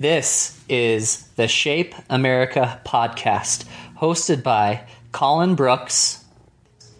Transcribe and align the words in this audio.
This 0.00 0.58
is 0.66 1.26
the 1.36 1.46
Shape 1.46 1.94
America 2.08 2.80
podcast, 2.86 3.66
hosted 3.98 4.42
by 4.42 4.84
Colin 5.12 5.54
Brooks 5.54 6.24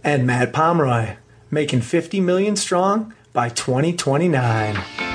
and 0.04 0.26
Matt 0.26 0.52
Pomeroy, 0.52 1.16
making 1.50 1.80
50 1.80 2.20
million 2.20 2.56
strong 2.56 3.14
by 3.32 3.48
2029. 3.48 5.09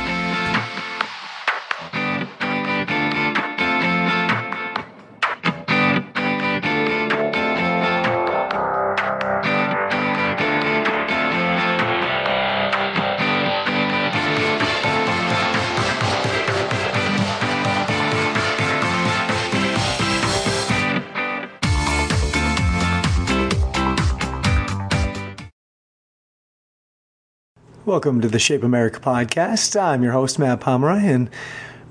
Welcome 27.96 28.20
to 28.20 28.28
the 28.28 28.40
Shape 28.40 28.64
America 28.64 29.00
podcast. 29.00 29.80
I'm 29.80 30.04
your 30.04 30.12
host, 30.12 30.38
Matt 30.38 30.60
Pomeroy, 30.60 30.98
and 30.98 31.30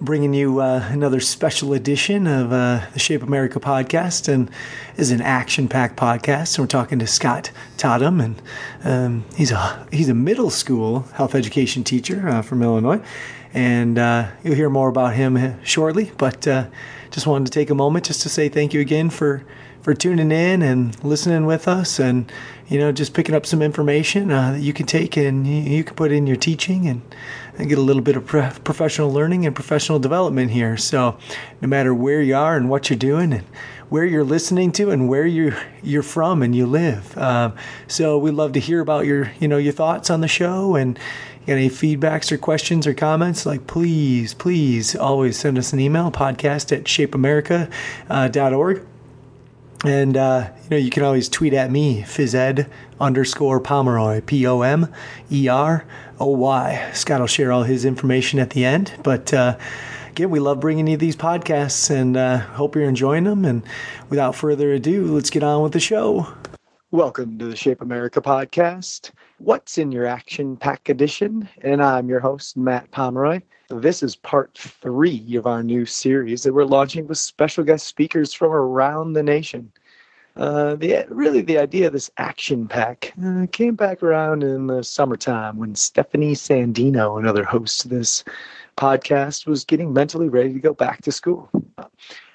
bringing 0.02 0.34
you 0.34 0.60
uh, 0.60 0.86
another 0.90 1.18
special 1.18 1.72
edition 1.72 2.26
of 2.26 2.52
uh, 2.52 2.82
the 2.92 2.98
Shape 2.98 3.22
America 3.22 3.58
podcast. 3.58 4.28
And 4.28 4.50
is 4.98 5.10
an 5.10 5.22
action-packed 5.22 5.96
podcast. 5.96 6.58
And 6.58 6.64
we're 6.64 6.68
talking 6.68 6.98
to 6.98 7.06
Scott 7.06 7.52
Todnem, 7.78 8.22
and 8.22 8.42
um, 8.84 9.24
he's 9.34 9.50
a 9.50 9.86
he's 9.90 10.10
a 10.10 10.14
middle 10.14 10.50
school 10.50 11.00
health 11.14 11.34
education 11.34 11.84
teacher 11.84 12.28
uh, 12.28 12.42
from 12.42 12.62
Illinois. 12.62 13.00
And 13.54 13.98
uh, 13.98 14.28
you'll 14.42 14.56
hear 14.56 14.68
more 14.68 14.90
about 14.90 15.14
him 15.14 15.58
shortly. 15.64 16.12
But 16.18 16.46
uh, 16.46 16.66
just 17.12 17.26
wanted 17.26 17.46
to 17.46 17.50
take 17.50 17.70
a 17.70 17.74
moment 17.74 18.04
just 18.04 18.20
to 18.24 18.28
say 18.28 18.50
thank 18.50 18.74
you 18.74 18.82
again 18.82 19.08
for 19.08 19.42
for 19.80 19.94
tuning 19.94 20.32
in 20.32 20.60
and 20.60 21.02
listening 21.02 21.46
with 21.46 21.66
us 21.66 21.98
and 21.98 22.30
you 22.68 22.78
know 22.78 22.92
just 22.92 23.14
picking 23.14 23.34
up 23.34 23.46
some 23.46 23.62
information 23.62 24.30
uh, 24.30 24.52
that 24.52 24.60
you 24.60 24.72
can 24.72 24.86
take 24.86 25.16
and 25.16 25.46
you, 25.46 25.76
you, 25.76 25.84
can 25.84 25.94
put 25.94 26.12
in 26.12 26.26
your 26.26 26.36
teaching 26.36 26.86
and, 26.86 27.02
and 27.58 27.68
get 27.68 27.78
a 27.78 27.82
little 27.82 28.02
bit 28.02 28.16
of 28.16 28.24
professional 28.64 29.12
learning 29.12 29.44
and 29.46 29.54
professional 29.54 29.98
development 29.98 30.50
here 30.50 30.76
so 30.76 31.16
no 31.60 31.68
matter 31.68 31.94
where 31.94 32.22
you 32.22 32.34
are 32.34 32.56
and 32.56 32.68
what 32.70 32.88
you're 32.88 32.98
doing 32.98 33.32
and 33.32 33.44
where 33.88 34.04
you're 34.04 34.24
listening 34.24 34.72
to 34.72 34.90
and 34.90 35.08
where 35.08 35.26
you 35.26 35.54
you're 35.82 36.02
from 36.02 36.42
and 36.42 36.56
you 36.56 36.66
live 36.66 37.16
um, 37.18 37.54
so 37.86 38.18
we'd 38.18 38.32
love 38.32 38.52
to 38.52 38.60
hear 38.60 38.80
about 38.80 39.04
your 39.04 39.30
you 39.38 39.48
know 39.48 39.58
your 39.58 39.72
thoughts 39.72 40.10
on 40.10 40.20
the 40.20 40.28
show 40.28 40.74
and 40.74 40.98
any 41.46 41.68
feedbacks 41.68 42.32
or 42.32 42.38
questions 42.38 42.86
or 42.86 42.94
comments, 42.94 43.44
like 43.44 43.66
please, 43.66 44.32
please 44.32 44.96
always 44.96 45.38
send 45.38 45.58
us 45.58 45.74
an 45.74 45.80
email, 45.80 46.10
podcast 46.10 46.74
at 46.74 46.84
shapeamerica.org. 46.84 48.78
Uh, 48.78 48.84
and, 49.84 50.16
uh, 50.16 50.50
you 50.64 50.70
know, 50.70 50.76
you 50.76 50.90
can 50.90 51.02
always 51.02 51.28
tweet 51.28 51.52
at 51.52 51.70
me, 51.70 52.02
physed 52.02 52.68
underscore 53.00 53.60
Pomeroy, 53.60 54.22
P 54.22 54.46
O 54.46 54.62
M 54.62 54.92
E 55.30 55.48
R 55.48 55.84
O 56.18 56.28
Y. 56.28 56.90
Scott 56.94 57.20
will 57.20 57.26
share 57.26 57.52
all 57.52 57.64
his 57.64 57.84
information 57.84 58.38
at 58.38 58.50
the 58.50 58.64
end. 58.64 58.92
But 59.02 59.32
uh, 59.34 59.58
again, 60.10 60.30
we 60.30 60.40
love 60.40 60.60
bringing 60.60 60.86
you 60.86 60.96
these 60.96 61.16
podcasts 61.16 61.90
and 61.90 62.16
uh, 62.16 62.38
hope 62.38 62.74
you're 62.74 62.84
enjoying 62.84 63.24
them. 63.24 63.44
And 63.44 63.62
without 64.08 64.34
further 64.34 64.72
ado, 64.72 65.14
let's 65.14 65.30
get 65.30 65.42
on 65.42 65.62
with 65.62 65.72
the 65.72 65.80
show. 65.80 66.26
Welcome 66.90 67.38
to 67.38 67.46
the 67.46 67.56
Shape 67.56 67.82
America 67.82 68.22
podcast. 68.22 69.10
What's 69.38 69.78
in 69.78 69.90
your 69.90 70.06
action 70.06 70.56
pack 70.56 70.88
edition? 70.88 71.48
And 71.62 71.82
I'm 71.82 72.08
your 72.08 72.20
host, 72.20 72.56
Matt 72.56 72.90
Pomeroy. 72.92 73.40
This 73.68 74.02
is 74.02 74.16
part 74.16 74.56
three 74.56 75.36
of 75.36 75.46
our 75.46 75.62
new 75.62 75.86
series 75.86 76.42
that 76.42 76.52
we're 76.52 76.64
launching 76.64 77.06
with 77.06 77.18
special 77.18 77.64
guest 77.64 77.86
speakers 77.86 78.32
from 78.32 78.52
around 78.52 79.14
the 79.14 79.22
nation. 79.22 79.72
Uh, 80.36 80.74
the 80.74 81.06
really 81.08 81.42
the 81.42 81.58
idea 81.58 81.86
of 81.86 81.92
this 81.92 82.10
action 82.18 82.66
pack 82.66 83.12
uh, 83.24 83.46
came 83.52 83.76
back 83.76 84.02
around 84.02 84.42
in 84.42 84.66
the 84.66 84.82
summertime 84.82 85.58
when 85.58 85.74
Stephanie 85.76 86.34
Sandino, 86.34 87.18
another 87.18 87.44
host 87.44 87.84
of 87.84 87.90
this 87.90 88.24
podcast, 88.76 89.46
was 89.46 89.64
getting 89.64 89.92
mentally 89.92 90.28
ready 90.28 90.52
to 90.52 90.58
go 90.58 90.74
back 90.74 91.02
to 91.02 91.12
school 91.12 91.48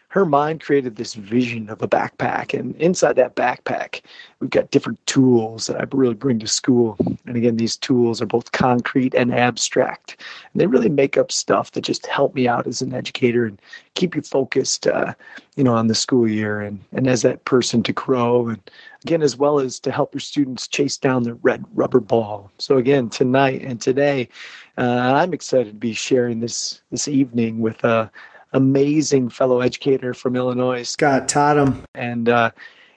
her 0.10 0.26
mind 0.26 0.60
created 0.60 0.96
this 0.96 1.14
vision 1.14 1.70
of 1.70 1.84
a 1.84 1.88
backpack. 1.88 2.58
And 2.58 2.76
inside 2.78 3.16
that 3.18 3.36
backpack, 3.36 4.02
we've 4.40 4.50
got 4.50 4.72
different 4.72 5.04
tools 5.06 5.68
that 5.68 5.80
I 5.80 5.86
really 5.92 6.16
bring 6.16 6.40
to 6.40 6.48
school. 6.48 6.98
And 7.28 7.38
again, 7.38 7.58
these 7.58 7.78
tools 7.78 8.20
are 8.20 8.26
both 8.26 8.52
concrete 8.52 9.14
and 9.14 9.32
abstract. 9.32 10.18
And 10.52 10.60
they 10.60 10.66
really 10.66 10.90
make 10.90 11.16
up 11.16 11.32
stuff 11.32 11.72
that 11.72 11.82
just 11.82 12.08
help 12.08 12.34
me 12.34 12.48
out 12.48 12.66
as 12.66 12.82
an 12.82 12.96
educator 12.96 13.46
and 13.46 13.62
keep 13.94 14.16
you 14.16 14.24
focused, 14.24 14.88
uh, 14.88 15.14
you 15.56 15.64
know, 15.64 15.76
on 15.76 15.88
the 15.88 15.96
school 15.96 16.28
year 16.28 16.60
and, 16.60 16.80
and 16.92 17.08
as 17.08 17.22
that 17.22 17.46
person 17.46 17.84
to 17.84 17.94
grow. 17.94 18.48
And 18.48 18.72
again, 19.04 19.22
as 19.22 19.38
well 19.38 19.60
as 19.60 19.80
to 19.82 19.92
help 19.92 20.16
your 20.16 20.22
students 20.22 20.68
chase 20.68 20.98
down 20.98 21.22
the 21.22 21.36
red 21.36 21.64
rubber 21.76 22.00
ball. 22.00 22.52
So 22.58 22.78
again, 22.78 23.10
tonight 23.10 23.62
and 23.62 23.80
today, 23.80 24.28
uh, 24.76 25.14
I'm 25.16 25.34
excited 25.36 25.68
to 25.68 25.74
be 25.74 25.94
sharing 25.94 26.40
this 26.40 26.82
this 26.90 27.08
evening 27.08 27.60
with 27.60 27.86
uh, 27.86 28.10
amazing 28.54 29.30
fellow 29.30 29.62
educator 29.62 30.14
from 30.14 30.36
Illinois, 30.36 30.84
Scott 30.84 31.28
Todnem, 31.28 31.84
and 31.96 32.30
uh, 32.30 32.52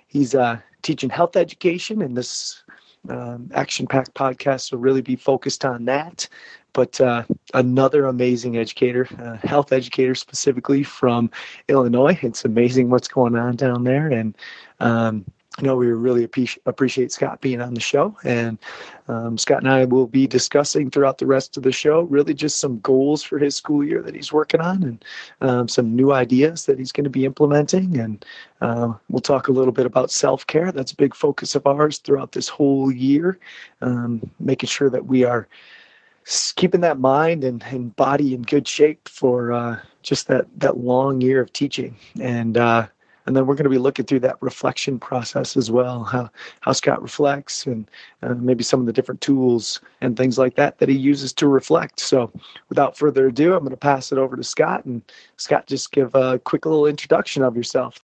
he's 0.06 0.34
uh, 0.34 0.58
teaching 0.82 1.10
health 1.10 1.36
education. 1.36 2.02
And 2.02 2.16
this 2.16 2.62
um, 3.08 3.50
action 3.54 3.86
packed 3.86 4.14
podcast 4.14 4.72
will 4.72 4.78
really 4.78 5.02
be 5.02 5.16
focused 5.16 5.64
on 5.64 5.84
that. 5.86 6.28
But 6.72 7.00
uh, 7.00 7.24
another 7.52 8.06
amazing 8.06 8.56
educator, 8.56 9.06
uh, 9.18 9.46
health 9.46 9.72
educator 9.72 10.14
specifically 10.14 10.82
from 10.82 11.30
Illinois. 11.68 12.18
It's 12.22 12.44
amazing 12.44 12.88
what's 12.88 13.08
going 13.08 13.36
on 13.36 13.56
down 13.56 13.84
there, 13.84 14.08
and 14.08 14.34
um, 14.80 15.26
you 15.58 15.66
know, 15.66 15.76
we 15.76 15.86
really 15.88 16.24
appreciate 16.24 17.12
Scott 17.12 17.40
being 17.42 17.60
on 17.60 17.74
the 17.74 17.80
show. 17.80 18.16
And 18.24 18.58
um, 19.08 19.36
Scott 19.36 19.58
and 19.58 19.70
I 19.70 19.84
will 19.84 20.06
be 20.06 20.26
discussing 20.26 20.90
throughout 20.90 21.18
the 21.18 21.26
rest 21.26 21.56
of 21.56 21.62
the 21.62 21.72
show 21.72 22.02
really 22.02 22.32
just 22.32 22.58
some 22.58 22.80
goals 22.80 23.22
for 23.22 23.38
his 23.38 23.54
school 23.54 23.84
year 23.84 24.00
that 24.02 24.14
he's 24.14 24.32
working 24.32 24.60
on 24.60 24.82
and 24.82 25.04
um, 25.42 25.68
some 25.68 25.94
new 25.94 26.12
ideas 26.12 26.64
that 26.66 26.78
he's 26.78 26.92
going 26.92 27.04
to 27.04 27.10
be 27.10 27.26
implementing. 27.26 27.98
And 27.98 28.24
uh, 28.62 28.94
we'll 29.10 29.20
talk 29.20 29.48
a 29.48 29.52
little 29.52 29.72
bit 29.72 29.84
about 29.84 30.10
self 30.10 30.46
care. 30.46 30.72
That's 30.72 30.92
a 30.92 30.96
big 30.96 31.14
focus 31.14 31.54
of 31.54 31.66
ours 31.66 31.98
throughout 31.98 32.32
this 32.32 32.48
whole 32.48 32.90
year, 32.90 33.38
um, 33.82 34.30
making 34.40 34.68
sure 34.68 34.88
that 34.88 35.06
we 35.06 35.24
are 35.24 35.48
keeping 36.56 36.80
that 36.80 36.98
mind 36.98 37.44
and, 37.44 37.62
and 37.64 37.94
body 37.96 38.32
in 38.32 38.42
good 38.42 38.66
shape 38.66 39.06
for 39.06 39.52
uh, 39.52 39.78
just 40.02 40.28
that, 40.28 40.46
that 40.56 40.78
long 40.78 41.20
year 41.20 41.42
of 41.42 41.52
teaching. 41.52 41.94
And, 42.18 42.56
uh, 42.56 42.86
and 43.26 43.36
then 43.36 43.46
we're 43.46 43.54
going 43.54 43.64
to 43.64 43.70
be 43.70 43.78
looking 43.78 44.04
through 44.04 44.20
that 44.20 44.36
reflection 44.40 44.98
process 44.98 45.56
as 45.56 45.70
well 45.70 46.04
how 46.04 46.30
how 46.60 46.72
scott 46.72 47.02
reflects 47.02 47.66
and 47.66 47.90
uh, 48.22 48.34
maybe 48.34 48.64
some 48.64 48.80
of 48.80 48.86
the 48.86 48.92
different 48.92 49.20
tools 49.20 49.80
and 50.00 50.16
things 50.16 50.38
like 50.38 50.54
that 50.54 50.78
that 50.78 50.88
he 50.88 50.96
uses 50.96 51.32
to 51.32 51.48
reflect. 51.48 52.00
So 52.00 52.30
without 52.68 52.96
further 52.96 53.28
ado 53.28 53.54
i'm 53.54 53.60
going 53.60 53.70
to 53.70 53.76
pass 53.76 54.12
it 54.12 54.18
over 54.18 54.36
to 54.36 54.44
scott 54.44 54.84
and 54.84 55.02
scott 55.36 55.66
just 55.66 55.92
give 55.92 56.14
a 56.14 56.38
quick 56.40 56.66
little 56.66 56.86
introduction 56.86 57.42
of 57.42 57.56
yourself 57.56 57.98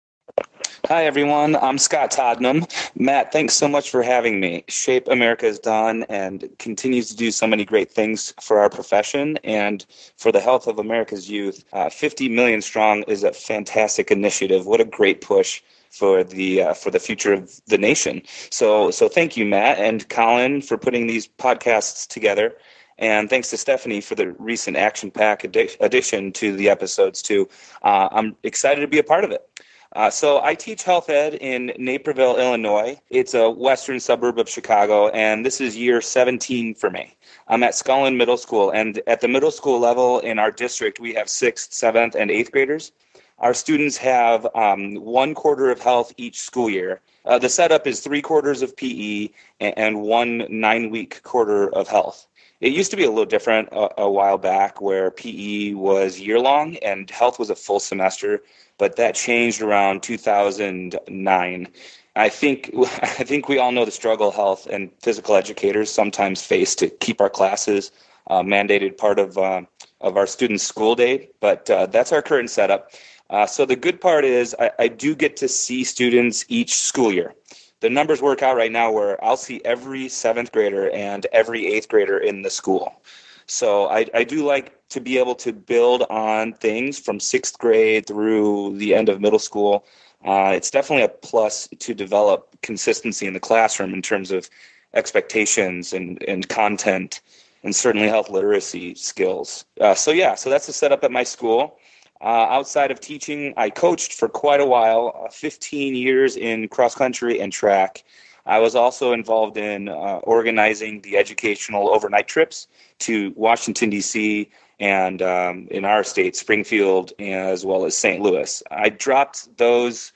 Hi, 0.87 1.03
everyone. 1.03 1.57
I'm 1.57 1.77
Scott 1.77 2.11
Todnem. 2.11 2.65
Matt, 2.95 3.33
thanks 3.33 3.55
so 3.55 3.67
much 3.67 3.89
for 3.89 4.03
having 4.03 4.39
me. 4.39 4.63
Shape 4.69 5.09
America 5.09 5.45
has 5.45 5.59
done 5.59 6.05
and 6.07 6.49
continues 6.59 7.09
to 7.09 7.15
do 7.17 7.29
so 7.29 7.45
many 7.45 7.65
great 7.65 7.91
things 7.91 8.33
for 8.39 8.59
our 8.59 8.69
profession 8.69 9.37
and 9.43 9.85
for 10.15 10.31
the 10.31 10.39
health 10.39 10.65
of 10.65 10.79
America's 10.79 11.29
youth. 11.29 11.65
Uh, 11.73 11.89
50 11.89 12.29
million 12.29 12.61
strong 12.61 13.03
is 13.03 13.25
a 13.25 13.33
fantastic 13.33 14.11
initiative. 14.11 14.65
What 14.65 14.79
a 14.79 14.85
great 14.85 15.19
push 15.19 15.61
for 15.89 16.23
the 16.23 16.61
uh, 16.61 16.73
for 16.73 16.89
the 16.89 16.99
future 16.99 17.33
of 17.33 17.59
the 17.67 17.77
nation. 17.77 18.21
So 18.49 18.89
so 18.89 19.09
thank 19.09 19.35
you, 19.35 19.45
Matt 19.45 19.79
and 19.79 20.07
Colin, 20.07 20.61
for 20.61 20.77
putting 20.77 21.07
these 21.07 21.27
podcasts 21.27 22.07
together. 22.07 22.55
And 22.97 23.29
thanks 23.29 23.49
to 23.49 23.57
Stephanie 23.57 23.99
for 23.99 24.15
the 24.15 24.31
recent 24.39 24.77
action 24.77 25.11
pack 25.11 25.43
addition 25.43 26.31
to 26.31 26.55
the 26.55 26.69
episodes 26.69 27.21
too. 27.21 27.49
Uh, 27.83 28.07
I'm 28.11 28.37
excited 28.43 28.81
to 28.81 28.87
be 28.87 28.99
a 28.99 29.03
part 29.03 29.25
of 29.25 29.31
it. 29.31 29.47
Uh, 29.95 30.09
so 30.09 30.41
I 30.43 30.53
teach 30.53 30.83
health 30.83 31.09
ed 31.09 31.35
in 31.35 31.71
Naperville, 31.77 32.37
Illinois. 32.37 32.99
It's 33.09 33.33
a 33.33 33.49
western 33.49 33.99
suburb 33.99 34.37
of 34.37 34.49
Chicago, 34.49 35.07
and 35.09 35.45
this 35.45 35.61
is 35.61 35.77
year 35.77 36.01
17 36.01 36.75
for 36.75 36.89
me. 36.89 37.15
I'm 37.47 37.63
at 37.63 37.73
Scullen 37.73 38.17
Middle 38.17 38.37
School, 38.37 38.71
and 38.71 39.01
at 39.07 39.21
the 39.21 39.27
middle 39.27 39.51
school 39.51 39.79
level 39.79 40.19
in 40.19 40.39
our 40.39 40.51
district, 40.51 40.99
we 40.99 41.13
have 41.13 41.29
sixth, 41.29 41.73
seventh, 41.73 42.15
and 42.15 42.29
eighth 42.29 42.51
graders. 42.51 42.91
Our 43.39 43.53
students 43.53 43.97
have 43.97 44.47
um, 44.55 44.95
one 44.95 45.33
quarter 45.35 45.69
of 45.69 45.79
health 45.79 46.11
each 46.17 46.39
school 46.39 46.69
year. 46.69 47.01
Uh, 47.25 47.37
the 47.37 47.49
setup 47.49 47.85
is 47.85 47.99
three 47.99 48.21
quarters 48.21 48.61
of 48.61 48.75
PE 48.75 49.29
and, 49.59 49.77
and 49.77 50.01
one 50.01 50.47
nine 50.49 50.89
week 50.89 51.21
quarter 51.23 51.69
of 51.73 51.87
health. 51.87 52.27
It 52.59 52.73
used 52.73 52.91
to 52.91 52.97
be 52.97 53.03
a 53.03 53.09
little 53.09 53.25
different 53.25 53.69
a, 53.71 54.01
a 54.01 54.09
while 54.09 54.37
back 54.37 54.81
where 54.81 55.11
PE 55.11 55.73
was 55.73 56.19
year 56.19 56.39
long 56.39 56.77
and 56.77 57.09
health 57.09 57.37
was 57.39 57.49
a 57.49 57.55
full 57.55 57.79
semester 57.79 58.41
but 58.77 58.95
that 58.95 59.15
changed 59.15 59.61
around 59.61 60.03
2009. 60.03 61.67
I 62.15 62.29
think 62.29 62.71
I 63.01 63.23
think 63.23 63.49
we 63.49 63.57
all 63.57 63.71
know 63.71 63.85
the 63.85 63.91
struggle 63.91 64.31
health 64.31 64.67
and 64.67 64.89
physical 65.01 65.35
educators 65.35 65.91
sometimes 65.91 66.41
face 66.43 66.75
to 66.75 66.89
keep 66.89 67.21
our 67.21 67.29
classes 67.29 67.91
uh, 68.29 68.41
mandated 68.41 68.97
part 68.97 69.19
of 69.19 69.37
uh, 69.37 69.61
of 70.01 70.17
our 70.17 70.27
students' 70.27 70.63
school 70.63 70.95
day, 70.95 71.29
but 71.39 71.69
uh, 71.69 71.87
that's 71.87 72.11
our 72.11 72.21
current 72.21 72.49
setup. 72.49 72.91
Uh, 73.29 73.45
so 73.45 73.65
the 73.65 73.75
good 73.75 73.99
part 73.99 74.23
is 74.23 74.55
I, 74.59 74.71
I, 74.79 74.87
do 74.87 75.13
get 75.13 75.35
to 75.37 75.49
see 75.49 75.83
students 75.83 76.45
each 76.47 76.75
school 76.75 77.11
year. 77.11 77.33
The 77.79 77.89
numbers 77.89 78.21
work 78.21 78.41
out 78.41 78.57
right 78.57 78.71
now 78.71 78.91
where 78.91 79.23
I'll 79.23 79.37
see 79.37 79.61
every 79.63 80.09
seventh 80.09 80.51
grader 80.51 80.89
and 80.91 81.25
every 81.31 81.67
eighth 81.67 81.87
grader 81.87 82.17
in 82.17 82.41
the 82.41 82.49
school. 82.49 83.01
So 83.45 83.87
I, 83.87 84.07
I 84.13 84.23
do 84.23 84.45
like 84.45 84.73
to 84.89 84.99
be 84.99 85.17
able 85.17 85.35
to 85.35 85.53
build 85.53 86.03
on 86.09 86.53
things 86.53 86.99
from 86.99 87.19
sixth 87.19 87.57
grade 87.59 88.07
through 88.07 88.77
the 88.77 88.95
end 88.95 89.09
of 89.09 89.21
middle 89.21 89.39
school. 89.39 89.85
Uh, 90.25 90.51
it's 90.55 90.71
definitely 90.71 91.03
a 91.03 91.09
plus 91.09 91.69
to 91.79 91.93
develop 91.93 92.55
consistency 92.61 93.27
in 93.27 93.33
the 93.33 93.39
classroom 93.39 93.93
in 93.93 94.01
terms 94.01 94.31
of 94.31 94.49
expectations 94.93 95.93
and, 95.93 96.21
and 96.23 96.49
content 96.49 97.21
and 97.63 97.75
certainly 97.75 98.07
health 98.07 98.29
literacy 98.29 98.95
skills. 98.95 99.65
Uh, 99.79 99.93
so 99.93 100.11
yeah, 100.11 100.35
so 100.35 100.49
that's 100.49 100.67
the 100.67 100.73
setup 100.73 101.03
at 101.03 101.11
my 101.11 101.23
school. 101.23 101.77
Uh, 102.21 102.47
outside 102.49 102.91
of 102.91 102.99
teaching, 102.99 103.53
I 103.57 103.69
coached 103.69 104.13
for 104.13 104.27
quite 104.27 104.59
a 104.59 104.65
while, 104.65 105.23
uh, 105.25 105.29
15 105.29 105.95
years 105.95 106.35
in 106.35 106.67
cross 106.67 106.95
country 106.95 107.39
and 107.39 107.51
track. 107.53 108.03
I 108.45 108.59
was 108.59 108.75
also 108.75 109.11
involved 109.11 109.57
in 109.57 109.89
uh, 109.89 110.19
organizing 110.23 111.01
the 111.01 111.17
educational 111.17 111.89
overnight 111.89 112.27
trips 112.27 112.67
to 112.99 113.33
Washington, 113.35 113.89
D.C., 113.89 114.49
and 114.79 115.21
um, 115.21 115.67
in 115.71 115.85
our 115.85 116.03
state, 116.03 116.35
Springfield, 116.35 117.11
as 117.19 117.65
well 117.65 117.85
as 117.85 117.97
St. 117.97 118.21
Louis. 118.21 118.61
I 118.69 118.89
dropped 118.89 119.57
those 119.57 120.13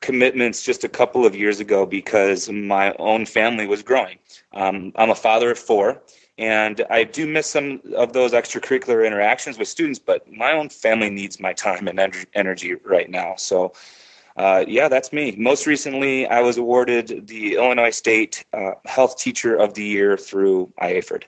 commitments 0.00 0.64
just 0.64 0.84
a 0.84 0.88
couple 0.88 1.24
of 1.24 1.36
years 1.36 1.60
ago 1.60 1.86
because 1.86 2.50
my 2.50 2.94
own 2.98 3.26
family 3.26 3.66
was 3.66 3.82
growing. 3.82 4.18
Um, 4.52 4.92
I'm 4.96 5.10
a 5.10 5.14
father 5.14 5.52
of 5.52 5.58
four, 5.58 6.02
and 6.38 6.84
I 6.90 7.04
do 7.04 7.26
miss 7.26 7.46
some 7.46 7.80
of 7.96 8.12
those 8.12 8.32
extracurricular 8.32 9.06
interactions 9.06 9.58
with 9.58 9.68
students, 9.68 9.98
but 9.98 10.30
my 10.30 10.52
own 10.52 10.68
family 10.68 11.10
needs 11.10 11.40
my 11.40 11.52
time 11.52 11.88
and 11.88 12.26
energy 12.34 12.74
right 12.84 13.08
now. 13.08 13.34
So, 13.36 13.72
uh, 14.36 14.64
yeah, 14.68 14.88
that's 14.88 15.12
me. 15.12 15.34
Most 15.38 15.66
recently, 15.66 16.26
I 16.26 16.40
was 16.40 16.58
awarded 16.58 17.26
the 17.26 17.54
Illinois 17.54 17.90
State 17.90 18.44
uh, 18.52 18.72
Health 18.84 19.18
Teacher 19.18 19.56
of 19.56 19.74
the 19.74 19.84
Year 19.84 20.18
through 20.18 20.70
IAHPERD. 20.82 21.24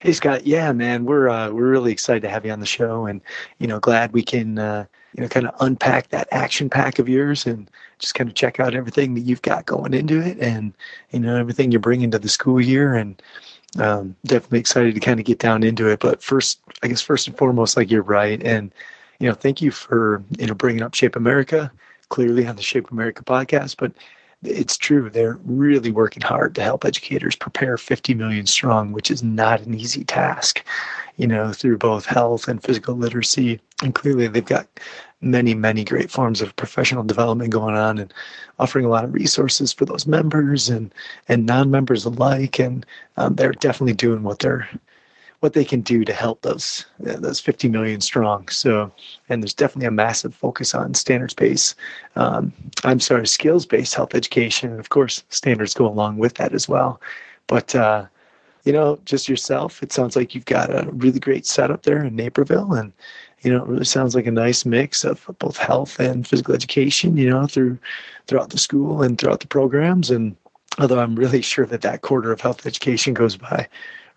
Hey 0.00 0.12
Scott, 0.12 0.46
yeah, 0.46 0.70
man, 0.70 1.06
we're 1.06 1.28
uh, 1.28 1.50
we're 1.50 1.68
really 1.68 1.90
excited 1.90 2.22
to 2.22 2.28
have 2.28 2.46
you 2.46 2.52
on 2.52 2.60
the 2.60 2.66
show, 2.66 3.06
and 3.06 3.20
you 3.58 3.66
know, 3.66 3.80
glad 3.80 4.12
we 4.12 4.22
can 4.22 4.56
uh, 4.56 4.84
you 5.12 5.22
know 5.22 5.28
kind 5.28 5.48
of 5.48 5.54
unpack 5.58 6.10
that 6.10 6.28
action 6.30 6.70
pack 6.70 7.00
of 7.00 7.08
yours 7.08 7.46
and 7.46 7.68
just 7.98 8.14
kind 8.14 8.30
of 8.30 8.36
check 8.36 8.60
out 8.60 8.76
everything 8.76 9.14
that 9.14 9.22
you've 9.22 9.42
got 9.42 9.66
going 9.66 9.94
into 9.94 10.20
it, 10.20 10.38
and 10.38 10.72
you 11.10 11.18
know 11.18 11.34
everything 11.34 11.72
you're 11.72 11.80
bringing 11.80 12.12
to 12.12 12.18
the 12.20 12.28
school 12.28 12.60
year, 12.60 12.94
and 12.94 13.20
um, 13.78 14.16
definitely 14.24 14.60
excited 14.60 14.94
to 14.94 15.00
kind 15.00 15.20
of 15.20 15.26
get 15.26 15.38
down 15.38 15.62
into 15.62 15.88
it. 15.88 16.00
But 16.00 16.22
first, 16.22 16.60
I 16.82 16.88
guess 16.88 17.02
first 17.02 17.26
and 17.26 17.36
foremost, 17.36 17.76
like 17.76 17.90
you're 17.90 18.02
right, 18.02 18.42
and 18.42 18.72
you 19.20 19.28
know, 19.28 19.34
thank 19.34 19.60
you 19.60 19.70
for 19.70 20.22
you 20.38 20.46
know 20.46 20.54
bringing 20.54 20.82
up 20.82 20.94
Shape 20.94 21.16
America 21.16 21.70
clearly 22.08 22.46
on 22.46 22.56
the 22.56 22.62
Shape 22.62 22.90
America 22.90 23.22
podcast. 23.24 23.76
But 23.78 23.92
it's 24.42 24.76
true 24.76 25.10
they're 25.10 25.38
really 25.44 25.90
working 25.90 26.22
hard 26.22 26.54
to 26.54 26.62
help 26.62 26.84
educators 26.84 27.34
prepare 27.34 27.76
50 27.76 28.14
million 28.14 28.46
strong, 28.46 28.92
which 28.92 29.10
is 29.10 29.22
not 29.22 29.60
an 29.62 29.74
easy 29.74 30.04
task. 30.04 30.64
You 31.18 31.26
know, 31.26 31.52
through 31.52 31.78
both 31.78 32.06
health 32.06 32.48
and 32.48 32.62
physical 32.62 32.94
literacy, 32.94 33.60
and 33.82 33.94
clearly 33.94 34.28
they've 34.28 34.44
got 34.44 34.66
many, 35.20 35.52
many 35.52 35.84
great 35.84 36.10
forms 36.10 36.40
of 36.40 36.54
professional 36.56 37.02
development 37.02 37.50
going 37.50 37.74
on 37.74 37.98
and 37.98 38.14
offering 38.58 38.84
a 38.86 38.88
lot 38.88 39.04
of 39.04 39.12
resources 39.12 39.72
for 39.72 39.84
those 39.84 40.06
members 40.06 40.68
and 40.70 40.94
and 41.28 41.44
non-members 41.44 42.04
alike. 42.04 42.58
And 42.58 42.86
um, 43.16 43.34
they're 43.34 43.52
definitely 43.52 43.94
doing 43.94 44.22
what 44.22 44.38
they're 44.38 44.68
what 45.40 45.52
they 45.52 45.64
can 45.64 45.80
do 45.80 46.04
to 46.04 46.12
help 46.12 46.42
those 46.42 46.84
uh, 47.06 47.16
those 47.16 47.40
50 47.40 47.68
million 47.68 48.00
strong. 48.00 48.48
So, 48.48 48.92
and 49.28 49.42
there's 49.42 49.54
definitely 49.54 49.86
a 49.86 49.92
massive 49.92 50.34
focus 50.34 50.74
on 50.74 50.94
standards 50.94 51.34
based. 51.34 51.76
Um, 52.16 52.52
I'm 52.84 53.00
sorry, 53.00 53.26
skills 53.26 53.66
based 53.66 53.94
health 53.94 54.14
education, 54.14 54.70
and 54.70 54.80
of 54.80 54.88
course, 54.88 55.22
standards 55.28 55.74
go 55.74 55.86
along 55.86 56.18
with 56.18 56.34
that 56.34 56.52
as 56.52 56.68
well. 56.68 57.00
But 57.46 57.74
uh, 57.74 58.06
you 58.68 58.74
know, 58.74 58.98
just 59.06 59.30
yourself, 59.30 59.82
it 59.82 59.94
sounds 59.94 60.14
like 60.14 60.34
you've 60.34 60.44
got 60.44 60.68
a 60.68 60.86
really 60.90 61.18
great 61.18 61.46
setup 61.46 61.84
there 61.84 62.04
in 62.04 62.14
Naperville, 62.14 62.74
and 62.74 62.92
you 63.40 63.50
know, 63.50 63.62
it 63.62 63.66
really 63.66 63.86
sounds 63.86 64.14
like 64.14 64.26
a 64.26 64.30
nice 64.30 64.66
mix 64.66 65.04
of 65.04 65.24
both 65.38 65.56
health 65.56 65.98
and 65.98 66.28
physical 66.28 66.54
education. 66.54 67.16
You 67.16 67.30
know, 67.30 67.46
through 67.46 67.78
throughout 68.26 68.50
the 68.50 68.58
school 68.58 69.02
and 69.02 69.18
throughout 69.18 69.40
the 69.40 69.46
programs, 69.46 70.10
and 70.10 70.36
although 70.78 71.00
I'm 71.00 71.16
really 71.16 71.40
sure 71.52 71.64
that 71.64 71.80
that 71.80 72.02
quarter 72.02 72.30
of 72.30 72.42
health 72.42 72.66
education 72.66 73.14
goes 73.14 73.38
by 73.38 73.66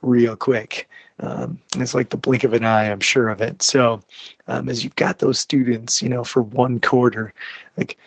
real 0.01 0.35
quick. 0.35 0.89
Um, 1.21 1.57
it's 1.77 1.93
like 1.93 2.09
the 2.09 2.17
blink 2.17 2.43
of 2.43 2.51
an 2.51 2.65
eye, 2.65 2.91
I'm 2.91 2.99
sure 2.99 3.29
of 3.29 3.39
it. 3.39 3.61
So, 3.61 4.01
um, 4.49 4.67
as 4.67 4.83
you've 4.83 4.95
got 4.97 5.19
those 5.19 5.39
students, 5.39 6.01
you 6.01 6.09
know, 6.09 6.25
for 6.25 6.41
one 6.41 6.81
quarter, 6.81 7.33
like 7.77 7.97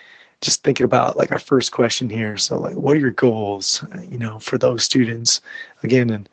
just 0.44 0.62
thinking 0.62 0.84
about 0.84 1.16
like 1.16 1.32
our 1.32 1.38
first 1.38 1.72
question 1.72 2.08
here. 2.08 2.36
So, 2.36 2.58
like, 2.58 2.76
what 2.76 2.96
are 2.96 3.00
your 3.00 3.10
goals, 3.10 3.84
you 4.08 4.18
know, 4.18 4.38
for 4.38 4.58
those 4.58 4.84
students 4.84 5.40
again, 5.82 6.10
and 6.10 6.28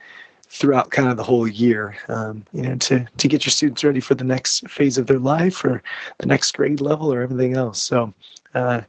throughout 0.47 0.91
kind 0.91 1.07
of 1.09 1.17
the 1.17 1.23
whole 1.23 1.47
year, 1.47 1.95
um, 2.09 2.43
you 2.53 2.61
know, 2.61 2.75
to 2.75 3.07
to 3.17 3.27
get 3.27 3.45
your 3.45 3.51
students 3.51 3.83
ready 3.83 3.99
for 4.01 4.15
the 4.15 4.23
next 4.23 4.69
phase 4.69 4.97
of 4.97 5.07
their 5.07 5.19
life 5.19 5.63
or 5.63 5.81
the 6.17 6.25
next 6.25 6.51
grade 6.51 6.81
level 6.81 7.11
or 7.13 7.21
everything 7.21 7.55
else. 7.55 7.81
So, 7.81 8.13
uh, 8.53 8.81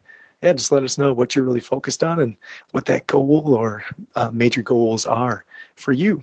yeah, 0.42 0.52
just 0.52 0.72
let 0.72 0.82
us 0.82 0.98
know 0.98 1.12
what 1.12 1.34
you're 1.34 1.44
really 1.44 1.60
focused 1.60 2.02
on 2.02 2.18
and 2.20 2.36
what 2.72 2.86
that 2.86 3.06
goal 3.06 3.54
or 3.54 3.84
uh, 4.16 4.30
major 4.32 4.62
goals 4.62 5.06
are 5.06 5.44
for 5.76 5.92
you. 5.92 6.20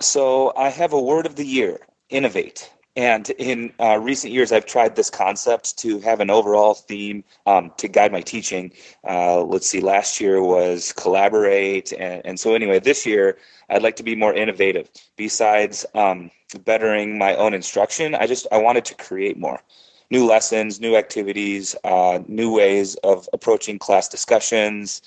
So 0.00 0.52
I 0.56 0.68
have 0.68 0.92
a 0.92 1.00
word 1.00 1.26
of 1.26 1.36
the 1.36 1.46
year 1.46 1.80
innovate. 2.10 2.70
And 2.98 3.30
in 3.30 3.72
uh, 3.78 4.00
recent 4.00 4.32
years, 4.32 4.50
I've 4.50 4.66
tried 4.66 4.96
this 4.96 5.08
concept 5.08 5.78
to 5.78 6.00
have 6.00 6.18
an 6.18 6.30
overall 6.30 6.74
theme 6.74 7.22
um, 7.46 7.70
to 7.76 7.86
guide 7.86 8.10
my 8.10 8.20
teaching. 8.20 8.72
Uh, 9.08 9.44
let's 9.44 9.68
see, 9.68 9.78
last 9.78 10.20
year 10.20 10.42
was 10.42 10.92
collaborate. 10.94 11.92
And, 11.92 12.26
and, 12.26 12.40
so, 12.40 12.56
anyway, 12.56 12.80
this 12.80 13.06
year, 13.06 13.38
I'd 13.70 13.84
like 13.84 13.94
to 13.96 14.02
be 14.02 14.16
more 14.16 14.34
innovative. 14.34 14.90
Besides 15.16 15.86
um, 15.94 16.32
bettering 16.64 17.18
my 17.18 17.36
own 17.36 17.54
instruction, 17.54 18.16
I 18.16 18.26
just 18.26 18.48
I 18.50 18.58
wanted 18.58 18.84
to 18.86 18.96
create 18.96 19.38
more 19.38 19.60
new 20.10 20.26
lessons, 20.26 20.80
new 20.80 20.96
activities, 20.96 21.76
uh, 21.84 22.18
new 22.26 22.52
ways 22.52 22.96
of 23.04 23.28
approaching 23.32 23.78
class 23.78 24.08
discussions, 24.08 25.02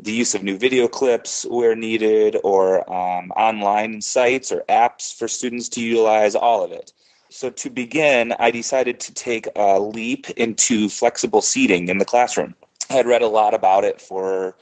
the 0.00 0.12
use 0.12 0.34
of 0.34 0.42
new 0.42 0.56
video 0.56 0.88
clips 0.88 1.44
where 1.50 1.76
needed, 1.76 2.38
or 2.44 2.90
um, 2.90 3.30
online 3.32 4.00
sites 4.00 4.50
or 4.50 4.64
apps 4.70 5.14
for 5.14 5.28
students 5.28 5.68
to 5.68 5.82
utilize, 5.82 6.34
all 6.34 6.64
of 6.64 6.72
it. 6.72 6.94
So, 7.36 7.50
to 7.50 7.68
begin, 7.68 8.32
I 8.38 8.50
decided 8.50 8.98
to 9.00 9.12
take 9.12 9.46
a 9.56 9.78
leap 9.78 10.30
into 10.38 10.88
flexible 10.88 11.42
seating 11.42 11.90
in 11.90 11.98
the 11.98 12.06
classroom. 12.06 12.54
I 12.88 12.94
had 12.94 13.06
read 13.06 13.20
a 13.20 13.28
lot 13.28 13.52
about 13.52 13.84
it 13.84 14.00
for, 14.00 14.56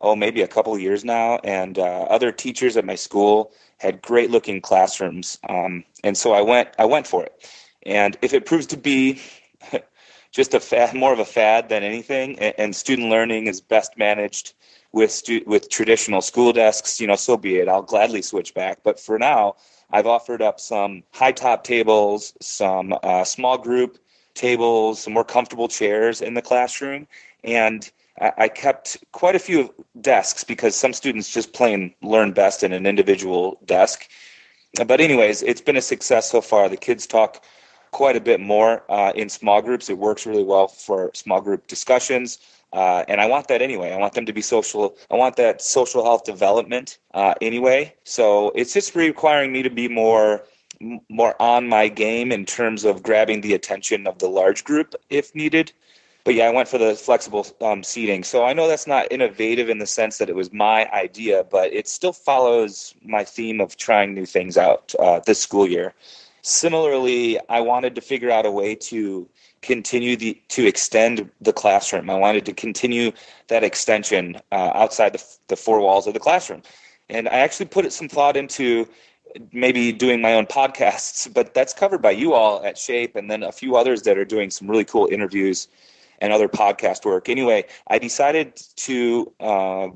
oh, 0.00 0.16
maybe 0.16 0.42
a 0.42 0.48
couple 0.48 0.76
years 0.76 1.04
now, 1.04 1.38
and 1.44 1.78
uh, 1.78 1.82
other 2.10 2.32
teachers 2.32 2.76
at 2.76 2.84
my 2.84 2.96
school 2.96 3.52
had 3.78 4.02
great 4.02 4.32
looking 4.32 4.60
classrooms. 4.60 5.38
Um, 5.48 5.84
and 6.02 6.18
so 6.18 6.32
I 6.32 6.40
went, 6.40 6.70
I 6.80 6.84
went 6.84 7.06
for 7.06 7.22
it. 7.22 7.48
And 7.84 8.18
if 8.22 8.34
it 8.34 8.44
proves 8.44 8.66
to 8.66 8.76
be 8.76 9.22
just 10.32 10.52
a 10.52 10.58
fad, 10.58 10.96
more 10.96 11.12
of 11.12 11.20
a 11.20 11.24
fad 11.24 11.68
than 11.68 11.84
anything, 11.84 12.40
and, 12.40 12.54
and 12.58 12.74
student 12.74 13.08
learning 13.08 13.46
is 13.46 13.60
best 13.60 13.96
managed 13.96 14.52
with 14.90 15.12
stu- 15.12 15.44
with 15.46 15.70
traditional 15.70 16.20
school 16.20 16.52
desks, 16.52 16.98
you 17.00 17.06
know, 17.06 17.14
so 17.14 17.36
be 17.36 17.58
it. 17.58 17.68
I'll 17.68 17.82
gladly 17.82 18.22
switch 18.22 18.52
back. 18.52 18.80
But 18.82 18.98
for 18.98 19.16
now, 19.16 19.54
I've 19.90 20.06
offered 20.06 20.42
up 20.42 20.60
some 20.60 21.02
high 21.12 21.32
top 21.32 21.64
tables, 21.64 22.34
some 22.40 22.94
uh, 23.02 23.24
small 23.24 23.58
group 23.58 23.98
tables, 24.34 25.00
some 25.00 25.12
more 25.12 25.24
comfortable 25.24 25.68
chairs 25.68 26.20
in 26.20 26.34
the 26.34 26.42
classroom, 26.42 27.06
and 27.44 27.90
I, 28.18 28.48
kept 28.48 28.96
quite 29.12 29.36
a 29.36 29.38
few 29.38 29.74
desks 30.00 30.42
because 30.42 30.74
some 30.74 30.94
students 30.94 31.30
just 31.30 31.52
plain 31.52 31.94
learn 32.02 32.32
best 32.32 32.62
in 32.62 32.72
an 32.72 32.86
individual 32.86 33.58
desk. 33.66 34.08
But 34.86 35.00
anyways, 35.00 35.42
it's 35.42 35.60
been 35.60 35.76
a 35.76 35.82
success 35.82 36.30
so 36.30 36.40
far. 36.40 36.68
The 36.68 36.78
kids 36.78 37.06
talk 37.06 37.44
quite 37.90 38.16
a 38.16 38.20
bit 38.20 38.40
more 38.40 38.84
uh, 38.90 39.12
in 39.14 39.28
small 39.28 39.60
groups. 39.60 39.90
It 39.90 39.98
works 39.98 40.24
really 40.26 40.44
well 40.44 40.68
for 40.68 41.10
small 41.14 41.40
group 41.42 41.66
discussions. 41.66 42.38
Uh, 42.72 43.04
and 43.08 43.20
I 43.20 43.26
want 43.26 43.48
that 43.48 43.62
anyway. 43.62 43.92
I 43.92 43.96
want 43.96 44.14
them 44.14 44.26
to 44.26 44.32
be 44.32 44.42
social. 44.42 44.96
I 45.10 45.16
want 45.16 45.36
that 45.36 45.62
social 45.62 46.04
health 46.04 46.24
development 46.24 46.98
uh, 47.14 47.34
anyway. 47.40 47.94
So 48.04 48.50
it's 48.54 48.74
just 48.74 48.94
requiring 48.94 49.52
me 49.52 49.62
to 49.62 49.70
be 49.70 49.88
more 49.88 50.44
more 51.08 51.34
on 51.40 51.68
my 51.68 51.88
game 51.88 52.30
in 52.30 52.44
terms 52.44 52.84
of 52.84 53.02
grabbing 53.02 53.40
the 53.40 53.54
attention 53.54 54.06
of 54.06 54.18
the 54.18 54.28
large 54.28 54.62
group 54.64 54.94
if 55.08 55.34
needed. 55.34 55.72
But 56.24 56.34
yeah, 56.34 56.46
I 56.46 56.50
went 56.50 56.68
for 56.68 56.76
the 56.76 56.94
flexible 56.96 57.46
um, 57.60 57.84
seating. 57.84 58.24
So 58.24 58.44
I 58.44 58.52
know 58.52 58.66
that's 58.66 58.86
not 58.86 59.06
innovative 59.12 59.68
in 59.68 59.78
the 59.78 59.86
sense 59.86 60.18
that 60.18 60.28
it 60.28 60.34
was 60.34 60.52
my 60.52 60.90
idea, 60.90 61.44
but 61.44 61.72
it 61.72 61.86
still 61.86 62.12
follows 62.12 62.94
my 63.04 63.22
theme 63.22 63.60
of 63.60 63.76
trying 63.76 64.12
new 64.12 64.26
things 64.26 64.56
out 64.56 64.92
uh, 64.98 65.20
this 65.20 65.40
school 65.40 65.68
year. 65.68 65.94
Similarly, 66.42 67.38
I 67.48 67.60
wanted 67.60 67.94
to 67.94 68.00
figure 68.00 68.30
out 68.30 68.44
a 68.44 68.50
way 68.50 68.74
to 68.74 69.28
continue 69.62 70.16
the 70.16 70.40
to 70.48 70.66
extend 70.66 71.30
the 71.40 71.52
classroom. 71.52 72.10
I 72.10 72.14
wanted 72.16 72.44
to 72.46 72.52
continue 72.52 73.12
that 73.48 73.64
extension 73.64 74.36
uh, 74.52 74.72
outside 74.74 75.12
the, 75.12 75.24
the 75.48 75.56
four 75.56 75.80
walls 75.80 76.06
of 76.06 76.14
the 76.14 76.20
classroom, 76.20 76.62
and 77.08 77.28
I 77.28 77.38
actually 77.38 77.66
put 77.66 77.90
some 77.92 78.08
thought 78.08 78.36
into 78.36 78.88
maybe 79.52 79.92
doing 79.92 80.20
my 80.20 80.34
own 80.34 80.46
podcasts, 80.58 81.32
but 81.32 81.54
that's 81.54 81.72
covered 81.72 82.02
by 82.02 82.12
you 82.12 82.34
all 82.34 82.64
at 82.64 82.78
Shape 82.78 83.16
and 83.16 83.30
then 83.30 83.42
a 83.42 83.52
few 83.52 83.76
others 83.76 84.02
that 84.02 84.18
are 84.18 84.24
doing 84.24 84.50
some 84.50 84.68
really 84.68 84.84
cool 84.84 85.08
interviews 85.10 85.68
and 86.20 86.32
other 86.32 86.48
podcast 86.48 87.04
work. 87.04 87.28
Anyway, 87.28 87.64
I 87.88 87.98
decided 87.98 88.56
to 88.76 89.32
uh, 89.40 89.88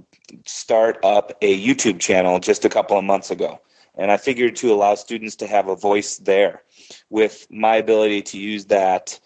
start 0.46 0.98
up 1.02 1.32
a 1.40 1.58
YouTube 1.58 1.98
channel 1.98 2.38
just 2.38 2.64
a 2.64 2.68
couple 2.68 2.98
of 2.98 3.04
months 3.04 3.30
ago. 3.30 3.60
And 3.96 4.10
I 4.10 4.16
figured 4.16 4.56
to 4.56 4.72
allow 4.72 4.94
students 4.94 5.36
to 5.36 5.46
have 5.46 5.68
a 5.68 5.76
voice 5.76 6.18
there 6.18 6.62
with 7.10 7.46
my 7.50 7.76
ability 7.76 8.22
to 8.22 8.38
use 8.38 8.66
that 8.66 9.18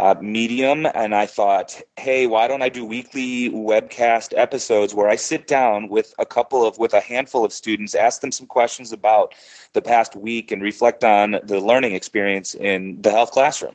uh, 0.00 0.14
medium. 0.20 0.86
And 0.94 1.14
I 1.14 1.26
thought, 1.26 1.80
hey, 1.98 2.26
why 2.26 2.48
don't 2.48 2.62
I 2.62 2.70
do 2.70 2.84
weekly 2.84 3.50
webcast 3.50 4.32
episodes 4.36 4.94
where 4.94 5.08
I 5.08 5.16
sit 5.16 5.46
down 5.46 5.88
with 5.88 6.14
a 6.18 6.24
couple 6.24 6.66
of, 6.66 6.78
with 6.78 6.94
a 6.94 7.00
handful 7.00 7.44
of 7.44 7.52
students, 7.52 7.94
ask 7.94 8.22
them 8.22 8.32
some 8.32 8.46
questions 8.46 8.92
about 8.92 9.34
the 9.74 9.82
past 9.82 10.16
week 10.16 10.50
and 10.50 10.62
reflect 10.62 11.04
on 11.04 11.38
the 11.44 11.60
learning 11.60 11.94
experience 11.94 12.54
in 12.54 13.00
the 13.02 13.10
health 13.10 13.32
classroom. 13.32 13.74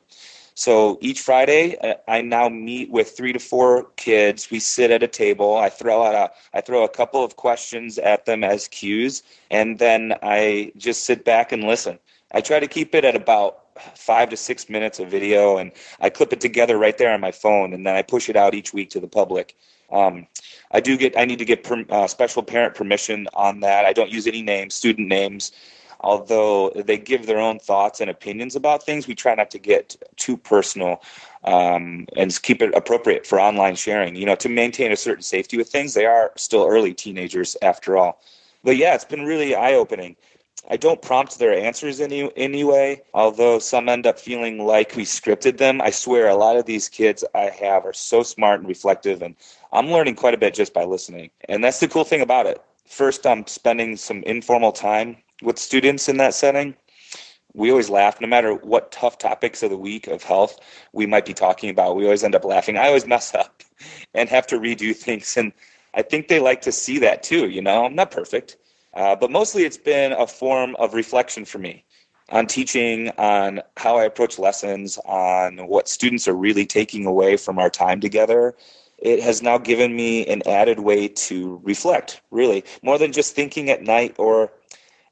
So 0.56 0.98
each 1.02 1.22
Friday, 1.22 1.78
uh, 1.80 1.96
I 2.08 2.22
now 2.22 2.50
meet 2.50 2.90
with 2.90 3.12
three 3.12 3.34
to 3.34 3.40
four 3.40 3.84
kids. 3.98 4.50
We 4.50 4.60
sit 4.60 4.90
at 4.90 5.04
a 5.04 5.08
table. 5.08 5.58
I 5.58 5.70
throw 5.70 6.02
out 6.02 6.16
a, 6.16 6.58
I 6.58 6.62
throw 6.62 6.84
a 6.84 6.90
couple 6.90 7.24
of 7.24 7.36
questions 7.36 8.00
at 8.00 8.26
them 8.26 8.44
as 8.44 8.70
cues, 8.70 9.22
and 9.52 9.78
then 9.78 10.16
I 10.24 10.72
just 10.78 11.04
sit 11.04 11.26
back 11.26 11.52
and 11.52 11.66
listen. 11.66 12.00
I 12.32 12.42
try 12.42 12.60
to 12.60 12.68
keep 12.68 12.96
it 12.96 13.04
at 13.06 13.16
about 13.16 13.65
five 13.96 14.30
to 14.30 14.38
six 14.38 14.70
minutes 14.70 15.00
of 15.00 15.10
video, 15.10 15.58
and 15.58 15.72
I 16.00 16.10
clip 16.10 16.34
it 16.34 16.42
together 16.42 16.78
right 16.78 16.98
there 16.98 17.14
on 17.14 17.22
my 17.22 17.32
phone, 17.32 17.74
and 17.74 17.86
then 17.86 17.96
I 17.96 18.02
push 18.02 18.30
it 18.30 18.36
out 18.36 18.54
each 18.54 18.74
week 18.74 18.90
to 18.92 19.00
the 19.00 19.08
public. 19.08 19.56
Um, 19.92 20.28
I 20.72 20.80
do 20.80 20.98
get, 20.98 21.18
I 21.18 21.26
need 21.26 21.40
to 21.40 21.46
get 21.46 21.64
per, 21.64 21.86
uh, 21.90 22.08
special 22.08 22.44
parent 22.44 22.76
permission 22.76 23.28
on 23.34 23.60
that. 23.62 23.86
I 23.86 23.94
don't 23.94 24.10
use 24.10 24.28
any 24.28 24.42
names, 24.42 24.74
student 24.74 25.08
names 25.08 25.52
although 26.06 26.70
they 26.76 26.98
give 26.98 27.26
their 27.26 27.40
own 27.40 27.60
thoughts 27.60 28.00
and 28.00 28.10
opinions 28.10 28.56
about 28.56 28.84
things, 28.84 29.08
we 29.08 29.16
try 29.16 29.34
not 29.34 29.50
to 29.52 29.60
get 29.60 29.96
too 30.18 30.38
personal 30.38 31.02
um, 31.44 32.06
and 32.16 32.42
keep 32.44 32.62
it 32.62 32.74
appropriate 32.76 33.26
for 33.26 33.40
online 33.40 33.76
sharing. 33.76 34.16
You 34.16 34.28
know, 34.28 34.36
to 34.36 34.48
maintain 34.48 34.92
a 34.92 34.96
certain 34.96 35.24
safety 35.24 35.58
with 35.58 35.70
things. 35.70 35.94
They 35.94 36.06
are 36.06 36.32
still 36.38 36.66
early 36.66 36.94
teenagers 36.94 37.58
after 37.62 37.98
all. 37.98 38.22
But 38.64 38.78
yeah, 38.78 38.96
it's 38.96 39.06
been 39.06 39.26
really 39.26 39.56
eye 39.56 39.74
opening. 39.74 40.16
I 40.70 40.78
don't 40.78 41.02
prompt 41.02 41.38
their 41.38 41.54
answers 41.54 42.02
any 42.02 42.32
anyway, 42.36 43.02
although 43.14 43.60
some 43.60 43.88
end 43.88 44.08
up 44.08 44.20
feeling 44.20 44.66
like 44.66 44.96
we 44.96 45.04
scripted 45.04 45.58
them. 45.58 45.82
I 45.82 45.92
swear 45.92 46.28
a 46.28 46.36
lot 46.36 46.58
of 46.58 46.66
these 46.66 46.90
kids 46.90 47.24
I 47.36 47.50
have 47.50 47.86
are 47.86 47.94
so 47.94 48.24
smart 48.24 48.60
and 48.60 48.68
reflective 48.68 49.22
and 49.22 49.36
I'm 49.72 49.92
learning 49.92 50.16
quite 50.16 50.34
a 50.34 50.38
bit 50.38 50.54
just 50.54 50.74
by 50.74 50.84
listening. 50.84 51.30
And 51.50 51.64
that's 51.64 51.80
the 51.80 51.88
cool 51.88 52.04
thing 52.04 52.22
about 52.22 52.48
it. 52.48 52.62
First, 52.88 53.28
I'm 53.28 53.46
spending 53.48 53.96
some 53.98 54.24
informal 54.24 54.72
time 54.72 55.18
with 55.42 55.60
students 55.60 56.10
in 56.10 56.18
that 56.18 56.34
setting 56.34 56.76
we 57.56 57.72
always 57.72 57.90
laugh 57.90 58.20
no 58.20 58.28
matter 58.28 58.54
what 58.54 58.92
tough 58.92 59.18
topics 59.18 59.64
of 59.64 59.70
the 59.70 59.78
week 59.78 60.08
of 60.08 60.22
health 60.24 60.60
we 60.92 61.06
might 61.06 61.26
be 61.26 61.34
talking 61.34 61.70
about 61.70 61.96
we 61.96 62.04
always 62.04 62.24
end 62.24 62.36
up 62.36 62.44
laughing 62.44 62.78
i 62.78 62.88
always 62.88 63.08
mess 63.08 63.34
up 63.34 63.64
and 64.14 64.30
have 64.30 64.46
to 64.46 64.60
redo 64.60 64.96
things 64.96 65.36
and 65.38 65.52
i 65.94 66.02
think 66.02 66.28
they 66.28 66.40
like 66.40 66.62
to 66.62 66.72
see 66.72 67.00
that 67.00 67.24
too 67.24 67.50
you 67.50 67.62
know 67.62 67.86
i'm 67.86 67.96
not 67.96 68.12
perfect 68.12 68.58
uh, 68.96 69.16
but 69.16 69.32
mostly 69.32 69.64
it's 69.64 69.78
been 69.78 70.12
a 70.14 70.28
form 70.28 70.76
of 70.78 70.94
reflection 70.94 71.46
for 71.46 71.58
me 71.58 71.84
on 72.30 72.48
teaching 72.48 73.10
on 73.18 73.62
how 73.78 73.98
i 73.98 74.04
approach 74.04 74.40
lessons 74.40 74.98
on 75.06 75.58
what 75.68 75.88
students 75.88 76.28
are 76.28 76.36
really 76.36 76.66
taking 76.66 77.06
away 77.06 77.38
from 77.38 77.60
our 77.60 77.70
time 77.70 78.00
together 78.00 78.56
it 78.98 79.22
has 79.22 79.42
now 79.42 79.58
given 79.58 79.96
me 79.96 80.26
an 80.28 80.42
added 80.48 80.80
way 80.80 81.08
to 81.08 81.60
reflect 81.64 82.22
really 82.32 82.64
more 82.82 82.98
than 82.98 83.12
just 83.12 83.36
thinking 83.36 83.70
at 83.70 83.84
night 83.84 84.16
or 84.18 84.52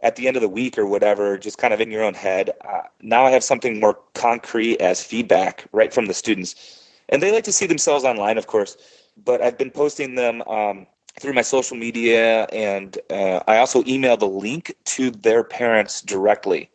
at 0.03 0.17
the 0.17 0.27
end 0.27 0.35
of 0.35 0.41
the 0.41 0.49
week 0.49 0.77
or 0.77 0.85
whatever, 0.85 1.37
just 1.37 1.57
kind 1.57 1.73
of 1.73 1.81
in 1.81 1.89
your 1.89 2.03
own 2.03 2.13
head. 2.13 2.51
Uh, 2.67 2.81
now 3.01 3.25
I 3.25 3.31
have 3.31 3.43
something 3.43 3.79
more 3.79 3.97
concrete 4.13 4.79
as 4.81 5.01
feedback 5.01 5.65
right 5.71 5.93
from 5.93 6.05
the 6.05 6.13
students. 6.13 6.83
And 7.09 7.23
they 7.23 7.31
like 7.31 7.45
to 7.45 7.53
see 7.53 7.65
themselves 7.65 8.03
online, 8.03 8.37
of 8.37 8.47
course, 8.47 8.77
but 9.23 9.41
I've 9.41 9.57
been 9.57 9.71
posting 9.71 10.15
them 10.15 10.41
um, 10.43 10.85
through 11.19 11.33
my 11.33 11.41
social 11.41 11.77
media, 11.77 12.43
and 12.45 12.97
uh, 13.09 13.41
I 13.47 13.57
also 13.57 13.83
email 13.85 14.17
the 14.17 14.27
link 14.27 14.75
to 14.85 15.11
their 15.11 15.43
parents 15.43 16.01
directly. 16.01 16.69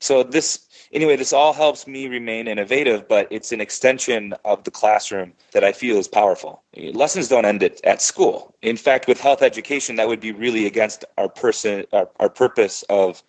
So 0.00 0.22
this 0.22 0.68
anyway, 0.92 1.16
this 1.16 1.32
all 1.32 1.52
helps 1.52 1.86
me 1.86 2.08
remain 2.08 2.48
innovative, 2.48 3.08
but 3.08 3.28
it's 3.30 3.52
an 3.52 3.60
extension 3.60 4.34
of 4.44 4.64
the 4.64 4.70
classroom 4.70 5.32
that 5.52 5.64
I 5.64 5.72
feel 5.72 5.96
is 5.96 6.08
powerful. 6.08 6.62
Lessons 6.76 7.28
don't 7.28 7.44
end 7.44 7.62
at, 7.62 7.84
at 7.84 8.02
school. 8.02 8.54
In 8.62 8.76
fact, 8.76 9.06
with 9.06 9.20
health 9.20 9.42
education, 9.42 9.96
that 9.96 10.08
would 10.08 10.20
be 10.20 10.32
really 10.32 10.66
against 10.66 11.04
our 11.16 11.28
person, 11.28 11.84
our, 11.92 12.08
our 12.20 12.28
purpose 12.28 12.84
of, 12.88 13.22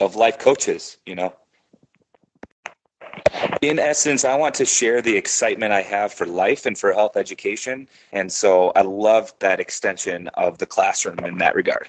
of 0.00 0.16
life 0.16 0.38
coaches, 0.38 0.96
you 1.06 1.14
know? 1.14 1.34
In 3.60 3.78
essence, 3.78 4.24
I 4.24 4.36
want 4.36 4.54
to 4.56 4.64
share 4.64 5.00
the 5.00 5.16
excitement 5.16 5.72
I 5.72 5.82
have 5.82 6.12
for 6.12 6.26
life 6.26 6.66
and 6.66 6.76
for 6.76 6.92
health 6.92 7.16
education. 7.16 7.88
And 8.12 8.30
so 8.32 8.72
I 8.74 8.82
love 8.82 9.32
that 9.38 9.60
extension 9.60 10.28
of 10.34 10.58
the 10.58 10.66
classroom 10.66 11.18
in 11.20 11.38
that 11.38 11.54
regard. 11.54 11.88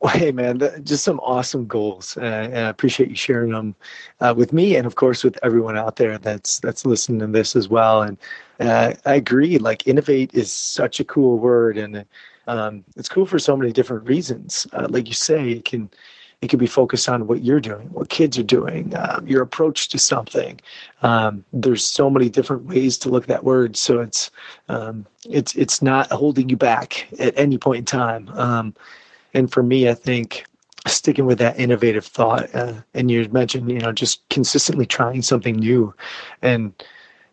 Well, 0.00 0.12
hey, 0.12 0.32
man, 0.32 0.60
just 0.84 1.02
some 1.02 1.18
awesome 1.20 1.66
goals, 1.66 2.18
uh, 2.18 2.20
and 2.20 2.58
I 2.58 2.68
appreciate 2.68 3.08
you 3.08 3.16
sharing 3.16 3.52
them 3.52 3.74
uh, 4.20 4.34
with 4.36 4.52
me, 4.52 4.76
and 4.76 4.86
of 4.86 4.96
course 4.96 5.24
with 5.24 5.38
everyone 5.42 5.78
out 5.78 5.96
there 5.96 6.18
that's 6.18 6.60
that's 6.60 6.84
listening 6.84 7.20
to 7.20 7.26
this 7.28 7.56
as 7.56 7.70
well. 7.70 8.02
And 8.02 8.18
uh, 8.60 8.92
I 9.06 9.14
agree, 9.14 9.56
like 9.56 9.86
innovate 9.86 10.34
is 10.34 10.52
such 10.52 11.00
a 11.00 11.04
cool 11.04 11.38
word, 11.38 11.78
and 11.78 12.04
um, 12.48 12.84
it's 12.96 13.08
cool 13.08 13.24
for 13.24 13.38
so 13.38 13.56
many 13.56 13.72
different 13.72 14.06
reasons. 14.06 14.66
Uh, 14.74 14.88
like 14.90 15.08
you 15.08 15.14
say, 15.14 15.52
it 15.52 15.64
can 15.64 15.88
it 16.44 16.48
could 16.48 16.58
be 16.58 16.66
focused 16.66 17.08
on 17.08 17.26
what 17.26 17.42
you're 17.42 17.58
doing, 17.58 17.88
what 17.88 18.10
kids 18.10 18.38
are 18.38 18.42
doing, 18.42 18.92
um, 18.96 19.26
your 19.26 19.40
approach 19.40 19.88
to 19.88 19.98
something. 19.98 20.60
Um, 21.02 21.42
there's 21.54 21.82
so 21.82 22.10
many 22.10 22.28
different 22.28 22.66
ways 22.66 22.98
to 22.98 23.08
look 23.08 23.24
at 23.24 23.28
that 23.28 23.44
word, 23.44 23.78
so 23.78 24.00
it's 24.00 24.30
um, 24.68 25.06
it's 25.28 25.54
it's 25.54 25.80
not 25.80 26.10
holding 26.10 26.50
you 26.50 26.56
back 26.58 27.06
at 27.18 27.32
any 27.38 27.56
point 27.56 27.78
in 27.78 27.84
time. 27.86 28.28
Um, 28.34 28.74
and 29.32 29.50
for 29.50 29.62
me, 29.62 29.88
I 29.88 29.94
think 29.94 30.44
sticking 30.86 31.24
with 31.24 31.38
that 31.38 31.58
innovative 31.58 32.04
thought, 32.04 32.54
uh, 32.54 32.74
and 32.92 33.10
you 33.10 33.26
mentioned, 33.30 33.70
you 33.70 33.78
know, 33.78 33.90
just 33.90 34.28
consistently 34.28 34.84
trying 34.84 35.22
something 35.22 35.56
new, 35.56 35.94
and 36.42 36.74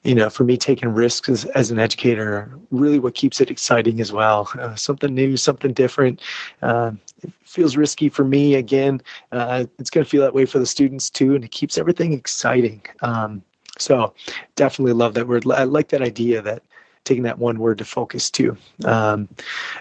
you 0.04 0.16
know, 0.16 0.30
for 0.30 0.44
me, 0.44 0.58
taking 0.58 0.90
risks 0.90 1.30
as, 1.30 1.46
as 1.46 1.70
an 1.70 1.78
educator, 1.78 2.52
really 2.72 3.00
what 3.00 3.14
keeps 3.14 3.40
it 3.40 3.52
exciting 3.52 4.02
as 4.02 4.12
well. 4.12 4.50
Uh, 4.60 4.76
something 4.76 5.14
new, 5.14 5.38
something 5.38 5.74
different. 5.74 6.22
Uh, 6.62 6.92
it 7.22 7.32
feels 7.44 7.78
risky 7.78 8.10
for 8.10 8.24
me. 8.24 8.56
Again, 8.56 9.02
uh, 9.32 9.66
it's 9.78 9.92
going 9.92 10.04
to 10.04 10.10
feel 10.10 10.24
that 10.24 10.34
way 10.34 10.46
for 10.46 10.58
the 10.58 10.66
students 10.66 11.10
too, 11.10 11.36
and 11.36 11.44
it 11.44 11.52
keeps 11.52 11.78
everything 11.78 12.14
exciting. 12.14 12.82
Um, 13.02 13.44
so, 13.78 14.14
definitely 14.56 14.94
love 14.94 15.14
that 15.14 15.28
word. 15.28 15.46
I 15.52 15.64
like 15.64 15.90
that 15.90 16.02
idea 16.02 16.42
that 16.42 16.64
taking 17.04 17.24
that 17.24 17.40
one 17.40 17.60
word 17.60 17.78
to 17.80 17.86
focus 17.86 18.30
too. 18.30 18.56
Um, 18.86 19.28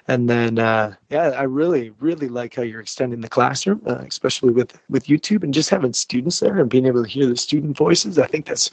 and 0.09 0.29
then, 0.29 0.59
uh, 0.59 0.95
yeah, 1.11 1.29
I 1.31 1.43
really, 1.43 1.91
really 2.01 2.29
like 2.29 2.55
how 2.55 2.63
you're 2.63 2.81
extending 2.81 3.21
the 3.21 3.29
classroom, 3.29 3.83
uh, 3.87 4.05
especially 4.07 4.53
with 4.53 4.79
with 4.89 5.07
YouTube 5.07 5.43
and 5.43 5.53
just 5.53 5.71
having 5.71 5.93
students 5.93 6.41
there 6.41 6.59
and 6.59 6.71
being 6.71 6.87
able 6.87 7.03
to 7.03 7.09
hear 7.09 7.27
the 7.27 7.37
student 7.37 7.77
voices. 7.77 8.19
I 8.19 8.27
think 8.27 8.47
that's 8.47 8.71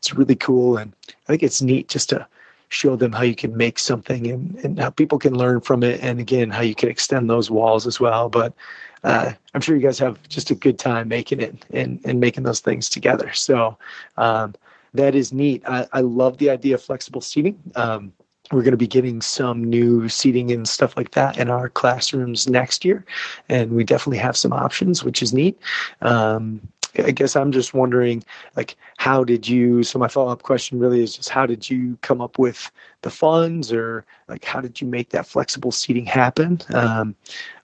it's 0.00 0.14
really 0.14 0.36
cool, 0.36 0.76
and 0.76 0.92
I 1.06 1.26
think 1.26 1.42
it's 1.42 1.62
neat 1.62 1.88
just 1.88 2.08
to 2.10 2.26
show 2.68 2.96
them 2.96 3.12
how 3.12 3.22
you 3.22 3.34
can 3.34 3.56
make 3.56 3.78
something 3.78 4.26
and, 4.28 4.56
and 4.64 4.78
how 4.78 4.90
people 4.90 5.18
can 5.18 5.34
learn 5.34 5.60
from 5.60 5.82
it 5.82 6.00
and 6.04 6.20
again 6.20 6.50
how 6.50 6.62
you 6.62 6.72
can 6.72 6.88
extend 6.88 7.28
those 7.28 7.50
walls 7.50 7.84
as 7.84 7.98
well 7.98 8.28
but 8.28 8.54
uh, 9.02 9.32
i'm 9.54 9.60
sure 9.60 9.74
you 9.74 9.82
guys 9.82 9.98
have 9.98 10.22
just 10.28 10.52
a 10.52 10.54
good 10.54 10.78
time 10.78 11.08
making 11.08 11.40
it 11.40 11.66
and, 11.72 11.98
and 12.04 12.20
making 12.20 12.44
those 12.44 12.60
things 12.60 12.88
together 12.88 13.32
so 13.32 13.76
um, 14.18 14.54
that 14.94 15.14
is 15.14 15.32
neat. 15.32 15.62
I, 15.66 15.86
I 15.92 16.00
love 16.00 16.38
the 16.38 16.50
idea 16.50 16.74
of 16.74 16.82
flexible 16.82 17.20
seating. 17.20 17.58
Um, 17.76 18.12
we're 18.52 18.62
going 18.62 18.72
to 18.72 18.76
be 18.76 18.88
getting 18.88 19.20
some 19.20 19.62
new 19.62 20.08
seating 20.08 20.50
and 20.50 20.68
stuff 20.68 20.96
like 20.96 21.12
that 21.12 21.38
in 21.38 21.48
our 21.48 21.68
classrooms 21.68 22.48
next 22.48 22.84
year, 22.84 23.04
and 23.48 23.70
we 23.72 23.84
definitely 23.84 24.18
have 24.18 24.36
some 24.36 24.52
options, 24.52 25.04
which 25.04 25.22
is 25.22 25.32
neat. 25.32 25.56
Um, 26.00 26.60
I 26.98 27.10
guess 27.10 27.36
I'm 27.36 27.52
just 27.52 27.74
wondering, 27.74 28.22
like, 28.56 28.76
how 28.98 29.24
did 29.24 29.48
you? 29.48 29.82
So 29.82 29.98
my 29.98 30.08
follow 30.08 30.32
up 30.32 30.42
question 30.42 30.78
really 30.78 31.02
is 31.02 31.16
just, 31.16 31.28
how 31.28 31.46
did 31.46 31.68
you 31.70 31.98
come 32.02 32.20
up 32.20 32.38
with 32.38 32.70
the 33.02 33.10
funds, 33.10 33.72
or 33.72 34.04
like, 34.28 34.44
how 34.44 34.60
did 34.60 34.80
you 34.80 34.86
make 34.86 35.10
that 35.10 35.26
flexible 35.26 35.72
seating 35.72 36.06
happen? 36.06 36.60
Um, 36.74 37.14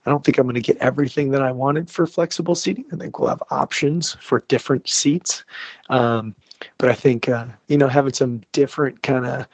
I 0.06 0.11
don't 0.11 0.25
think 0.25 0.38
I'm 0.38 0.47
going 0.47 0.54
to 0.54 0.61
get 0.61 0.76
everything 0.78 1.30
that 1.33 1.42
I 1.42 1.50
wanted 1.50 1.90
for 1.90 2.06
flexible 2.06 2.54
seating. 2.54 2.85
I 2.92 2.97
think 2.97 3.18
we'll 3.18 3.28
have 3.28 3.42
options 3.50 4.16
for 4.21 4.45
different 4.49 4.88
seats. 4.88 5.45
Um, 5.90 6.35
but 6.78 6.88
I 6.88 6.95
think 6.95 7.28
uh, 7.28 7.47
you 7.68 7.76
know 7.76 7.88
having 7.88 8.12
some 8.12 8.42
different 8.52 9.02
kind 9.02 9.26
of 9.26 9.47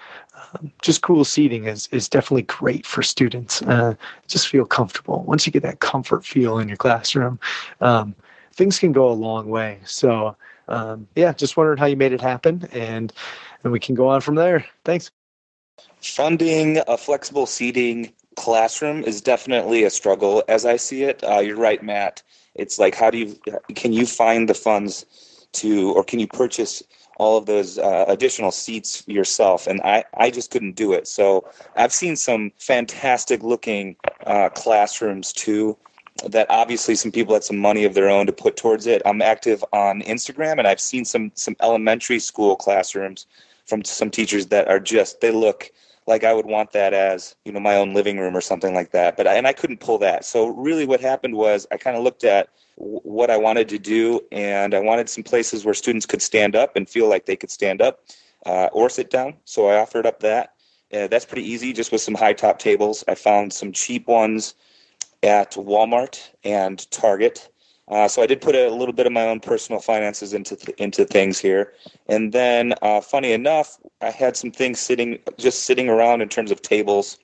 um, 0.54 0.72
just 0.82 1.02
cool 1.02 1.24
seating 1.24 1.64
is 1.64 1.88
is 1.88 2.08
definitely 2.08 2.42
great 2.42 2.86
for 2.86 3.02
students. 3.02 3.62
Uh, 3.62 3.94
just 4.28 4.48
feel 4.48 4.64
comfortable. 4.64 5.24
Once 5.24 5.46
you 5.46 5.52
get 5.52 5.62
that 5.62 5.80
comfort 5.80 6.24
feel 6.24 6.58
in 6.58 6.68
your 6.68 6.76
classroom, 6.76 7.40
um, 7.80 8.14
things 8.52 8.78
can 8.78 8.92
go 8.92 9.08
a 9.08 9.12
long 9.12 9.48
way. 9.48 9.80
So 9.84 10.36
um, 10.68 11.08
yeah, 11.16 11.32
just 11.32 11.56
wondering 11.56 11.78
how 11.78 11.86
you 11.86 11.96
made 11.96 12.12
it 12.12 12.20
happen, 12.20 12.68
and 12.72 13.12
and 13.64 13.72
we 13.72 13.80
can 13.80 13.94
go 13.94 14.08
on 14.08 14.20
from 14.20 14.36
there. 14.36 14.64
Thanks. 14.84 15.10
Funding 16.00 16.80
a 16.86 16.96
flexible 16.96 17.46
seating 17.46 18.12
classroom 18.36 19.04
is 19.04 19.20
definitely 19.20 19.84
a 19.84 19.90
struggle 19.90 20.42
as 20.48 20.64
I 20.64 20.76
see 20.76 21.02
it. 21.02 21.22
Uh, 21.22 21.38
you're 21.38 21.56
right, 21.56 21.82
Matt 21.82 22.22
it's 22.54 22.78
like 22.78 22.94
how 22.94 23.10
do 23.10 23.18
you 23.18 23.36
can 23.74 23.92
you 23.92 24.06
find 24.06 24.48
the 24.48 24.54
funds 24.54 25.06
to 25.52 25.92
or 25.92 26.04
can 26.04 26.18
you 26.18 26.26
purchase 26.26 26.82
all 27.18 27.36
of 27.36 27.46
those 27.46 27.78
uh, 27.78 28.04
additional 28.08 28.50
seats 28.50 29.06
yourself 29.06 29.66
and 29.66 29.80
I, 29.82 30.04
I 30.14 30.30
just 30.30 30.50
couldn't 30.50 30.76
do 30.76 30.92
it 30.92 31.06
so 31.06 31.48
i've 31.76 31.92
seen 31.92 32.16
some 32.16 32.52
fantastic 32.58 33.42
looking 33.42 33.96
uh, 34.26 34.48
classrooms 34.50 35.32
too 35.32 35.76
that 36.28 36.46
obviously 36.50 36.94
some 36.94 37.10
people 37.10 37.34
had 37.34 37.44
some 37.44 37.58
money 37.58 37.84
of 37.84 37.94
their 37.94 38.08
own 38.08 38.26
to 38.26 38.32
put 38.32 38.56
towards 38.56 38.86
it 38.86 39.02
i'm 39.06 39.22
active 39.22 39.64
on 39.72 40.02
instagram 40.02 40.58
and 40.58 40.66
i've 40.66 40.80
seen 40.80 41.04
some 41.04 41.32
some 41.34 41.56
elementary 41.60 42.18
school 42.18 42.54
classrooms 42.56 43.26
from 43.66 43.84
some 43.84 44.10
teachers 44.10 44.46
that 44.46 44.68
are 44.68 44.80
just 44.80 45.20
they 45.20 45.30
look 45.30 45.70
like 46.06 46.24
I 46.24 46.32
would 46.32 46.46
want 46.46 46.72
that 46.72 46.92
as 46.92 47.36
you 47.44 47.52
know 47.52 47.60
my 47.60 47.76
own 47.76 47.94
living 47.94 48.18
room 48.18 48.36
or 48.36 48.40
something 48.40 48.74
like 48.74 48.90
that. 48.92 49.16
But 49.16 49.26
I, 49.26 49.34
and 49.34 49.46
I 49.46 49.52
couldn't 49.52 49.80
pull 49.80 49.98
that. 49.98 50.24
So 50.24 50.48
really, 50.48 50.86
what 50.86 51.00
happened 51.00 51.34
was 51.34 51.66
I 51.70 51.76
kind 51.76 51.96
of 51.96 52.02
looked 52.02 52.24
at 52.24 52.48
w- 52.76 53.00
what 53.02 53.30
I 53.30 53.36
wanted 53.36 53.68
to 53.70 53.78
do, 53.78 54.20
and 54.32 54.74
I 54.74 54.80
wanted 54.80 55.08
some 55.08 55.22
places 55.22 55.64
where 55.64 55.74
students 55.74 56.06
could 56.06 56.22
stand 56.22 56.56
up 56.56 56.76
and 56.76 56.88
feel 56.88 57.08
like 57.08 57.26
they 57.26 57.36
could 57.36 57.50
stand 57.50 57.80
up 57.80 58.00
uh, 58.46 58.68
or 58.72 58.88
sit 58.88 59.10
down. 59.10 59.34
So 59.44 59.68
I 59.68 59.76
offered 59.76 60.06
up 60.06 60.20
that. 60.20 60.54
Uh, 60.92 61.06
that's 61.06 61.24
pretty 61.24 61.48
easy, 61.48 61.72
just 61.72 61.92
with 61.92 62.02
some 62.02 62.14
high 62.14 62.34
top 62.34 62.58
tables. 62.58 63.04
I 63.08 63.14
found 63.14 63.52
some 63.52 63.72
cheap 63.72 64.06
ones 64.08 64.54
at 65.22 65.52
Walmart 65.52 66.30
and 66.44 66.90
Target. 66.90 67.48
Uh, 67.88 68.08
so 68.08 68.22
I 68.22 68.26
did 68.26 68.40
put 68.40 68.54
a 68.54 68.70
little 68.70 68.94
bit 68.94 69.06
of 69.06 69.12
my 69.12 69.26
own 69.26 69.40
personal 69.40 69.80
finances 69.80 70.32
into 70.32 70.56
th- 70.56 70.76
into 70.78 71.04
things 71.04 71.38
here, 71.38 71.72
and 72.08 72.32
then 72.32 72.74
uh, 72.80 73.00
funny 73.00 73.32
enough, 73.32 73.76
I 74.00 74.10
had 74.10 74.36
some 74.36 74.50
things 74.50 74.78
sitting 74.78 75.18
just 75.36 75.64
sitting 75.64 75.88
around 75.88 76.22
in 76.22 76.28
terms 76.28 76.50
of 76.50 76.62
tables 76.62 77.18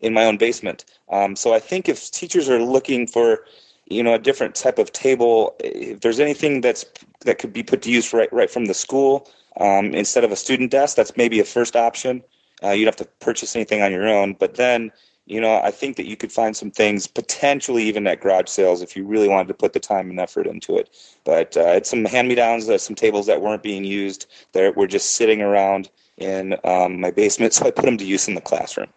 in 0.00 0.12
my 0.12 0.24
own 0.24 0.36
basement. 0.36 0.84
Um, 1.10 1.34
so 1.34 1.54
I 1.54 1.58
think 1.58 1.88
if 1.88 2.10
teachers 2.10 2.48
are 2.50 2.62
looking 2.62 3.06
for 3.06 3.44
you 3.86 4.02
know 4.02 4.14
a 4.14 4.18
different 4.18 4.54
type 4.54 4.78
of 4.78 4.92
table, 4.92 5.56
if 5.60 6.00
there's 6.00 6.20
anything 6.20 6.60
that's 6.60 6.84
that 7.20 7.38
could 7.38 7.52
be 7.52 7.62
put 7.62 7.82
to 7.82 7.90
use 7.90 8.12
right 8.12 8.32
right 8.32 8.50
from 8.50 8.66
the 8.66 8.74
school 8.74 9.28
um, 9.58 9.94
instead 9.94 10.22
of 10.22 10.30
a 10.30 10.36
student 10.36 10.70
desk, 10.70 10.96
that's 10.96 11.16
maybe 11.16 11.40
a 11.40 11.44
first 11.44 11.76
option. 11.76 12.22
Uh, 12.62 12.70
you'd 12.70 12.86
have 12.86 12.96
to 12.96 13.08
purchase 13.20 13.56
anything 13.56 13.82
on 13.82 13.90
your 13.90 14.06
own, 14.06 14.34
but 14.34 14.54
then 14.54 14.92
you 15.26 15.40
know, 15.40 15.60
I 15.62 15.70
think 15.70 15.96
that 15.96 16.06
you 16.06 16.16
could 16.16 16.30
find 16.30 16.56
some 16.56 16.70
things 16.70 17.06
potentially 17.06 17.84
even 17.84 18.06
at 18.06 18.20
garage 18.20 18.48
sales 18.48 18.82
if 18.82 18.94
you 18.94 19.06
really 19.06 19.28
wanted 19.28 19.48
to 19.48 19.54
put 19.54 19.72
the 19.72 19.80
time 19.80 20.10
and 20.10 20.20
effort 20.20 20.46
into 20.46 20.76
it. 20.76 20.90
But 21.24 21.56
uh, 21.56 21.68
it's 21.68 21.90
some 21.90 22.04
hand 22.04 22.28
me 22.28 22.34
downs, 22.34 22.68
uh, 22.68 22.76
some 22.76 22.94
tables 22.94 23.26
that 23.26 23.40
weren't 23.40 23.62
being 23.62 23.84
used 23.84 24.26
that 24.52 24.76
were 24.76 24.86
just 24.86 25.14
sitting 25.14 25.40
around 25.40 25.90
in 26.18 26.56
um, 26.64 27.00
my 27.00 27.10
basement, 27.10 27.52
so 27.54 27.66
I 27.66 27.70
put 27.70 27.86
them 27.86 27.96
to 27.98 28.04
use 28.04 28.28
in 28.28 28.34
the 28.34 28.40
classroom. 28.40 28.88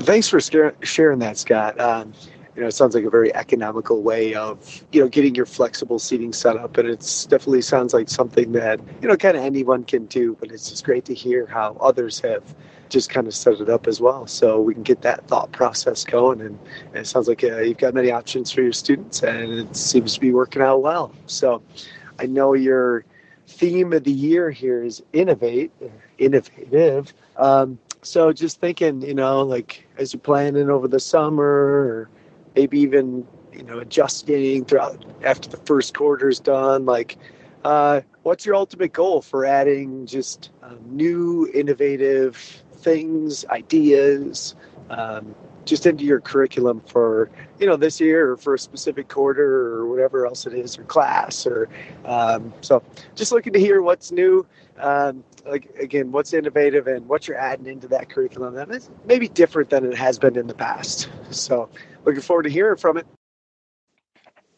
Thanks 0.00 0.28
for 0.28 0.40
sharing 0.40 1.20
that, 1.20 1.38
Scott. 1.38 1.78
Um, 1.78 2.12
you 2.56 2.62
know, 2.62 2.68
it 2.68 2.72
sounds 2.72 2.94
like 2.94 3.04
a 3.04 3.10
very 3.10 3.34
economical 3.34 4.02
way 4.02 4.34
of, 4.34 4.84
you 4.92 5.00
know, 5.00 5.08
getting 5.08 5.34
your 5.34 5.46
flexible 5.46 5.98
seating 5.98 6.32
set 6.32 6.56
up. 6.56 6.76
And 6.76 6.88
it's 6.88 7.24
definitely 7.26 7.62
sounds 7.62 7.94
like 7.94 8.08
something 8.08 8.52
that, 8.52 8.80
you 9.00 9.08
know, 9.08 9.16
kind 9.16 9.36
of 9.36 9.42
anyone 9.42 9.84
can 9.84 10.06
do. 10.06 10.36
But 10.38 10.50
it's 10.50 10.68
just 10.68 10.84
great 10.84 11.04
to 11.06 11.14
hear 11.14 11.46
how 11.46 11.76
others 11.80 12.20
have 12.20 12.42
just 12.92 13.10
kind 13.10 13.26
of 13.26 13.34
set 13.34 13.60
it 13.60 13.68
up 13.68 13.86
as 13.86 14.00
well. 14.00 14.26
So 14.26 14.60
we 14.60 14.74
can 14.74 14.82
get 14.82 15.02
that 15.02 15.26
thought 15.26 15.50
process 15.52 16.04
going. 16.04 16.40
And, 16.40 16.58
and 16.88 16.98
it 16.98 17.06
sounds 17.06 17.26
like 17.26 17.42
uh, 17.42 17.58
you've 17.58 17.78
got 17.78 17.94
many 17.94 18.10
options 18.10 18.52
for 18.52 18.62
your 18.62 18.72
students 18.72 19.22
and 19.22 19.52
it 19.52 19.76
seems 19.76 20.14
to 20.14 20.20
be 20.20 20.32
working 20.32 20.62
out 20.62 20.82
well. 20.82 21.12
So 21.26 21.62
I 22.18 22.26
know 22.26 22.52
your 22.52 23.04
theme 23.48 23.92
of 23.92 24.04
the 24.04 24.12
year 24.12 24.50
here 24.50 24.84
is 24.84 25.02
innovate, 25.12 25.72
innovative. 26.18 27.12
Um, 27.36 27.78
so 28.02 28.32
just 28.32 28.60
thinking, 28.60 29.02
you 29.02 29.14
know, 29.14 29.42
like 29.42 29.88
as 29.96 30.12
you're 30.12 30.20
planning 30.20 30.68
over 30.68 30.86
the 30.86 31.00
summer 31.00 31.44
or 31.44 32.10
maybe 32.54 32.78
even, 32.80 33.26
you 33.52 33.62
know, 33.62 33.78
adjusting 33.78 34.64
throughout 34.64 35.04
after 35.24 35.48
the 35.48 35.56
first 35.56 35.94
quarter 35.94 36.28
is 36.28 36.40
done, 36.40 36.84
like 36.84 37.16
uh, 37.64 38.00
what's 38.22 38.44
your 38.44 38.54
ultimate 38.54 38.92
goal 38.92 39.22
for 39.22 39.46
adding 39.46 40.04
just 40.06 40.50
um, 40.62 40.78
new, 40.86 41.48
innovative 41.54 42.62
things, 42.82 43.44
ideas, 43.46 44.54
um, 44.90 45.34
just 45.64 45.86
into 45.86 46.04
your 46.04 46.20
curriculum 46.20 46.80
for 46.86 47.30
you 47.58 47.66
know 47.66 47.76
this 47.76 48.00
year 48.00 48.32
or 48.32 48.36
for 48.36 48.54
a 48.54 48.58
specific 48.58 49.08
quarter 49.08 49.74
or 49.76 49.86
whatever 49.86 50.26
else 50.26 50.46
it 50.46 50.54
is 50.54 50.76
or 50.78 50.84
class 50.84 51.46
or 51.46 51.68
um, 52.04 52.52
so 52.60 52.82
just 53.14 53.32
looking 53.32 53.52
to 53.52 53.60
hear 53.60 53.80
what's 53.80 54.10
new 54.10 54.44
um, 54.78 55.22
like 55.46 55.70
again 55.78 56.10
what's 56.10 56.32
innovative 56.32 56.86
and 56.86 57.08
what 57.08 57.28
you're 57.28 57.38
adding 57.38 57.66
into 57.66 57.86
that 57.88 58.08
curriculum 58.08 58.54
that 58.54 58.70
is 58.70 58.90
maybe 59.04 59.28
different 59.28 59.70
than 59.70 59.84
it 59.84 59.96
has 59.96 60.18
been 60.18 60.36
in 60.36 60.46
the 60.46 60.54
past. 60.54 61.08
So 61.30 61.68
looking 62.04 62.22
forward 62.22 62.44
to 62.44 62.50
hearing 62.50 62.76
from 62.76 62.96
it 62.96 63.06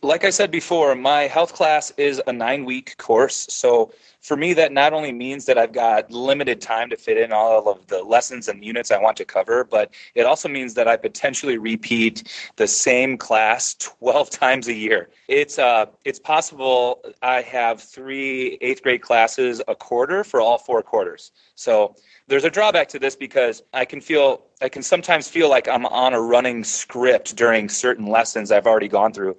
like 0.05 0.25
I 0.25 0.31
said 0.31 0.51
before, 0.51 0.95
my 0.95 1.23
health 1.23 1.55
class 1.55 1.91
is 1.97 2.21
a 2.27 2.33
nine 2.33 2.67
week 2.67 2.97
course. 2.99 3.47
So 3.49 3.91
for 4.21 4.37
me, 4.37 4.53
that 4.53 4.71
not 4.71 4.93
only 4.93 5.13
means 5.13 5.47
that 5.47 5.57
I've 5.57 5.73
got 5.73 6.11
limited 6.11 6.61
time 6.61 6.91
to 6.91 6.97
fit 6.97 7.17
in 7.17 7.33
all 7.33 7.69
of 7.69 7.87
the 7.87 8.03
lessons 8.03 8.49
and 8.49 8.63
units 8.63 8.91
I 8.91 8.99
want 8.99 9.17
to 9.17 9.25
cover, 9.25 9.65
but 9.65 9.95
it 10.15 10.27
also 10.27 10.49
means 10.49 10.75
that 10.75 10.87
I 10.87 10.97
potentially 10.99 11.57
repeat 11.57 12.31
the 12.57 12.67
same 12.67 13.17
class 13.17 13.75
12 13.79 14.29
times 14.29 14.69
a 14.69 14.75
year. 14.75 15.09
It's, 15.29 15.59
uh, 15.59 15.87
it's 16.05 16.19
possible 16.19 17.03
I 17.23 17.41
have 17.41 17.83
three 17.83 18.59
eighth 18.61 18.83
grade 18.83 19.01
classes 19.01 19.63
a 19.69 19.75
quarter 19.75 20.23
for 20.23 20.41
all 20.41 20.59
four 20.59 20.83
quarters. 20.83 21.33
So 21.55 21.95
there's 22.27 22.45
a 22.45 22.51
drawback 22.51 22.89
to 22.89 22.99
this 22.99 23.17
because 23.17 23.63
I 23.73 23.85
can 23.85 24.01
feel 24.01 24.43
I 24.63 24.69
can 24.69 24.83
sometimes 24.83 25.29
feel 25.29 25.51
like 25.51 25.69
I'm 25.69 25.85
on 25.87 26.15
a 26.15 26.21
running 26.21 26.65
script 26.65 27.37
during 27.37 27.69
certain 27.69 28.07
lessons 28.07 28.51
I've 28.51 28.67
already 28.67 28.89
gone 28.89 29.13
through. 29.13 29.37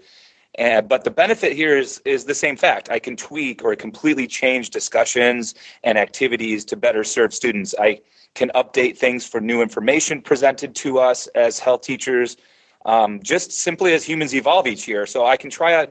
And, 0.57 0.87
but 0.87 1.03
the 1.03 1.11
benefit 1.11 1.53
here 1.53 1.77
is 1.77 2.01
is 2.05 2.25
the 2.25 2.33
same 2.33 2.55
fact. 2.55 2.89
I 2.89 2.99
can 2.99 3.15
tweak 3.15 3.63
or 3.63 3.75
completely 3.75 4.27
change 4.27 4.69
discussions 4.69 5.53
and 5.83 5.97
activities 5.97 6.63
to 6.65 6.77
better 6.77 7.03
serve 7.03 7.33
students. 7.33 7.75
I 7.77 8.01
can 8.35 8.51
update 8.55 8.97
things 8.97 9.25
for 9.25 9.41
new 9.41 9.61
information 9.61 10.21
presented 10.21 10.75
to 10.75 10.99
us 10.99 11.27
as 11.27 11.59
health 11.59 11.81
teachers, 11.81 12.37
um, 12.85 13.21
just 13.21 13.51
simply 13.51 13.93
as 13.93 14.03
humans 14.03 14.33
evolve 14.33 14.67
each 14.67 14.87
year. 14.87 15.05
So 15.05 15.25
I 15.25 15.37
can 15.37 15.49
try 15.49 15.73
out 15.73 15.89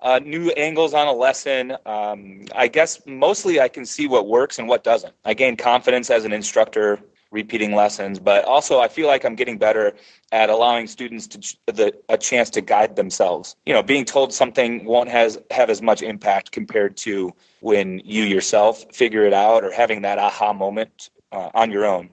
uh, 0.00 0.20
new 0.22 0.50
angles 0.50 0.92
on 0.92 1.06
a 1.06 1.12
lesson. 1.12 1.76
Um, 1.86 2.44
I 2.54 2.68
guess 2.68 3.00
mostly 3.06 3.60
I 3.60 3.68
can 3.68 3.86
see 3.86 4.06
what 4.06 4.26
works 4.26 4.58
and 4.58 4.68
what 4.68 4.84
doesn't. 4.84 5.14
I 5.24 5.32
gain 5.32 5.56
confidence 5.56 6.10
as 6.10 6.24
an 6.26 6.32
instructor 6.32 7.00
repeating 7.34 7.74
lessons, 7.74 8.18
but 8.18 8.44
also 8.44 8.78
I 8.78 8.88
feel 8.88 9.08
like 9.08 9.24
I'm 9.24 9.34
getting 9.34 9.58
better 9.58 9.92
at 10.32 10.48
allowing 10.48 10.86
students 10.86 11.26
to 11.26 11.38
the, 11.66 11.92
a 12.08 12.16
chance 12.16 12.48
to 12.50 12.60
guide 12.60 12.96
themselves. 12.96 13.56
You 13.66 13.74
know, 13.74 13.82
being 13.82 14.04
told 14.04 14.32
something 14.32 14.84
won't 14.84 15.10
has 15.10 15.38
have 15.50 15.68
as 15.68 15.82
much 15.82 16.00
impact 16.00 16.52
compared 16.52 16.96
to 16.98 17.34
when 17.60 18.00
you 18.04 18.22
yourself 18.22 18.84
figure 18.94 19.24
it 19.26 19.34
out 19.34 19.64
or 19.64 19.72
having 19.72 20.02
that 20.02 20.18
aha 20.18 20.52
moment 20.52 21.10
uh, 21.32 21.50
on 21.54 21.70
your 21.70 21.84
own. 21.84 22.10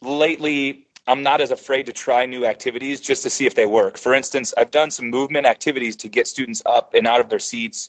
Lately, 0.00 0.86
I'm 1.08 1.22
not 1.22 1.40
as 1.40 1.50
afraid 1.50 1.86
to 1.86 1.92
try 1.92 2.24
new 2.26 2.46
activities 2.46 3.00
just 3.00 3.22
to 3.24 3.30
see 3.30 3.46
if 3.46 3.54
they 3.54 3.66
work. 3.66 3.98
For 3.98 4.14
instance, 4.14 4.54
I've 4.56 4.70
done 4.70 4.90
some 4.90 5.10
movement 5.10 5.46
activities 5.46 5.96
to 5.96 6.08
get 6.08 6.26
students 6.26 6.62
up 6.66 6.94
and 6.94 7.06
out 7.06 7.20
of 7.20 7.28
their 7.28 7.38
seats 7.38 7.88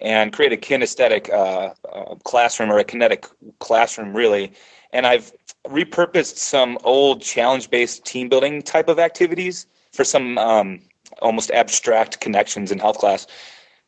and 0.00 0.32
create 0.32 0.52
a 0.52 0.56
kinesthetic 0.56 1.30
uh, 1.30 1.74
uh, 1.92 2.14
classroom 2.24 2.70
or 2.70 2.78
a 2.78 2.84
kinetic 2.84 3.26
classroom, 3.58 4.14
really. 4.14 4.52
And 4.92 5.06
I've 5.06 5.32
repurposed 5.66 6.36
some 6.36 6.78
old 6.84 7.22
challenge 7.22 7.70
based 7.70 8.04
team 8.04 8.28
building 8.28 8.62
type 8.62 8.88
of 8.88 8.98
activities 8.98 9.66
for 9.92 10.04
some 10.04 10.38
um, 10.38 10.80
almost 11.20 11.50
abstract 11.50 12.20
connections 12.20 12.70
in 12.70 12.78
health 12.78 12.98
class. 12.98 13.26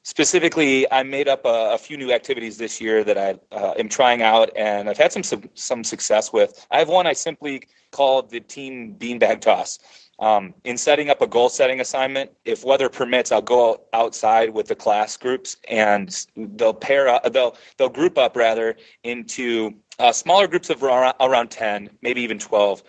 Specifically, 0.03 0.91
I 0.91 1.03
made 1.03 1.29
up 1.29 1.45
a, 1.45 1.73
a 1.75 1.79
few 1.79 1.97
new 1.99 2.11
activities 2.11 2.57
this 2.57 2.81
year 2.81 3.05
that 3.05 3.19
I 3.19 3.39
uh, 3.55 3.75
am 3.79 3.89
trying 3.89 4.23
out, 4.23 4.51
and 4.57 4.89
I've 4.89 4.97
had 4.97 5.13
some, 5.13 5.23
some 5.23 5.51
some 5.55 5.85
success 5.85 6.33
with. 6.33 6.67
I 6.71 6.79
have 6.79 6.89
one 6.89 7.07
I 7.07 7.13
simply 7.13 7.63
called 7.91 8.31
the 8.31 8.41
team 8.41 8.97
beanbag 8.99 9.43
toss. 9.43 9.79
Um, 10.21 10.53
in 10.65 10.77
setting 10.77 11.09
up 11.09 11.23
a 11.23 11.27
goal 11.27 11.49
setting 11.49 11.81
assignment, 11.81 12.31
if 12.45 12.63
weather 12.63 12.91
permits, 12.91 13.33
I'll 13.33 13.41
go 13.41 13.81
outside 13.95 14.51
with 14.51 14.69
the 14.69 14.75
class 14.75 15.17
groups 15.17 15.57
and 15.69 16.27
they'll 16.37 16.75
pair 16.75 17.09
up, 17.09 17.33
they'll 17.33 17.57
they'll 17.79 17.89
group 17.89 18.19
up 18.19 18.37
rather 18.37 18.77
into 19.03 19.73
uh, 19.99 20.13
smaller 20.13 20.47
groups 20.47 20.69
of 20.69 20.83
around, 20.83 21.15
around 21.21 21.51
10, 21.51 21.89
maybe 22.03 22.21
even 22.21 22.39
12. 22.39 22.83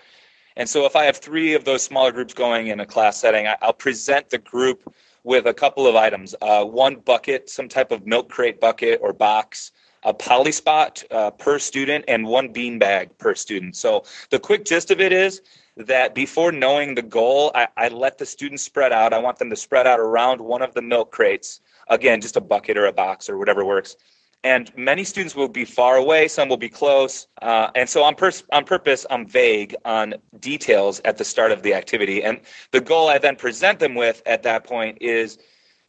And 0.57 0.67
so 0.67 0.85
if 0.85 0.97
I 0.97 1.05
have 1.05 1.17
three 1.17 1.53
of 1.53 1.63
those 1.63 1.81
smaller 1.81 2.11
groups 2.11 2.33
going 2.33 2.67
in 2.67 2.81
a 2.81 2.85
class 2.85 3.17
setting, 3.17 3.47
I, 3.47 3.55
will 3.61 3.73
present 3.73 4.29
the 4.29 4.37
group 4.37 4.93
with 5.23 5.45
a 5.45 5.53
couple 5.53 5.87
of 5.87 5.95
items: 5.95 6.35
uh, 6.41 6.65
one 6.65 6.97
bucket, 6.97 7.49
some 7.49 7.69
type 7.69 7.91
of 7.93 8.05
milk 8.05 8.29
crate 8.29 8.59
bucket 8.59 8.99
or 9.01 9.13
box, 9.13 9.71
a 10.03 10.13
polyspot 10.13 11.05
uh, 11.11 11.31
per 11.31 11.59
student, 11.59 12.03
and 12.09 12.27
one 12.27 12.51
bean 12.51 12.77
bag 12.77 13.17
per 13.19 13.35
student. 13.35 13.77
So 13.77 14.03
the 14.31 14.39
quick 14.39 14.65
gist 14.65 14.91
of 14.91 14.99
it 14.99 15.13
is 15.13 15.41
that 15.77 16.13
before 16.13 16.51
knowing 16.51 16.95
the 16.95 17.01
goal, 17.01 17.51
I, 17.55 17.67
I, 17.77 17.87
let 17.89 18.17
the 18.17 18.25
students 18.25 18.63
spread 18.63 18.91
out. 18.91 19.13
I 19.13 19.19
want 19.19 19.39
them 19.39 19.49
to 19.49 19.55
spread 19.55 19.87
out 19.87 19.99
around 19.99 20.41
one 20.41 20.61
of 20.61 20.73
the 20.73 20.81
milk 20.81 21.11
crates. 21.11 21.61
Again, 21.87 22.21
just 22.21 22.37
a 22.37 22.41
bucket 22.41 22.77
or 22.77 22.85
a 22.85 22.93
box 22.93 23.29
or 23.29 23.37
whatever 23.37 23.65
works. 23.65 23.95
and 24.43 24.75
many 24.75 25.03
students 25.03 25.35
will 25.35 25.47
be 25.47 25.65
far 25.65 25.97
away, 25.97 26.27
some 26.27 26.49
will 26.49 26.57
be 26.57 26.69
close. 26.69 27.27
Uh, 27.41 27.69
and 27.75 27.87
so, 27.87 28.03
on, 28.03 28.15
pers- 28.15 28.43
on 28.51 28.65
purpose, 28.65 29.05
I'm 29.09 29.25
vague 29.25 29.75
on 29.85 30.15
details 30.39 30.99
at 31.05 31.17
the 31.17 31.25
start 31.25 31.51
of 31.51 31.61
the 31.61 31.73
activity. 31.73 32.23
And 32.23 32.41
the 32.71 32.81
goal 32.81 33.07
I 33.07 33.17
then 33.19 33.35
present 33.35 33.79
them 33.79 33.95
with 33.95 34.21
at 34.25 34.43
that 34.43 34.63
point 34.63 34.97
is 34.99 35.37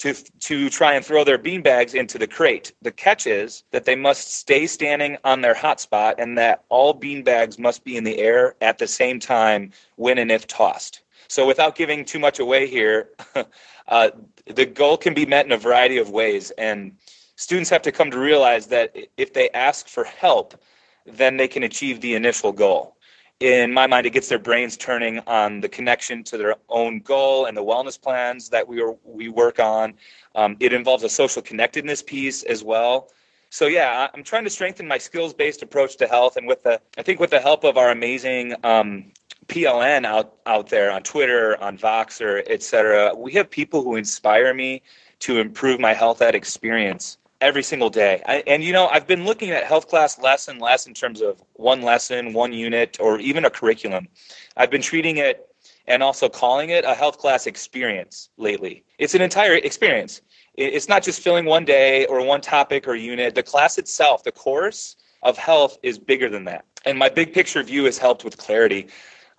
to, 0.02 0.14
to 0.40 0.68
try 0.68 0.94
and 0.94 1.04
throw 1.04 1.22
their 1.22 1.38
beanbags 1.38 1.94
into 1.94 2.18
the 2.18 2.26
crate. 2.26 2.72
The 2.82 2.90
catch 2.90 3.28
is 3.28 3.62
that 3.70 3.84
they 3.84 3.94
must 3.94 4.34
stay 4.34 4.66
standing 4.66 5.16
on 5.22 5.42
their 5.42 5.54
hotspot 5.54 6.14
and 6.18 6.36
that 6.38 6.64
all 6.70 6.92
beanbags 6.92 7.56
must 7.56 7.84
be 7.84 7.96
in 7.96 8.02
the 8.02 8.18
air 8.18 8.56
at 8.60 8.78
the 8.78 8.88
same 8.88 9.20
time 9.20 9.70
when 9.94 10.18
and 10.18 10.32
if 10.32 10.48
tossed. 10.48 11.02
So, 11.28 11.46
without 11.46 11.76
giving 11.76 12.04
too 12.04 12.18
much 12.18 12.40
away 12.40 12.66
here, 12.66 13.10
uh, 13.88 14.10
the 14.46 14.66
goal 14.66 14.96
can 14.96 15.14
be 15.14 15.24
met 15.24 15.46
in 15.46 15.52
a 15.52 15.56
variety 15.56 15.98
of 15.98 16.10
ways. 16.10 16.50
And 16.58 16.96
students 17.36 17.70
have 17.70 17.82
to 17.82 17.92
come 17.92 18.10
to 18.10 18.18
realize 18.18 18.66
that 18.66 18.96
if 19.16 19.32
they 19.32 19.50
ask 19.50 19.86
for 19.86 20.02
help, 20.02 20.60
then 21.06 21.36
they 21.36 21.46
can 21.46 21.62
achieve 21.62 22.00
the 22.00 22.16
initial 22.16 22.50
goal. 22.50 22.96
In 23.42 23.72
my 23.72 23.88
mind, 23.88 24.06
it 24.06 24.10
gets 24.10 24.28
their 24.28 24.38
brains 24.38 24.76
turning 24.76 25.18
on 25.26 25.60
the 25.60 25.68
connection 25.68 26.22
to 26.22 26.36
their 26.36 26.54
own 26.68 27.00
goal 27.00 27.46
and 27.46 27.56
the 27.56 27.64
wellness 27.64 28.00
plans 28.00 28.48
that 28.50 28.68
we 28.68 28.80
are, 28.80 28.94
we 29.02 29.28
work 29.28 29.58
on. 29.58 29.94
Um, 30.36 30.56
it 30.60 30.72
involves 30.72 31.02
a 31.02 31.08
social 31.08 31.42
connectedness 31.42 32.04
piece 32.04 32.44
as 32.44 32.62
well. 32.62 33.08
So 33.50 33.66
yeah, 33.66 34.06
I'm 34.14 34.22
trying 34.22 34.44
to 34.44 34.50
strengthen 34.50 34.86
my 34.86 34.96
skills-based 34.96 35.60
approach 35.60 35.96
to 35.96 36.06
health, 36.06 36.36
and 36.36 36.46
with 36.46 36.62
the 36.62 36.80
I 36.96 37.02
think 37.02 37.18
with 37.18 37.30
the 37.30 37.40
help 37.40 37.64
of 37.64 37.76
our 37.76 37.90
amazing 37.90 38.54
um, 38.62 39.10
PLN 39.48 40.06
out 40.06 40.34
out 40.46 40.68
there 40.68 40.92
on 40.92 41.02
Twitter, 41.02 41.60
on 41.60 41.76
Voxer, 41.76 42.44
et 42.46 42.62
cetera, 42.62 43.12
we 43.12 43.32
have 43.32 43.50
people 43.50 43.82
who 43.82 43.96
inspire 43.96 44.54
me 44.54 44.82
to 45.18 45.40
improve 45.40 45.80
my 45.80 45.94
health 45.94 46.22
ed 46.22 46.36
experience 46.36 47.18
every 47.42 47.62
single 47.62 47.90
day. 47.90 48.22
I, 48.26 48.36
and 48.46 48.62
you 48.62 48.72
know, 48.72 48.86
I've 48.86 49.06
been 49.06 49.24
looking 49.24 49.50
at 49.50 49.64
health 49.64 49.88
class 49.88 50.18
less 50.18 50.48
and 50.48 50.60
less 50.60 50.86
in 50.86 50.94
terms 50.94 51.20
of 51.20 51.42
one 51.54 51.82
lesson, 51.82 52.32
one 52.32 52.52
unit, 52.52 52.96
or 53.00 53.18
even 53.18 53.44
a 53.44 53.50
curriculum. 53.50 54.08
I've 54.56 54.70
been 54.70 54.80
treating 54.80 55.16
it 55.18 55.48
and 55.88 56.02
also 56.02 56.28
calling 56.28 56.70
it 56.70 56.84
a 56.84 56.94
health 56.94 57.18
class 57.18 57.46
experience 57.46 58.30
lately. 58.36 58.84
It's 58.98 59.14
an 59.14 59.22
entire 59.22 59.54
experience. 59.56 60.22
It's 60.54 60.88
not 60.88 61.02
just 61.02 61.20
filling 61.20 61.44
one 61.44 61.64
day 61.64 62.06
or 62.06 62.24
one 62.24 62.40
topic 62.40 62.86
or 62.86 62.94
unit. 62.94 63.34
The 63.34 63.42
class 63.42 63.78
itself, 63.78 64.22
the 64.22 64.32
course 64.32 64.96
of 65.22 65.36
health, 65.36 65.78
is 65.82 65.98
bigger 65.98 66.28
than 66.28 66.44
that. 66.44 66.64
And 66.84 66.98
my 66.98 67.08
big 67.08 67.32
picture 67.32 67.62
view 67.62 67.84
has 67.84 67.98
helped 67.98 68.22
with 68.24 68.36
clarity 68.36 68.88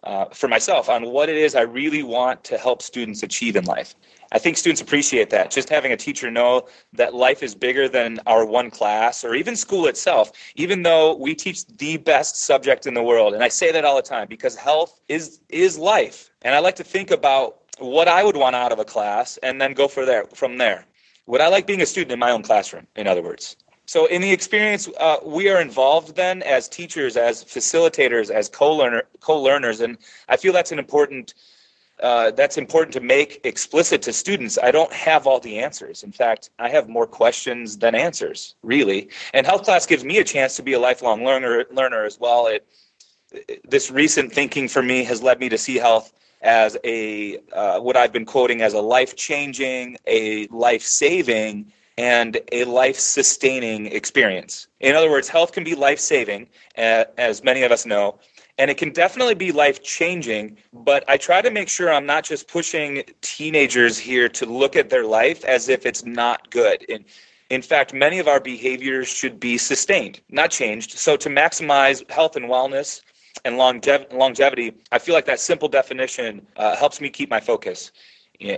uh, 0.03 0.25
for 0.33 0.47
myself 0.49 0.89
on 0.89 1.05
what 1.05 1.29
it 1.29 1.37
is 1.37 1.55
I 1.55 1.61
really 1.61 2.03
want 2.03 2.43
to 2.45 2.57
help 2.57 2.81
students 2.81 3.23
achieve 3.23 3.55
in 3.55 3.63
life. 3.63 3.95
I 4.33 4.39
think 4.39 4.57
students 4.57 4.81
appreciate 4.81 5.29
that. 5.29 5.51
Just 5.51 5.69
having 5.69 5.91
a 5.91 5.97
teacher 5.97 6.31
know 6.31 6.67
that 6.93 7.13
life 7.13 7.43
is 7.43 7.53
bigger 7.53 7.87
than 7.87 8.19
our 8.25 8.45
one 8.45 8.71
class 8.71 9.23
or 9.23 9.35
even 9.35 9.55
school 9.55 9.85
itself, 9.85 10.31
even 10.55 10.81
though 10.81 11.15
we 11.15 11.35
teach 11.35 11.65
the 11.67 11.97
best 11.97 12.35
subject 12.35 12.87
in 12.87 12.95
the 12.95 13.03
world. 13.03 13.35
And 13.35 13.43
I 13.43 13.47
say 13.47 13.71
that 13.71 13.85
all 13.85 13.95
the 13.95 14.01
time 14.01 14.27
because 14.27 14.55
health 14.55 14.99
is 15.07 15.39
is 15.49 15.77
life. 15.77 16.31
And 16.41 16.55
I 16.55 16.59
like 16.59 16.75
to 16.77 16.83
think 16.83 17.11
about 17.11 17.59
what 17.77 18.07
I 18.07 18.23
would 18.23 18.35
want 18.35 18.55
out 18.55 18.71
of 18.71 18.79
a 18.79 18.85
class 18.85 19.37
and 19.43 19.61
then 19.61 19.73
go 19.73 19.87
for 19.87 20.03
there 20.03 20.25
from 20.33 20.57
there. 20.57 20.85
Would 21.27 21.39
I 21.39 21.47
like 21.47 21.67
being 21.67 21.81
a 21.81 21.85
student 21.85 22.11
in 22.11 22.19
my 22.19 22.31
own 22.31 22.41
classroom, 22.41 22.87
in 22.95 23.07
other 23.07 23.21
words? 23.21 23.55
So, 23.85 24.05
in 24.07 24.21
the 24.21 24.31
experience, 24.31 24.89
uh, 24.99 25.17
we 25.23 25.49
are 25.49 25.61
involved 25.61 26.15
then 26.15 26.41
as 26.43 26.69
teachers, 26.69 27.17
as 27.17 27.43
facilitators, 27.43 28.31
as 28.31 28.49
co-learner, 28.49 29.03
co-learners, 29.19 29.81
and 29.81 29.97
I 30.29 30.37
feel 30.37 30.53
that's 30.53 30.71
an 30.71 30.79
important 30.79 31.33
uh, 32.01 32.31
that's 32.31 32.57
important 32.57 32.93
to 32.93 32.99
make 32.99 33.39
explicit 33.43 34.01
to 34.03 34.13
students. 34.13 34.57
I 34.61 34.71
don't 34.71 34.91
have 34.91 35.27
all 35.27 35.39
the 35.39 35.59
answers. 35.59 36.03
In 36.03 36.11
fact, 36.11 36.49
I 36.59 36.69
have 36.69 36.89
more 36.89 37.07
questions 37.07 37.77
than 37.77 37.95
answers, 37.95 38.55
really. 38.63 39.09
And 39.33 39.45
health 39.45 39.63
class 39.63 39.85
gives 39.85 40.03
me 40.03 40.17
a 40.17 40.23
chance 40.23 40.55
to 40.57 40.63
be 40.63 40.73
a 40.73 40.79
lifelong 40.79 41.23
learner 41.23 41.65
learner 41.71 42.03
as 42.03 42.19
well. 42.19 42.47
It, 42.47 42.67
this 43.67 43.89
recent 43.89 44.31
thinking 44.31 44.67
for 44.67 44.81
me 44.81 45.03
has 45.03 45.23
led 45.23 45.39
me 45.39 45.49
to 45.49 45.57
see 45.57 45.75
health 45.75 46.13
as 46.41 46.77
a 46.83 47.39
uh, 47.53 47.79
what 47.79 47.95
I've 47.95 48.11
been 48.11 48.25
quoting 48.25 48.61
as 48.61 48.73
a 48.73 48.81
life 48.81 49.15
changing, 49.15 49.97
a 50.05 50.47
life 50.47 50.83
saving, 50.83 51.71
and 51.97 52.39
a 52.51 52.65
life 52.65 52.99
sustaining 52.99 53.85
experience. 53.87 54.67
In 54.79 54.95
other 54.95 55.09
words, 55.09 55.29
health 55.29 55.51
can 55.51 55.63
be 55.63 55.75
life 55.75 55.99
saving, 55.99 56.49
as 56.75 57.43
many 57.43 57.63
of 57.63 57.71
us 57.71 57.85
know, 57.85 58.19
and 58.57 58.69
it 58.69 58.77
can 58.77 58.91
definitely 58.91 59.35
be 59.35 59.51
life 59.51 59.81
changing. 59.83 60.57
But 60.71 61.03
I 61.07 61.17
try 61.17 61.41
to 61.41 61.51
make 61.51 61.69
sure 61.69 61.91
I'm 61.91 62.05
not 62.05 62.23
just 62.23 62.47
pushing 62.47 63.03
teenagers 63.21 63.97
here 63.97 64.29
to 64.29 64.45
look 64.45 64.75
at 64.75 64.89
their 64.89 65.05
life 65.05 65.43
as 65.45 65.69
if 65.69 65.85
it's 65.85 66.05
not 66.05 66.49
good. 66.49 66.85
And 66.89 67.05
in 67.49 67.61
fact, 67.61 67.93
many 67.93 68.19
of 68.19 68.27
our 68.27 68.39
behaviors 68.39 69.07
should 69.07 69.39
be 69.39 69.57
sustained, 69.57 70.21
not 70.29 70.51
changed. 70.51 70.91
So 70.91 71.17
to 71.17 71.29
maximize 71.29 72.09
health 72.09 72.35
and 72.35 72.45
wellness, 72.45 73.01
and 73.45 73.57
longevity, 73.57 74.73
I 74.91 74.99
feel 74.99 75.15
like 75.15 75.25
that 75.25 75.39
simple 75.39 75.67
definition 75.67 76.45
uh, 76.55 76.75
helps 76.75 77.01
me 77.01 77.09
keep 77.09 77.29
my 77.29 77.39
focus. 77.39 77.91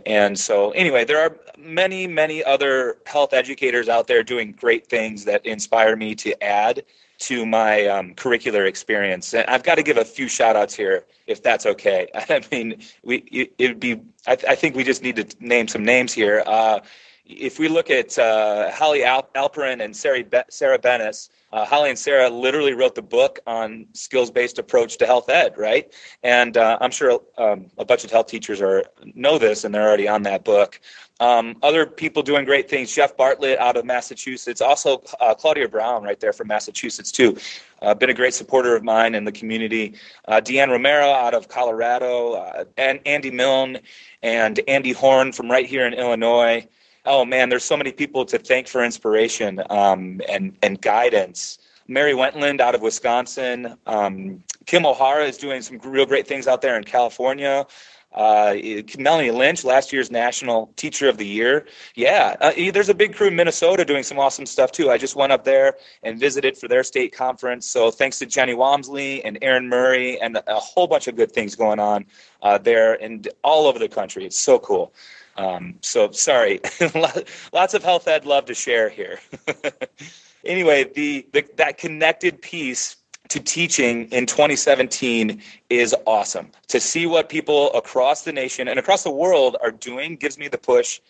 And 0.05 0.37
so, 0.37 0.71
anyway, 0.71 1.05
there 1.05 1.19
are 1.19 1.37
many, 1.57 2.07
many 2.07 2.43
other 2.43 2.97
health 3.05 3.33
educators 3.33 3.89
out 3.89 4.07
there 4.07 4.23
doing 4.23 4.53
great 4.53 4.87
things 4.87 5.25
that 5.25 5.45
inspire 5.45 5.95
me 5.95 6.15
to 6.15 6.43
add 6.43 6.83
to 7.19 7.45
my 7.45 7.85
um, 7.87 8.13
curricular 8.15 8.67
experience. 8.67 9.33
And 9.33 9.45
I've 9.47 9.63
got 9.63 9.75
to 9.75 9.83
give 9.83 9.97
a 9.97 10.05
few 10.05 10.27
shout 10.27 10.55
outs 10.55 10.75
here, 10.75 11.05
if 11.27 11.41
that's 11.41 11.65
okay. 11.65 12.07
I 12.15 12.41
mean, 12.51 12.81
we 13.03 13.17
it 13.57 13.67
would 13.69 13.79
be, 13.79 14.01
I, 14.27 14.37
I 14.49 14.55
think 14.55 14.75
we 14.75 14.83
just 14.83 15.01
need 15.01 15.15
to 15.17 15.25
name 15.39 15.67
some 15.67 15.83
names 15.83 16.13
here. 16.13 16.43
Uh, 16.45 16.79
if 17.25 17.57
we 17.57 17.67
look 17.67 17.89
at 17.89 18.17
uh, 18.19 18.71
Holly 18.71 19.03
Al- 19.03 19.29
Alperin 19.35 19.83
and 19.83 19.95
Sarah, 19.95 20.23
Be- 20.23 20.43
Sarah 20.49 20.79
Benes, 20.79 21.29
uh, 21.55 21.63
Holly 21.63 21.89
and 21.89 21.97
Sarah 21.97 22.29
literally 22.29 22.73
wrote 22.73 22.95
the 22.95 23.01
book 23.01 23.39
on 23.47 23.87
skills-based 23.93 24.59
approach 24.59 24.97
to 24.97 25.05
health 25.05 25.29
ed, 25.29 25.57
right? 25.57 25.93
And 26.21 26.57
uh, 26.57 26.77
I'm 26.81 26.91
sure 26.91 27.21
um, 27.37 27.67
a 27.77 27.85
bunch 27.85 28.03
of 28.03 28.11
health 28.11 28.27
teachers 28.27 28.61
are 28.61 28.83
know 29.13 29.37
this, 29.37 29.63
and 29.63 29.73
they're 29.73 29.87
already 29.87 30.09
on 30.09 30.23
that 30.23 30.43
book. 30.43 30.81
Um, 31.21 31.55
other 31.63 31.85
people 31.85 32.23
doing 32.23 32.43
great 32.43 32.69
things. 32.69 32.93
Jeff 32.93 33.15
Bartlett 33.15 33.57
out 33.57 33.77
of 33.77 33.85
Massachusetts, 33.85 34.59
also 34.59 35.01
uh, 35.21 35.33
Claudia 35.33 35.69
Brown 35.69 36.03
right 36.03 36.19
there 36.19 36.33
from 36.33 36.49
Massachusetts 36.49 37.09
too. 37.09 37.37
Uh, 37.81 37.93
been 37.93 38.09
a 38.09 38.13
great 38.13 38.33
supporter 38.33 38.75
of 38.75 38.83
mine 38.83 39.15
in 39.15 39.23
the 39.23 39.31
community. 39.31 39.93
Uh, 40.27 40.41
Deanne 40.41 40.71
Romero 40.71 41.09
out 41.09 41.33
of 41.33 41.47
Colorado, 41.47 42.33
uh, 42.33 42.65
and 42.75 42.99
Andy 43.05 43.31
Milne 43.31 43.79
and 44.23 44.59
Andy 44.67 44.91
Horn 44.91 45.31
from 45.31 45.49
right 45.49 45.65
here 45.65 45.87
in 45.87 45.93
Illinois 45.93 46.67
oh 47.05 47.25
man, 47.25 47.49
there's 47.49 47.63
so 47.63 47.77
many 47.77 47.91
people 47.91 48.25
to 48.25 48.37
thank 48.37 48.67
for 48.67 48.83
inspiration 48.83 49.61
um, 49.69 50.21
and 50.29 50.57
and 50.61 50.81
guidance. 50.81 51.59
Mary 51.87 52.15
Wentland 52.15 52.61
out 52.61 52.73
of 52.73 52.81
Wisconsin. 52.81 53.77
Um, 53.85 54.43
Kim 54.65 54.85
O'Hara 54.85 55.25
is 55.25 55.37
doing 55.37 55.61
some 55.61 55.79
real 55.83 56.05
great 56.05 56.27
things 56.27 56.47
out 56.47 56.61
there 56.61 56.77
in 56.77 56.83
California. 56.83 57.67
Uh, 58.15 58.55
Melanie 58.97 59.29
Lynch, 59.29 59.65
last 59.65 59.91
year's 59.91 60.09
National 60.09 60.71
Teacher 60.77 61.09
of 61.09 61.17
the 61.17 61.27
Year. 61.27 61.67
Yeah, 61.95 62.37
uh, 62.39 62.53
there's 62.71 62.87
a 62.87 62.93
big 62.93 63.13
crew 63.13 63.27
in 63.27 63.35
Minnesota 63.35 63.83
doing 63.83 64.03
some 64.03 64.17
awesome 64.17 64.45
stuff 64.45 64.71
too. 64.71 64.89
I 64.89 64.97
just 64.97 65.17
went 65.17 65.33
up 65.33 65.43
there 65.43 65.75
and 66.01 66.17
visited 66.17 66.57
for 66.57 66.69
their 66.69 66.83
state 66.83 67.13
conference. 67.13 67.67
So 67.67 67.91
thanks 67.91 68.17
to 68.19 68.25
Jenny 68.25 68.53
Walmsley 68.53 69.23
and 69.25 69.37
Aaron 69.41 69.67
Murray 69.67 70.19
and 70.21 70.37
a 70.47 70.55
whole 70.55 70.87
bunch 70.87 71.07
of 71.07 71.17
good 71.17 71.33
things 71.33 71.55
going 71.55 71.79
on 71.79 72.05
uh, 72.41 72.57
there 72.57 72.93
and 72.93 73.27
all 73.43 73.67
over 73.67 73.79
the 73.79 73.89
country. 73.89 74.25
It's 74.25 74.39
so 74.39 74.59
cool. 74.59 74.93
Um, 75.37 75.75
so 75.81 76.11
sorry, 76.11 76.61
lots 77.53 77.73
of 77.73 77.83
health 77.83 78.07
ed 78.07 78.25
love 78.25 78.45
to 78.45 78.53
share 78.53 78.89
here. 78.89 79.19
anyway, 80.45 80.85
the, 80.93 81.27
the 81.33 81.45
that 81.57 81.77
connected 81.77 82.41
piece 82.41 82.97
to 83.29 83.39
teaching 83.39 84.07
in 84.11 84.25
2017 84.25 85.41
is 85.69 85.95
awesome. 86.05 86.51
To 86.69 86.79
see 86.79 87.05
what 87.05 87.27
people 87.27 87.73
across 87.73 88.23
the 88.23 88.31
nation 88.31 88.67
and 88.67 88.79
across 88.79 89.03
the 89.03 89.11
world 89.11 89.57
are 89.61 89.71
doing 89.71 90.15
gives 90.15 90.37
me 90.37 90.47
the 90.47 90.57
push 90.57 91.01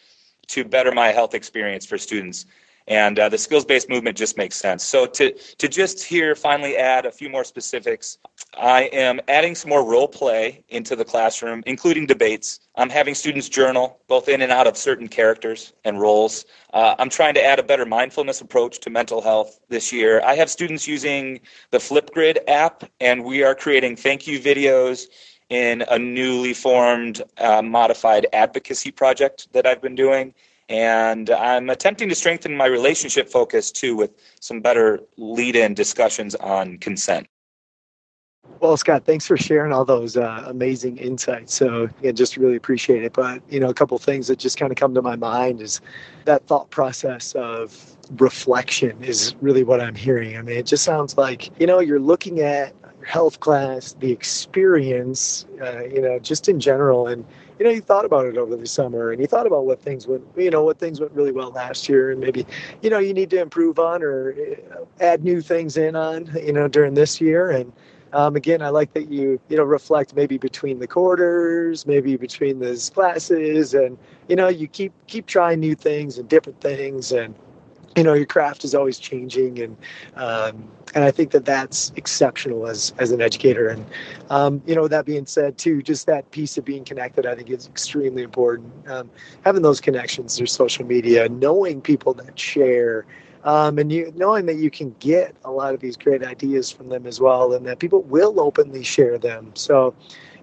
to 0.47 0.63
better 0.63 0.91
my 0.91 1.09
health 1.09 1.33
experience 1.33 1.85
for 1.85 1.97
students 1.97 2.45
and 2.87 3.17
uh, 3.17 3.29
the 3.29 3.37
skills-based 3.37 3.89
movement 3.89 4.17
just 4.17 4.37
makes 4.37 4.55
sense. 4.55 4.83
So 4.83 5.05
to 5.07 5.31
to 5.33 5.67
just 5.67 6.03
here 6.03 6.35
finally 6.35 6.77
add 6.77 7.05
a 7.05 7.11
few 7.11 7.29
more 7.29 7.43
specifics, 7.43 8.17
I 8.57 8.83
am 8.83 9.19
adding 9.27 9.55
some 9.55 9.69
more 9.69 9.83
role 9.83 10.07
play 10.07 10.63
into 10.69 10.95
the 10.95 11.05
classroom, 11.05 11.63
including 11.65 12.05
debates. 12.05 12.59
I'm 12.75 12.89
having 12.89 13.13
students 13.15 13.49
journal 13.49 13.99
both 14.07 14.29
in 14.29 14.41
and 14.41 14.51
out 14.51 14.67
of 14.67 14.77
certain 14.77 15.07
characters 15.07 15.73
and 15.83 15.99
roles. 15.99 16.45
Uh, 16.73 16.95
I'm 16.97 17.09
trying 17.09 17.33
to 17.35 17.43
add 17.43 17.59
a 17.59 17.63
better 17.63 17.85
mindfulness 17.85 18.41
approach 18.41 18.79
to 18.79 18.89
mental 18.89 19.21
health 19.21 19.59
this 19.69 19.91
year. 19.91 20.21
I 20.23 20.35
have 20.35 20.49
students 20.49 20.87
using 20.87 21.41
the 21.71 21.79
Flipgrid 21.79 22.37
app, 22.47 22.83
and 22.99 23.23
we 23.23 23.43
are 23.43 23.55
creating 23.55 23.95
thank 23.97 24.27
you 24.27 24.39
videos 24.39 25.07
in 25.49 25.83
a 25.89 25.99
newly 25.99 26.53
formed 26.53 27.21
uh, 27.37 27.61
modified 27.61 28.27
advocacy 28.33 28.91
project 28.91 29.47
that 29.53 29.65
I've 29.65 29.81
been 29.81 29.95
doing. 29.95 30.33
And 30.69 31.29
I'm 31.29 31.69
attempting 31.69 32.09
to 32.09 32.15
strengthen 32.15 32.57
my 32.57 32.65
relationship 32.65 33.29
focus 33.29 33.71
too 33.71 33.95
with 33.95 34.11
some 34.39 34.61
better 34.61 35.01
lead 35.17 35.55
in 35.55 35.75
discussions 35.75 36.33
on 36.35 36.79
consent. 36.79 37.27
Well, 38.61 38.77
Scott, 38.77 39.03
thanks 39.05 39.27
for 39.27 39.37
sharing 39.37 39.73
all 39.73 39.85
those 39.85 40.17
uh, 40.17 40.43
amazing 40.47 40.97
insights. 40.97 41.53
So, 41.53 41.89
yeah, 42.01 42.11
just 42.11 42.37
really 42.37 42.55
appreciate 42.55 43.03
it. 43.03 43.13
But, 43.13 43.41
you 43.49 43.59
know, 43.59 43.69
a 43.69 43.73
couple 43.73 43.97
things 43.99 44.27
that 44.27 44.39
just 44.39 44.57
kind 44.57 44.71
of 44.71 44.77
come 44.77 44.93
to 44.95 45.01
my 45.01 45.15
mind 45.15 45.61
is 45.61 45.81
that 46.23 46.47
thought 46.47 46.69
process 46.71 47.35
of 47.35 47.95
reflection 48.17 49.03
is 49.03 49.35
really 49.41 49.63
what 49.63 49.81
I'm 49.81 49.93
hearing. 49.93 50.37
I 50.37 50.41
mean, 50.41 50.57
it 50.57 50.65
just 50.65 50.83
sounds 50.83 51.17
like, 51.17 51.51
you 51.59 51.67
know, 51.67 51.79
you're 51.79 51.99
looking 51.99 52.39
at 52.39 52.73
your 52.97 53.05
health 53.05 53.39
class, 53.39 53.93
the 53.99 54.11
experience, 54.11 55.45
uh, 55.61 55.83
you 55.83 56.01
know, 56.01 56.17
just 56.17 56.47
in 56.47 56.59
general. 56.59 57.07
And, 57.07 57.25
you 57.59 57.65
know, 57.65 57.71
you 57.71 57.81
thought 57.81 58.05
about 58.05 58.25
it 58.25 58.37
over 58.37 58.55
the 58.55 58.65
summer 58.65 59.11
and 59.11 59.21
you 59.21 59.27
thought 59.27 59.45
about 59.45 59.65
what 59.65 59.81
things 59.81 60.07
went, 60.07 60.23
you 60.35 60.49
know, 60.49 60.63
what 60.63 60.79
things 60.79 60.99
went 60.99 61.11
really 61.11 61.31
well 61.31 61.51
last 61.51 61.87
year 61.89 62.09
and 62.09 62.19
maybe, 62.19 62.47
you 62.81 62.89
know, 62.89 62.99
you 62.99 63.13
need 63.13 63.29
to 63.31 63.39
improve 63.39 63.79
on 63.79 64.01
or 64.01 64.33
uh, 64.73 64.85
add 65.01 65.23
new 65.23 65.41
things 65.41 65.77
in 65.77 65.95
on, 65.95 66.31
you 66.41 66.53
know, 66.53 66.67
during 66.67 66.93
this 66.93 67.21
year. 67.21 67.51
And, 67.51 67.71
um, 68.15 68.37
again, 68.37 68.61
I 68.61 68.69
like 68.69 68.93
that 68.93 69.11
you 69.11 69.39
you 69.49 69.57
know 69.57 69.63
reflect 69.63 70.15
maybe 70.15 70.37
between 70.37 70.79
the 70.79 70.87
quarters, 70.87 71.85
maybe 71.85 72.15
between 72.15 72.59
those 72.59 72.89
classes, 72.89 73.73
and 73.73 73.97
you 74.29 74.37
know 74.37 74.47
you 74.47 74.69
keep 74.69 74.93
keep 75.07 75.25
trying 75.25 75.59
new 75.59 75.75
things 75.75 76.17
and 76.17 76.29
different 76.29 76.61
things, 76.61 77.11
and 77.11 77.35
you 77.97 78.03
know 78.03 78.13
your 78.13 78.25
craft 78.25 78.63
is 78.63 78.73
always 78.73 78.99
changing, 78.99 79.59
and 79.59 79.75
um, 80.15 80.63
and 80.95 81.03
I 81.03 81.11
think 81.11 81.31
that 81.31 81.43
that's 81.43 81.91
exceptional 81.97 82.67
as 82.67 82.93
as 82.99 83.11
an 83.11 83.21
educator. 83.21 83.67
And 83.67 83.85
um, 84.29 84.61
you 84.65 84.75
know 84.75 84.87
that 84.87 85.05
being 85.05 85.25
said, 85.25 85.57
too, 85.57 85.81
just 85.81 86.07
that 86.07 86.31
piece 86.31 86.57
of 86.57 86.63
being 86.63 86.85
connected, 86.85 87.25
I 87.25 87.35
think 87.35 87.49
is 87.49 87.67
extremely 87.67 88.23
important. 88.23 88.71
Um, 88.87 89.09
having 89.43 89.61
those 89.61 89.81
connections 89.81 90.37
through 90.37 90.47
social 90.47 90.85
media, 90.85 91.27
knowing 91.27 91.81
people 91.81 92.13
that 92.13 92.39
share 92.39 93.05
um, 93.45 93.77
and 93.77 93.91
you 93.91 94.11
knowing 94.15 94.47
that 94.47 94.55
you 94.55 94.71
can 94.71 94.93
get 94.99 95.35
a 95.45 95.51
lot 95.51 95.73
of 95.73 95.79
these 95.79 95.95
great 95.95 96.23
ideas 96.23 96.71
from 96.71 96.89
them 96.89 97.05
as 97.05 97.21
well, 97.21 97.53
and 97.53 97.65
that 97.67 97.79
people 97.79 98.01
will 98.01 98.39
openly 98.39 98.83
share 98.83 99.17
them. 99.17 99.51
So, 99.53 99.93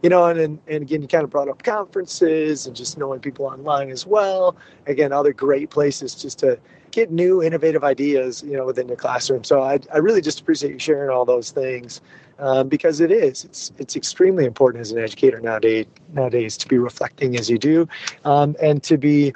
you 0.02 0.08
know, 0.08 0.24
and 0.26 0.38
and, 0.38 0.58
and 0.68 0.82
again, 0.82 1.02
you 1.02 1.08
kind 1.08 1.24
of 1.24 1.30
brought 1.30 1.48
up 1.48 1.62
conferences 1.64 2.66
and 2.66 2.74
just 2.74 2.96
knowing 2.96 3.20
people 3.20 3.44
online 3.44 3.90
as 3.90 4.06
well. 4.06 4.56
Again, 4.86 5.12
other 5.12 5.32
great 5.32 5.70
places 5.70 6.14
just 6.14 6.38
to 6.38 6.58
get 6.92 7.10
new, 7.10 7.42
innovative 7.42 7.82
ideas, 7.82 8.42
you 8.44 8.56
know, 8.56 8.66
within 8.66 8.86
your 8.86 8.96
classroom. 8.96 9.42
So 9.42 9.62
I 9.62 9.80
I 9.92 9.98
really 9.98 10.20
just 10.20 10.40
appreciate 10.40 10.72
you 10.72 10.78
sharing 10.78 11.10
all 11.10 11.24
those 11.24 11.50
things. 11.50 12.00
Um, 12.38 12.68
because 12.68 13.00
it 13.00 13.12
is 13.12 13.44
it's 13.44 13.72
it's 13.78 13.94
extremely 13.94 14.46
important 14.46 14.80
as 14.80 14.90
an 14.90 14.98
educator 14.98 15.38
nowadays 15.38 15.86
nowadays 16.12 16.56
to 16.56 16.66
be 16.66 16.78
reflecting 16.78 17.36
as 17.36 17.48
you 17.48 17.58
do 17.58 17.86
um, 18.24 18.56
and 18.60 18.82
to 18.84 18.96
be 18.96 19.34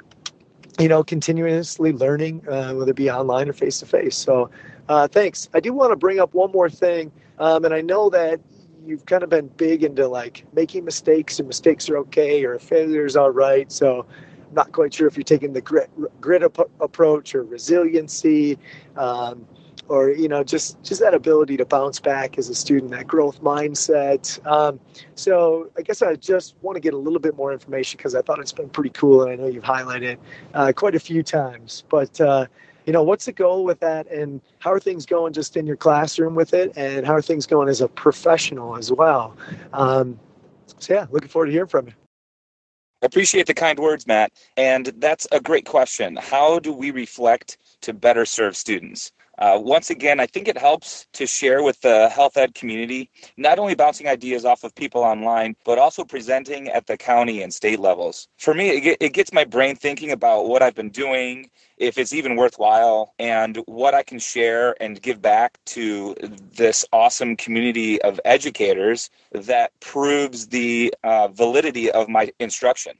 you 0.79 0.87
know, 0.87 1.03
continuously 1.03 1.93
learning, 1.93 2.47
uh, 2.47 2.73
whether 2.73 2.91
it 2.91 2.95
be 2.95 3.09
online 3.09 3.49
or 3.49 3.53
face 3.53 3.79
to 3.79 3.85
face. 3.85 4.15
So, 4.15 4.49
uh, 4.89 5.07
thanks. 5.07 5.49
I 5.53 5.59
do 5.59 5.73
want 5.73 5.91
to 5.91 5.95
bring 5.95 6.19
up 6.19 6.33
one 6.33 6.51
more 6.51 6.69
thing, 6.69 7.11
um, 7.39 7.65
and 7.65 7.73
I 7.73 7.81
know 7.81 8.09
that 8.09 8.39
you've 8.85 9.05
kind 9.05 9.23
of 9.23 9.29
been 9.29 9.47
big 9.57 9.83
into 9.83 10.07
like 10.07 10.45
making 10.53 10.85
mistakes 10.85 11.39
and 11.39 11.47
mistakes 11.47 11.89
are 11.89 11.97
okay 11.97 12.45
or 12.45 12.57
failures 12.59 13.15
are 13.15 13.31
right. 13.31 13.71
So, 13.71 14.05
I'm 14.49 14.53
not 14.55 14.71
quite 14.71 14.93
sure 14.93 15.07
if 15.07 15.17
you're 15.17 15.23
taking 15.23 15.53
the 15.53 15.61
grit 15.61 15.89
grit 16.21 16.43
ap- 16.43 16.69
approach 16.79 17.35
or 17.35 17.43
resiliency. 17.43 18.57
Um, 18.95 19.45
or 19.89 20.09
you 20.09 20.27
know 20.27 20.43
just 20.43 20.81
just 20.83 21.01
that 21.01 21.13
ability 21.13 21.57
to 21.57 21.65
bounce 21.65 21.99
back 21.99 22.37
as 22.37 22.49
a 22.49 22.55
student 22.55 22.91
that 22.91 23.07
growth 23.07 23.41
mindset. 23.41 24.45
Um, 24.45 24.79
so 25.15 25.69
i 25.77 25.81
guess 25.81 26.01
i 26.01 26.15
just 26.15 26.55
want 26.61 26.75
to 26.75 26.79
get 26.79 26.93
a 26.93 26.97
little 26.97 27.19
bit 27.19 27.35
more 27.35 27.53
information 27.53 27.97
because 27.97 28.15
i 28.15 28.21
thought 28.21 28.39
it's 28.39 28.51
been 28.51 28.69
pretty 28.69 28.89
cool 28.91 29.23
and 29.23 29.31
i 29.31 29.35
know 29.35 29.47
you've 29.47 29.63
highlighted 29.63 30.17
uh, 30.53 30.71
quite 30.75 30.95
a 30.95 30.99
few 30.99 31.23
times. 31.23 31.83
But 31.89 32.19
uh, 32.19 32.47
you 32.85 32.93
know 32.93 33.03
what's 33.03 33.25
the 33.25 33.31
goal 33.31 33.63
with 33.63 33.79
that 33.81 34.07
and 34.07 34.41
how 34.59 34.71
are 34.71 34.79
things 34.79 35.05
going 35.05 35.33
just 35.33 35.57
in 35.57 35.65
your 35.67 35.77
classroom 35.77 36.35
with 36.35 36.53
it 36.53 36.73
and 36.75 37.05
how 37.05 37.13
are 37.13 37.21
things 37.21 37.45
going 37.45 37.69
as 37.69 37.81
a 37.81 37.87
professional 37.87 38.77
as 38.77 38.91
well? 38.91 39.35
Um, 39.73 40.19
so 40.79 40.93
yeah 40.93 41.05
looking 41.11 41.29
forward 41.29 41.47
to 41.47 41.51
hearing 41.51 41.67
from 41.67 41.87
you. 41.87 41.93
Appreciate 43.03 43.45
the 43.45 43.53
kind 43.53 43.77
words 43.77 44.07
matt. 44.07 44.31
And 44.57 44.87
that's 44.97 45.27
a 45.31 45.39
great 45.39 45.65
question. 45.65 46.15
How 46.15 46.57
do 46.57 46.73
we 46.73 46.89
reflect 46.89 47.57
to 47.81 47.93
better 47.93 48.25
serve 48.25 48.57
students 48.57 49.11
uh, 49.37 49.59
once 49.61 49.89
again, 49.89 50.19
I 50.19 50.25
think 50.25 50.47
it 50.47 50.57
helps 50.57 51.07
to 51.13 51.27
share 51.27 51.61
with 51.61 51.79
the 51.81 52.09
health 52.09 52.37
ed 52.37 52.55
community, 52.55 53.09
not 53.37 53.59
only 53.59 53.75
bouncing 53.75 54.07
ideas 54.07 54.45
off 54.45 54.63
of 54.63 54.73
people 54.73 55.01
online, 55.01 55.55
but 55.63 55.77
also 55.77 56.03
presenting 56.03 56.69
at 56.69 56.87
the 56.87 56.97
county 56.97 57.41
and 57.41 57.53
state 57.53 57.79
levels. 57.79 58.27
For 58.37 58.53
me, 58.53 58.69
it, 58.69 58.97
it 58.99 59.13
gets 59.13 59.31
my 59.31 59.45
brain 59.45 59.75
thinking 59.75 60.11
about 60.11 60.47
what 60.47 60.61
I've 60.63 60.75
been 60.75 60.89
doing, 60.89 61.49
if 61.77 61.97
it's 61.97 62.13
even 62.13 62.35
worthwhile, 62.35 63.13
and 63.19 63.57
what 63.67 63.93
I 63.93 64.03
can 64.03 64.19
share 64.19 64.75
and 64.81 65.01
give 65.01 65.21
back 65.21 65.59
to 65.67 66.15
this 66.55 66.83
awesome 66.91 67.35
community 67.35 68.01
of 68.01 68.19
educators 68.25 69.09
that 69.31 69.71
proves 69.79 70.47
the 70.47 70.93
uh, 71.03 71.27
validity 71.27 71.91
of 71.91 72.09
my 72.09 72.31
instruction. 72.39 72.93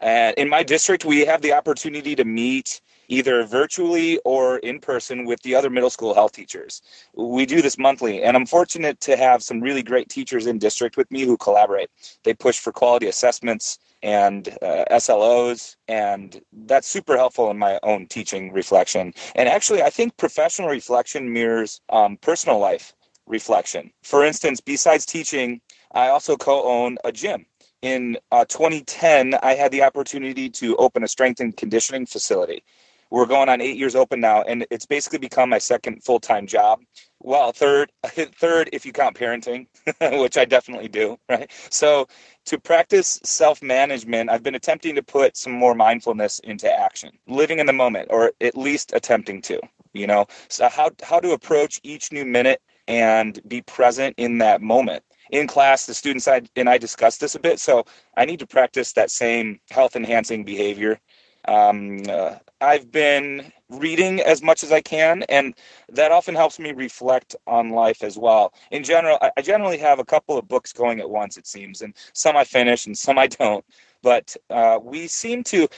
And 0.00 0.34
in 0.36 0.48
my 0.48 0.62
district, 0.62 1.04
we 1.04 1.24
have 1.24 1.40
the 1.40 1.52
opportunity 1.52 2.16
to 2.16 2.24
meet 2.24 2.80
either 3.08 3.44
virtually 3.44 4.18
or 4.24 4.58
in 4.58 4.80
person 4.80 5.24
with 5.24 5.40
the 5.42 5.54
other 5.54 5.70
middle 5.70 5.90
school 5.90 6.14
health 6.14 6.32
teachers. 6.32 6.82
We 7.14 7.46
do 7.46 7.62
this 7.62 7.78
monthly, 7.78 8.22
and 8.22 8.36
I'm 8.36 8.46
fortunate 8.46 9.00
to 9.00 9.16
have 9.16 9.42
some 9.42 9.60
really 9.60 9.82
great 9.82 10.08
teachers 10.08 10.46
in 10.46 10.58
district 10.58 10.96
with 10.96 11.10
me 11.10 11.22
who 11.22 11.36
collaborate. 11.36 11.90
They 12.24 12.34
push 12.34 12.58
for 12.58 12.72
quality 12.72 13.06
assessments 13.06 13.78
and 14.02 14.48
uh, 14.62 14.84
SLOs, 14.90 15.76
and 15.88 16.40
that's 16.52 16.88
super 16.88 17.16
helpful 17.16 17.50
in 17.50 17.58
my 17.58 17.78
own 17.82 18.06
teaching 18.06 18.52
reflection. 18.52 19.12
And 19.34 19.48
actually, 19.48 19.82
I 19.82 19.90
think 19.90 20.16
professional 20.16 20.68
reflection 20.68 21.32
mirrors 21.32 21.80
um, 21.88 22.16
personal 22.18 22.58
life 22.58 22.94
reflection. 23.26 23.90
For 24.02 24.24
instance, 24.24 24.60
besides 24.60 25.06
teaching, 25.06 25.60
I 25.92 26.08
also 26.08 26.36
co 26.36 26.64
own 26.64 26.98
a 27.04 27.12
gym 27.12 27.46
in 27.84 28.16
uh, 28.32 28.46
2010, 28.46 29.34
I 29.42 29.54
had 29.54 29.70
the 29.70 29.82
opportunity 29.82 30.48
to 30.48 30.74
open 30.76 31.04
a 31.04 31.08
strength 31.08 31.40
and 31.40 31.54
conditioning 31.54 32.06
facility. 32.06 32.64
We're 33.10 33.26
going 33.26 33.48
on 33.48 33.60
eight 33.60 33.76
years 33.76 33.94
open 33.94 34.20
now, 34.20 34.42
and 34.42 34.66
it's 34.70 34.86
basically 34.86 35.18
become 35.18 35.50
my 35.50 35.58
second 35.58 36.02
full 36.04 36.20
time 36.20 36.46
job. 36.46 36.80
Well, 37.20 37.52
third, 37.52 37.92
third 38.04 38.70
if 38.72 38.84
you 38.84 38.92
count 38.92 39.16
parenting, 39.16 39.66
which 40.20 40.36
I 40.36 40.44
definitely 40.44 40.88
do, 40.88 41.16
right? 41.28 41.50
So, 41.70 42.06
to 42.46 42.58
practice 42.58 43.20
self 43.24 43.62
management, 43.62 44.30
I've 44.30 44.42
been 44.42 44.54
attempting 44.54 44.94
to 44.96 45.02
put 45.02 45.36
some 45.36 45.52
more 45.52 45.74
mindfulness 45.74 46.40
into 46.40 46.70
action, 46.70 47.10
living 47.26 47.58
in 47.58 47.66
the 47.66 47.72
moment, 47.72 48.08
or 48.10 48.32
at 48.40 48.56
least 48.56 48.92
attempting 48.94 49.42
to. 49.42 49.60
You 49.92 50.06
know, 50.08 50.26
so 50.48 50.68
how 50.68 50.90
how 51.02 51.20
to 51.20 51.32
approach 51.32 51.80
each 51.84 52.12
new 52.12 52.24
minute 52.24 52.60
and 52.88 53.40
be 53.48 53.62
present 53.62 54.14
in 54.18 54.38
that 54.38 54.60
moment 54.60 55.02
in 55.30 55.46
class 55.46 55.86
the 55.86 55.94
students 55.94 56.28
and 56.28 56.68
i 56.68 56.76
discussed 56.76 57.20
this 57.20 57.34
a 57.34 57.40
bit 57.40 57.58
so 57.58 57.84
i 58.16 58.24
need 58.24 58.38
to 58.38 58.46
practice 58.46 58.92
that 58.92 59.10
same 59.10 59.58
health 59.70 59.96
enhancing 59.96 60.44
behavior 60.44 61.00
um, 61.48 62.02
uh, 62.08 62.36
I've 62.60 62.90
been 62.90 63.52
reading 63.70 64.20
as 64.20 64.42
much 64.42 64.62
as 64.62 64.72
I 64.72 64.80
can, 64.80 65.22
and 65.28 65.54
that 65.90 66.12
often 66.12 66.34
helps 66.34 66.58
me 66.58 66.72
reflect 66.72 67.36
on 67.46 67.70
life 67.70 68.02
as 68.02 68.18
well. 68.18 68.52
In 68.70 68.84
general, 68.84 69.18
I 69.36 69.42
generally 69.42 69.78
have 69.78 69.98
a 69.98 70.04
couple 70.04 70.38
of 70.38 70.48
books 70.48 70.72
going 70.72 71.00
at 71.00 71.10
once, 71.10 71.36
it 71.36 71.46
seems, 71.46 71.82
and 71.82 71.94
some 72.12 72.36
I 72.36 72.44
finish 72.44 72.86
and 72.86 72.96
some 72.96 73.18
I 73.18 73.26
don't. 73.28 73.64
But 74.02 74.36
uh, 74.50 74.78
we 74.82 75.06
seem 75.08 75.42
to 75.44 75.68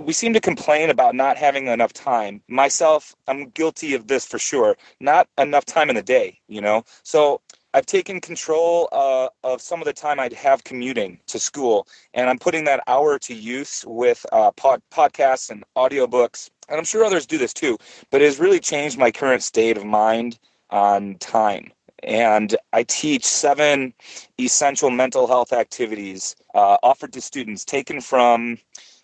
we 0.00 0.12
seem 0.12 0.32
to 0.34 0.40
complain 0.40 0.90
about 0.90 1.14
not 1.14 1.36
having 1.36 1.66
enough 1.68 1.92
time. 1.92 2.42
Myself, 2.48 3.14
I'm 3.26 3.48
guilty 3.50 3.94
of 3.94 4.06
this 4.06 4.26
for 4.26 4.38
sure. 4.38 4.76
Not 5.00 5.28
enough 5.38 5.64
time 5.64 5.88
in 5.90 5.96
the 5.96 6.02
day, 6.02 6.40
you 6.48 6.60
know. 6.60 6.84
So 7.02 7.40
I've 7.78 7.86
taken 7.86 8.20
control 8.20 8.88
uh, 8.90 9.28
of 9.44 9.62
some 9.62 9.80
of 9.80 9.84
the 9.84 9.92
time 9.92 10.18
I'd 10.18 10.32
have 10.32 10.64
commuting 10.64 11.20
to 11.28 11.38
school, 11.38 11.86
and 12.12 12.28
I'm 12.28 12.36
putting 12.36 12.64
that 12.64 12.82
hour 12.88 13.20
to 13.20 13.32
use 13.32 13.84
with 13.86 14.26
uh, 14.32 14.50
pod- 14.50 14.82
podcasts 14.90 15.48
and 15.48 15.62
audiobooks. 15.76 16.50
And 16.68 16.76
I'm 16.76 16.84
sure 16.84 17.04
others 17.04 17.24
do 17.24 17.38
this 17.38 17.54
too, 17.54 17.78
but 18.10 18.20
it 18.20 18.24
has 18.24 18.40
really 18.40 18.58
changed 18.58 18.98
my 18.98 19.12
current 19.12 19.44
state 19.44 19.76
of 19.76 19.84
mind 19.84 20.40
on 20.70 21.18
time. 21.20 21.70
And 22.02 22.56
I 22.72 22.82
teach 22.82 23.24
seven 23.24 23.94
essential 24.40 24.90
mental 24.90 25.28
health 25.28 25.52
activities 25.52 26.34
uh, 26.56 26.78
offered 26.82 27.12
to 27.12 27.20
students, 27.20 27.64
taken 27.64 28.00
from 28.00 28.58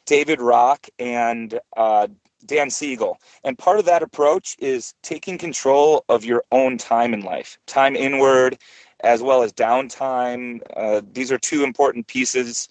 David 0.04 0.40
Rock 0.40 0.88
and 0.98 1.60
uh, 1.76 2.08
Dan 2.46 2.70
Siegel. 2.70 3.18
And 3.42 3.58
part 3.58 3.78
of 3.78 3.84
that 3.86 4.02
approach 4.02 4.56
is 4.58 4.94
taking 5.02 5.38
control 5.38 6.04
of 6.08 6.24
your 6.24 6.42
own 6.52 6.78
time 6.78 7.14
in 7.14 7.22
life, 7.22 7.58
time 7.66 7.96
inward, 7.96 8.58
as 9.00 9.22
well 9.22 9.42
as 9.42 9.52
downtime. 9.52 10.60
Uh, 10.76 11.02
these 11.12 11.30
are 11.30 11.38
two 11.38 11.64
important 11.64 12.06
pieces 12.06 12.68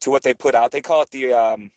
to 0.00 0.10
what 0.10 0.22
they 0.22 0.34
put 0.34 0.54
out. 0.54 0.72
They 0.72 0.80
call 0.80 1.02
it 1.02 1.10
the 1.10 1.32
um, 1.32 1.70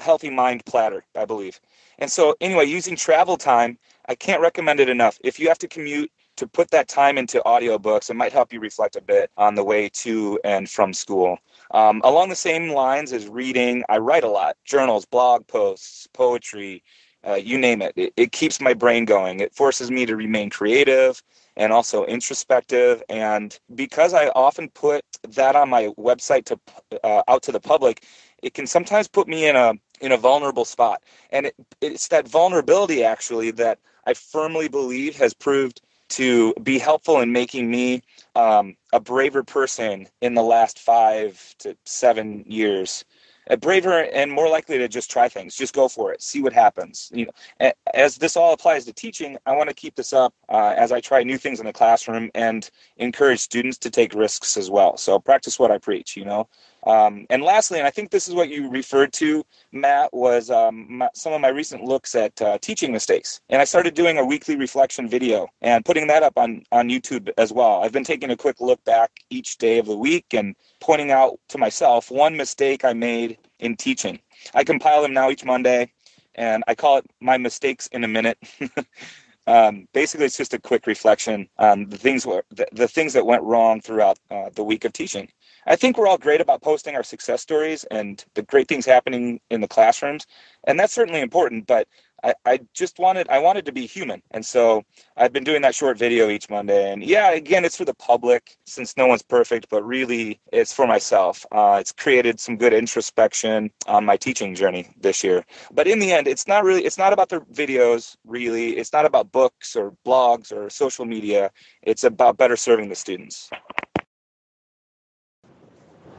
healthy 0.00 0.30
mind 0.30 0.64
platter, 0.64 1.04
I 1.14 1.24
believe. 1.24 1.60
And 1.98 2.10
so, 2.10 2.34
anyway, 2.40 2.66
using 2.66 2.96
travel 2.96 3.36
time, 3.36 3.78
I 4.08 4.14
can't 4.14 4.42
recommend 4.42 4.80
it 4.80 4.88
enough. 4.88 5.18
If 5.24 5.38
you 5.40 5.48
have 5.48 5.58
to 5.58 5.68
commute, 5.68 6.10
to 6.36 6.46
put 6.46 6.70
that 6.70 6.88
time 6.88 7.18
into 7.18 7.42
audiobooks, 7.46 8.10
it 8.10 8.14
might 8.14 8.32
help 8.32 8.52
you 8.52 8.60
reflect 8.60 8.96
a 8.96 9.00
bit 9.00 9.30
on 9.36 9.54
the 9.54 9.64
way 9.64 9.88
to 9.90 10.38
and 10.44 10.68
from 10.68 10.92
school. 10.92 11.38
Um, 11.72 12.00
along 12.04 12.28
the 12.28 12.36
same 12.36 12.70
lines 12.70 13.12
as 13.12 13.28
reading, 13.28 13.84
I 13.88 13.98
write 13.98 14.24
a 14.24 14.28
lot 14.28 14.56
journals, 14.64 15.04
blog 15.06 15.46
posts, 15.46 16.06
poetry, 16.12 16.82
uh, 17.26 17.34
you 17.34 17.58
name 17.58 17.82
it. 17.82 17.92
it. 17.96 18.12
It 18.16 18.32
keeps 18.32 18.60
my 18.60 18.72
brain 18.72 19.04
going. 19.04 19.40
It 19.40 19.54
forces 19.54 19.90
me 19.90 20.06
to 20.06 20.16
remain 20.16 20.48
creative 20.48 21.22
and 21.56 21.72
also 21.72 22.04
introspective. 22.04 23.02
And 23.08 23.58
because 23.74 24.14
I 24.14 24.28
often 24.28 24.68
put 24.70 25.04
that 25.30 25.56
on 25.56 25.68
my 25.68 25.88
website 25.98 26.44
to 26.46 26.60
uh, 27.02 27.22
out 27.26 27.42
to 27.44 27.52
the 27.52 27.60
public, 27.60 28.04
it 28.42 28.54
can 28.54 28.66
sometimes 28.66 29.08
put 29.08 29.26
me 29.26 29.48
in 29.48 29.56
a 29.56 29.74
in 30.00 30.12
a 30.12 30.16
vulnerable 30.16 30.64
spot. 30.64 31.02
And 31.30 31.46
it, 31.46 31.54
it's 31.80 32.08
that 32.08 32.28
vulnerability 32.28 33.02
actually 33.02 33.50
that 33.52 33.78
I 34.06 34.14
firmly 34.14 34.68
believe 34.68 35.16
has 35.16 35.34
proved 35.34 35.80
to 36.10 36.54
be 36.62 36.78
helpful 36.78 37.20
in 37.20 37.32
making 37.32 37.70
me 37.70 38.02
um, 38.34 38.76
a 38.92 39.00
braver 39.00 39.42
person 39.42 40.06
in 40.20 40.34
the 40.34 40.42
last 40.42 40.78
five 40.78 41.54
to 41.58 41.76
seven 41.84 42.44
years. 42.46 43.04
A 43.48 43.56
braver 43.56 44.04
and 44.06 44.32
more 44.32 44.48
likely 44.48 44.76
to 44.78 44.88
just 44.88 45.08
try 45.08 45.28
things 45.28 45.54
just 45.54 45.72
go 45.72 45.86
for 45.86 46.12
it 46.12 46.20
see 46.20 46.42
what 46.42 46.52
happens 46.52 47.12
you 47.14 47.26
know. 47.26 47.72
As 47.94 48.16
this 48.16 48.36
all 48.36 48.52
applies 48.52 48.84
to 48.86 48.92
teaching 48.92 49.38
i 49.46 49.54
want 49.54 49.68
to 49.68 49.74
keep 49.74 49.94
this 49.94 50.12
up 50.12 50.34
uh, 50.48 50.74
as 50.76 50.90
i 50.90 51.00
try 51.00 51.22
new 51.22 51.38
things 51.38 51.60
in 51.60 51.66
the 51.66 51.72
classroom 51.72 52.28
and 52.34 52.68
encourage 52.96 53.38
students 53.38 53.78
to 53.78 53.88
take 53.88 54.14
risks 54.14 54.56
as 54.56 54.68
well. 54.68 54.96
So 54.96 55.20
practice 55.20 55.60
what 55.60 55.70
i 55.70 55.78
preach 55.78 56.16
you 56.16 56.24
know 56.24 56.48
um, 56.86 57.26
and 57.30 57.42
lastly, 57.42 57.78
and 57.78 57.86
I 57.86 57.90
think 57.90 58.10
this 58.10 58.28
is 58.28 58.34
what 58.34 58.48
you 58.48 58.70
referred 58.70 59.12
to, 59.14 59.44
Matt, 59.72 60.14
was 60.14 60.50
um, 60.50 60.86
my, 60.98 61.08
some 61.14 61.32
of 61.32 61.40
my 61.40 61.48
recent 61.48 61.82
looks 61.82 62.14
at 62.14 62.40
uh, 62.40 62.58
teaching 62.58 62.92
mistakes. 62.92 63.40
And 63.48 63.60
I 63.60 63.64
started 63.64 63.94
doing 63.94 64.18
a 64.18 64.24
weekly 64.24 64.54
reflection 64.56 65.08
video 65.08 65.48
and 65.62 65.84
putting 65.84 66.06
that 66.06 66.22
up 66.22 66.38
on, 66.38 66.62
on 66.70 66.88
YouTube 66.88 67.28
as 67.38 67.52
well. 67.52 67.82
I've 67.82 67.92
been 67.92 68.04
taking 68.04 68.30
a 68.30 68.36
quick 68.36 68.60
look 68.60 68.82
back 68.84 69.10
each 69.30 69.58
day 69.58 69.78
of 69.78 69.86
the 69.86 69.96
week 69.96 70.26
and 70.32 70.54
pointing 70.80 71.10
out 71.10 71.40
to 71.48 71.58
myself 71.58 72.10
one 72.10 72.36
mistake 72.36 72.84
I 72.84 72.92
made 72.92 73.38
in 73.58 73.76
teaching. 73.76 74.20
I 74.54 74.62
compile 74.62 75.02
them 75.02 75.12
now 75.12 75.30
each 75.30 75.44
Monday, 75.44 75.90
and 76.36 76.62
I 76.68 76.76
call 76.76 76.98
it 76.98 77.06
my 77.20 77.36
mistakes 77.36 77.88
in 77.88 78.04
a 78.04 78.08
minute. 78.08 78.38
um, 79.48 79.88
basically, 79.92 80.26
it's 80.26 80.36
just 80.36 80.54
a 80.54 80.58
quick 80.60 80.86
reflection 80.86 81.48
on 81.58 81.88
the 81.88 81.98
things 81.98 82.24
the, 82.24 82.66
the 82.72 82.86
things 82.86 83.12
that 83.14 83.26
went 83.26 83.42
wrong 83.42 83.80
throughout 83.80 84.18
uh, 84.30 84.50
the 84.54 84.62
week 84.62 84.84
of 84.84 84.92
teaching. 84.92 85.28
I 85.66 85.76
think 85.76 85.98
we're 85.98 86.06
all 86.06 86.18
great 86.18 86.40
about 86.40 86.62
posting 86.62 86.94
our 86.94 87.02
success 87.02 87.42
stories 87.42 87.84
and 87.84 88.24
the 88.34 88.42
great 88.42 88.68
things 88.68 88.86
happening 88.86 89.40
in 89.50 89.60
the 89.60 89.68
classrooms, 89.68 90.26
and 90.64 90.78
that's 90.78 90.92
certainly 90.92 91.20
important. 91.20 91.66
But 91.66 91.88
I, 92.24 92.34
I 92.44 92.60
just 92.74 92.98
wanted 92.98 93.28
I 93.28 93.38
wanted 93.40 93.66
to 93.66 93.72
be 93.72 93.86
human, 93.86 94.22
and 94.30 94.44
so 94.46 94.84
I've 95.16 95.32
been 95.32 95.44
doing 95.44 95.62
that 95.62 95.74
short 95.74 95.98
video 95.98 96.28
each 96.30 96.48
Monday. 96.48 96.92
And 96.92 97.02
yeah, 97.02 97.30
again, 97.32 97.64
it's 97.64 97.76
for 97.76 97.84
the 97.84 97.94
public 97.94 98.56
since 98.66 98.96
no 98.96 99.06
one's 99.06 99.22
perfect, 99.22 99.68
but 99.68 99.84
really 99.84 100.40
it's 100.52 100.72
for 100.72 100.86
myself. 100.86 101.44
Uh, 101.52 101.78
it's 101.80 101.92
created 101.92 102.40
some 102.40 102.56
good 102.56 102.72
introspection 102.72 103.70
on 103.86 104.04
my 104.04 104.16
teaching 104.16 104.54
journey 104.54 104.88
this 105.00 105.24
year. 105.24 105.44
But 105.72 105.86
in 105.88 105.98
the 105.98 106.12
end, 106.12 106.28
it's 106.28 106.46
not 106.48 106.64
really 106.64 106.84
it's 106.84 106.98
not 106.98 107.12
about 107.12 107.28
the 107.28 107.40
videos. 107.52 108.16
Really, 108.24 108.76
it's 108.76 108.92
not 108.92 109.04
about 109.04 109.32
books 109.32 109.76
or 109.76 109.94
blogs 110.06 110.52
or 110.52 110.70
social 110.70 111.04
media. 111.04 111.50
It's 111.82 112.04
about 112.04 112.36
better 112.38 112.56
serving 112.56 112.88
the 112.88 112.96
students. 112.96 113.50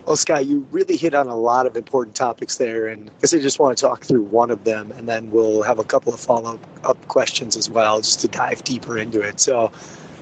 Well, 0.07 0.15
Scott, 0.15 0.45
you 0.45 0.65
really 0.71 0.95
hit 0.95 1.13
on 1.13 1.27
a 1.27 1.35
lot 1.35 1.65
of 1.65 1.75
important 1.75 2.15
topics 2.15 2.55
there, 2.55 2.87
and 2.87 3.09
I 3.09 3.13
guess 3.19 3.33
I 3.33 3.39
just 3.39 3.59
want 3.59 3.77
to 3.77 3.81
talk 3.81 4.05
through 4.05 4.21
one 4.21 4.51
of 4.51 4.63
them, 4.63 4.93
and 4.93 5.09
then 5.09 5.31
we'll 5.31 5.63
have 5.63 5.79
a 5.79 5.83
couple 5.83 6.13
of 6.13 6.19
follow 6.21 6.57
up 6.85 7.07
questions 7.09 7.57
as 7.57 7.69
well, 7.69 7.99
just 7.99 8.21
to 8.21 8.29
dive 8.29 8.63
deeper 8.63 8.97
into 8.97 9.19
it. 9.19 9.41
So, 9.41 9.67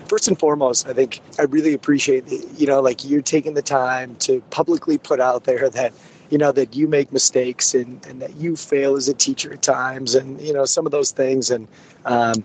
first 0.07 0.27
and 0.27 0.39
foremost, 0.39 0.87
I 0.87 0.93
think 0.93 1.21
I 1.37 1.43
really 1.43 1.75
appreciate, 1.75 2.23
you 2.57 2.65
know, 2.65 2.81
like 2.81 3.05
you're 3.07 3.21
taking 3.21 3.53
the 3.53 3.61
time 3.61 4.15
to 4.21 4.41
publicly 4.49 4.97
put 4.97 5.19
out 5.19 5.43
there 5.43 5.69
that, 5.69 5.93
you 6.31 6.39
know, 6.39 6.51
that 6.51 6.75
you 6.75 6.87
make 6.87 7.13
mistakes 7.13 7.75
and, 7.75 8.03
and 8.07 8.19
that 8.23 8.37
you 8.37 8.55
fail 8.55 8.95
as 8.95 9.07
a 9.07 9.13
teacher 9.13 9.53
at 9.53 9.61
times, 9.61 10.15
and 10.15 10.41
you 10.41 10.51
know, 10.51 10.65
some 10.65 10.87
of 10.87 10.91
those 10.93 11.11
things, 11.11 11.51
and 11.51 11.67
um, 12.05 12.43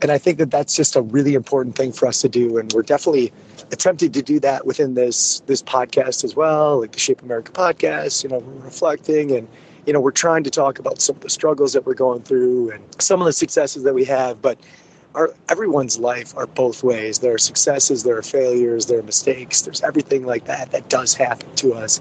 and 0.00 0.10
I 0.10 0.18
think 0.18 0.38
that 0.38 0.50
that's 0.50 0.74
just 0.74 0.96
a 0.96 1.02
really 1.02 1.34
important 1.34 1.76
thing 1.76 1.92
for 1.92 2.06
us 2.06 2.20
to 2.22 2.28
do, 2.28 2.58
and 2.58 2.72
we're 2.72 2.82
definitely 2.82 3.32
attempting 3.70 4.12
to 4.12 4.22
do 4.22 4.40
that 4.40 4.66
within 4.66 4.94
this 4.94 5.40
this 5.46 5.62
podcast 5.62 6.24
as 6.24 6.34
well, 6.34 6.80
like 6.80 6.92
the 6.92 6.98
Shape 6.98 7.22
America 7.22 7.52
podcast. 7.52 8.22
You 8.22 8.30
know, 8.30 8.38
we're 8.38 8.64
reflecting 8.64 9.30
and 9.32 9.48
you 9.86 9.92
know 9.92 10.00
we're 10.00 10.10
trying 10.10 10.44
to 10.44 10.50
talk 10.50 10.78
about 10.78 11.00
some 11.00 11.16
of 11.16 11.22
the 11.22 11.30
struggles 11.30 11.72
that 11.72 11.86
we're 11.86 11.94
going 11.94 12.22
through 12.22 12.70
and 12.70 12.84
some 13.02 13.20
of 13.20 13.26
the 13.26 13.32
successes 13.32 13.82
that 13.84 13.94
we 13.94 14.04
have, 14.04 14.42
but. 14.42 14.58
Our, 15.14 15.34
everyone's 15.50 15.98
life 15.98 16.34
are 16.38 16.46
both 16.46 16.82
ways. 16.82 17.18
There 17.18 17.34
are 17.34 17.38
successes, 17.38 18.02
there 18.02 18.16
are 18.16 18.22
failures, 18.22 18.86
there 18.86 18.98
are 18.98 19.02
mistakes. 19.02 19.60
There's 19.60 19.82
everything 19.82 20.24
like 20.24 20.46
that 20.46 20.70
that 20.70 20.88
does 20.88 21.12
happen 21.12 21.54
to 21.56 21.74
us, 21.74 22.00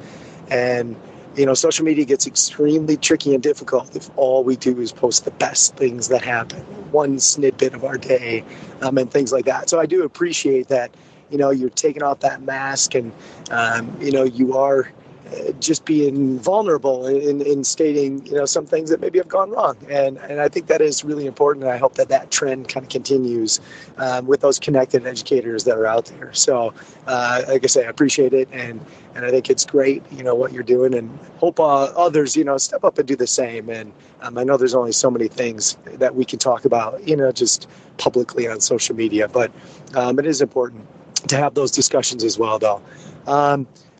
and 0.49 0.95
you 1.35 1.45
know, 1.45 1.53
social 1.53 1.85
media 1.85 2.05
gets 2.05 2.27
extremely 2.27 2.97
tricky 2.97 3.33
and 3.33 3.41
difficult 3.41 3.95
if 3.95 4.09
all 4.17 4.43
we 4.43 4.55
do 4.55 4.79
is 4.79 4.91
post 4.91 5.25
the 5.25 5.31
best 5.31 5.75
things 5.75 6.09
that 6.09 6.23
happen, 6.23 6.59
one 6.91 7.19
snippet 7.19 7.73
of 7.73 7.83
our 7.83 7.97
day, 7.97 8.43
um, 8.81 8.97
and 8.97 9.11
things 9.11 9.31
like 9.31 9.45
that. 9.45 9.69
So 9.69 9.79
I 9.79 9.85
do 9.85 10.03
appreciate 10.03 10.67
that 10.67 10.91
you 11.29 11.37
know 11.37 11.49
you're 11.49 11.69
taking 11.69 12.03
off 12.03 12.19
that 12.19 12.41
mask 12.41 12.93
and 12.95 13.13
um, 13.49 13.95
you 14.01 14.11
know 14.11 14.23
you 14.23 14.57
are 14.57 14.91
just 15.59 15.85
being 15.85 16.39
vulnerable 16.39 17.07
in, 17.07 17.41
in 17.41 17.63
stating 17.63 18.25
you 18.25 18.33
know 18.33 18.45
some 18.45 18.65
things 18.65 18.89
that 18.89 18.99
maybe 18.99 19.17
have 19.17 19.27
gone 19.27 19.51
wrong. 19.51 19.77
And 19.89 20.17
and 20.17 20.41
I 20.41 20.49
think 20.49 20.67
that 20.67 20.81
is 20.81 21.03
really 21.03 21.25
important 21.25 21.63
and 21.63 21.71
I 21.73 21.77
hope 21.77 21.95
that 21.95 22.09
that 22.09 22.31
trend 22.31 22.67
kind 22.67 22.83
of 22.85 22.89
continues 22.89 23.59
um, 23.97 24.27
with 24.27 24.41
those 24.41 24.59
connected 24.59 25.05
educators 25.05 25.63
that 25.65 25.77
are 25.77 25.85
out 25.85 26.05
there. 26.05 26.33
So 26.33 26.73
uh, 27.07 27.43
like 27.47 27.63
I 27.63 27.67
say 27.67 27.85
I 27.85 27.89
appreciate 27.89 28.33
it 28.33 28.49
and 28.51 28.83
and 29.15 29.25
I 29.25 29.31
think 29.31 29.49
it's 29.49 29.65
great 29.65 30.03
you 30.11 30.23
know 30.23 30.35
what 30.35 30.51
you're 30.51 30.63
doing 30.63 30.93
and 30.93 31.17
hope 31.37 31.59
uh, 31.59 31.85
others 31.95 32.35
you 32.35 32.43
know 32.43 32.57
step 32.57 32.83
up 32.83 32.97
and 32.97 33.07
do 33.07 33.15
the 33.15 33.27
same. 33.27 33.69
And 33.69 33.93
um, 34.21 34.37
I 34.37 34.43
know 34.43 34.57
there's 34.57 34.75
only 34.75 34.91
so 34.91 35.09
many 35.09 35.27
things 35.27 35.77
that 35.85 36.15
we 36.15 36.25
can 36.25 36.39
talk 36.39 36.65
about 36.65 37.07
you 37.07 37.15
know 37.15 37.31
just 37.31 37.69
publicly 37.97 38.47
on 38.47 38.59
social 38.59 38.95
media 38.95 39.27
but 39.27 39.51
um, 39.95 40.17
it 40.17 40.25
is 40.25 40.41
important 40.41 40.87
to 41.27 41.37
have 41.37 41.53
those 41.53 41.71
discussions 41.71 42.23
as 42.23 42.37
well, 42.37 42.59
though. 42.59 42.81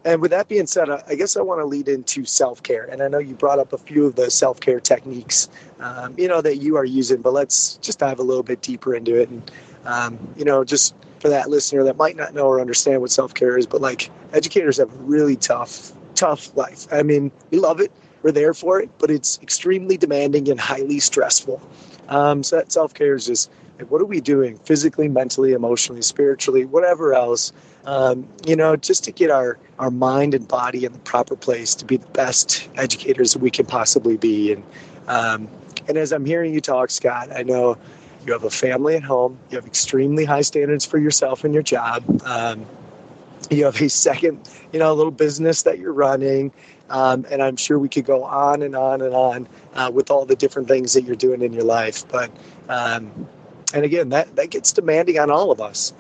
And 0.04 0.22
with 0.22 0.32
that 0.32 0.48
being 0.48 0.66
said, 0.66 0.90
I 0.90 1.16
guess 1.16 1.38
I 1.38 1.42
want 1.42 1.62
to 1.62 1.66
lead 1.66 1.88
into 1.88 2.26
self 2.26 2.64
care. 2.64 2.86
And 2.86 3.04
I 3.04 3.08
know 3.08 3.20
you 3.20 3.36
brought 3.36 3.60
up 3.60 3.72
a 3.72 3.78
few 3.78 4.06
of 4.06 4.16
the 4.16 4.32
self 4.32 4.60
care 4.60 4.80
techniques, 4.80 5.48
um, 5.80 6.16
you 6.18 6.28
know, 6.28 6.42
that 6.42 6.58
you 6.58 6.76
are 6.76 6.86
using, 6.86 7.22
but 7.22 7.34
let's 7.34 7.78
just 7.78 8.00
dive 8.00 8.20
a 8.20 8.24
little 8.24 8.44
bit 8.44 8.62
deeper 8.62 8.96
into 8.96 9.16
it. 9.16 9.30
And, 9.30 9.52
um, 9.86 10.34
you 10.36 10.46
know, 10.46 10.64
just 10.64 10.96
for 11.20 11.30
that 11.30 11.50
listener 11.50 11.84
that 11.84 11.98
might 11.98 12.16
not 12.16 12.34
know 12.34 12.48
or 12.48 12.60
understand 12.60 13.02
what 13.02 13.12
self 13.12 13.34
care 13.34 13.58
is, 13.58 13.68
but 13.68 13.80
like 13.82 14.10
educators 14.34 14.78
have 14.78 14.92
a 14.92 14.98
really 15.04 15.36
tough, 15.36 15.92
tough 16.16 16.56
life. 16.58 16.88
I 16.92 17.04
mean, 17.04 17.32
we 17.52 17.60
love 17.60 17.80
it, 17.80 17.92
we're 18.24 18.32
there 18.32 18.56
for 18.56 18.82
it, 18.82 18.90
but 18.98 19.12
it's 19.12 19.40
extremely 19.44 19.98
demanding 19.98 20.50
and 20.50 20.60
highly 20.60 21.00
stressful. 21.00 21.62
Um, 22.10 22.42
so 22.44 22.56
that 22.56 22.72
self 22.72 22.94
care 22.96 23.14
is 23.14 23.28
just 23.28 23.52
like, 23.78 23.92
what 23.92 24.02
are 24.02 24.06
we 24.06 24.20
doing 24.20 24.58
physically, 24.58 25.08
mentally, 25.08 25.54
emotionally, 25.54 26.02
spiritually, 26.02 26.66
whatever 26.66 27.14
else, 27.14 27.54
um, 27.86 28.28
you 28.46 28.56
know, 28.56 28.76
just 28.76 29.04
to 29.06 29.12
get 29.12 29.32
our, 29.32 29.58
our 29.80 29.92
mind 29.92 30.34
and 30.34 30.48
body 30.48 30.86
in 30.86 30.94
the 30.94 31.00
proper 31.00 31.36
place 31.36 31.76
to 31.76 31.86
be 31.86 31.98
the 31.98 32.08
best 32.08 32.70
educators 32.76 33.36
we 33.38 33.50
can 33.50 33.66
possibly 33.66 34.18
be. 34.18 34.54
And, 34.54 34.64
um, 35.08 35.48
and 35.88 35.98
as 35.98 36.12
I'm 36.12 36.26
hearing 36.26 36.54
you 36.54 36.62
talk, 36.62 36.90
Scott, 36.92 37.30
I 37.36 37.44
know 37.44 37.78
you 38.26 38.34
have 38.34 38.44
a 38.44 38.52
family 38.52 38.96
at 38.96 39.04
home, 39.04 39.40
you 39.50 39.58
have 39.58 39.66
extremely 39.66 40.26
high 40.26 40.42
standards 40.42 40.86
for 40.86 41.00
yourself 41.00 41.44
and 41.44 41.54
your 41.54 41.64
job. 41.64 42.04
Um, 42.24 42.66
you 43.50 43.66
have 43.66 43.82
a 43.82 43.90
second, 43.90 44.48
you 44.72 44.80
know, 44.80 44.94
little 44.94 45.12
business 45.12 45.64
that 45.64 45.80
you're 45.80 45.94
running. 45.94 46.52
Um, 46.90 47.26
and 47.32 47.42
I'm 47.42 47.56
sure 47.56 47.80
we 47.80 47.90
could 47.90 48.06
go 48.06 48.24
on 48.24 48.62
and 48.62 48.76
on 48.76 49.02
and 49.02 49.16
on 49.16 49.48
uh, 49.74 49.90
with 49.94 50.12
all 50.12 50.26
the 50.26 50.36
different 50.36 50.68
things 50.68 50.94
that 50.94 51.04
you're 51.04 51.16
doing 51.16 51.42
in 51.42 51.54
your 51.54 51.64
life. 51.64 52.08
But 52.10 52.32
um, 52.70 53.28
and 53.74 53.86
again, 53.86 54.10
that 54.10 54.36
that 54.36 54.50
gets 54.50 54.74
demanding 54.74 55.18
on 55.18 55.32
all 55.32 55.52
of 55.52 55.62
us. 55.62 55.94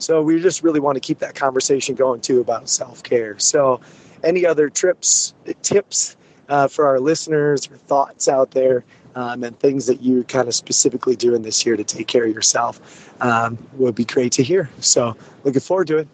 So 0.00 0.22
we 0.22 0.40
just 0.40 0.62
really 0.62 0.80
want 0.80 0.96
to 0.96 1.00
keep 1.00 1.18
that 1.20 1.34
conversation 1.34 1.94
going 1.94 2.20
too 2.20 2.40
about 2.40 2.68
self 2.68 3.02
care. 3.02 3.38
So, 3.38 3.80
any 4.22 4.44
other 4.44 4.68
trips, 4.68 5.32
tips 5.62 6.16
uh, 6.48 6.68
for 6.68 6.86
our 6.86 7.00
listeners 7.00 7.70
or 7.70 7.76
thoughts 7.76 8.28
out 8.28 8.50
there, 8.50 8.84
um, 9.14 9.42
and 9.44 9.58
things 9.58 9.86
that 9.86 10.02
you 10.02 10.24
kind 10.24 10.46
of 10.46 10.54
specifically 10.54 11.16
doing 11.16 11.42
this 11.42 11.64
year 11.64 11.76
to 11.76 11.84
take 11.84 12.06
care 12.06 12.24
of 12.24 12.34
yourself 12.34 13.12
um, 13.22 13.58
would 13.74 13.94
be 13.94 14.04
great 14.04 14.32
to 14.32 14.42
hear. 14.42 14.68
So, 14.80 15.16
looking 15.44 15.60
forward 15.60 15.86
to 15.88 15.98
it. 15.98 16.08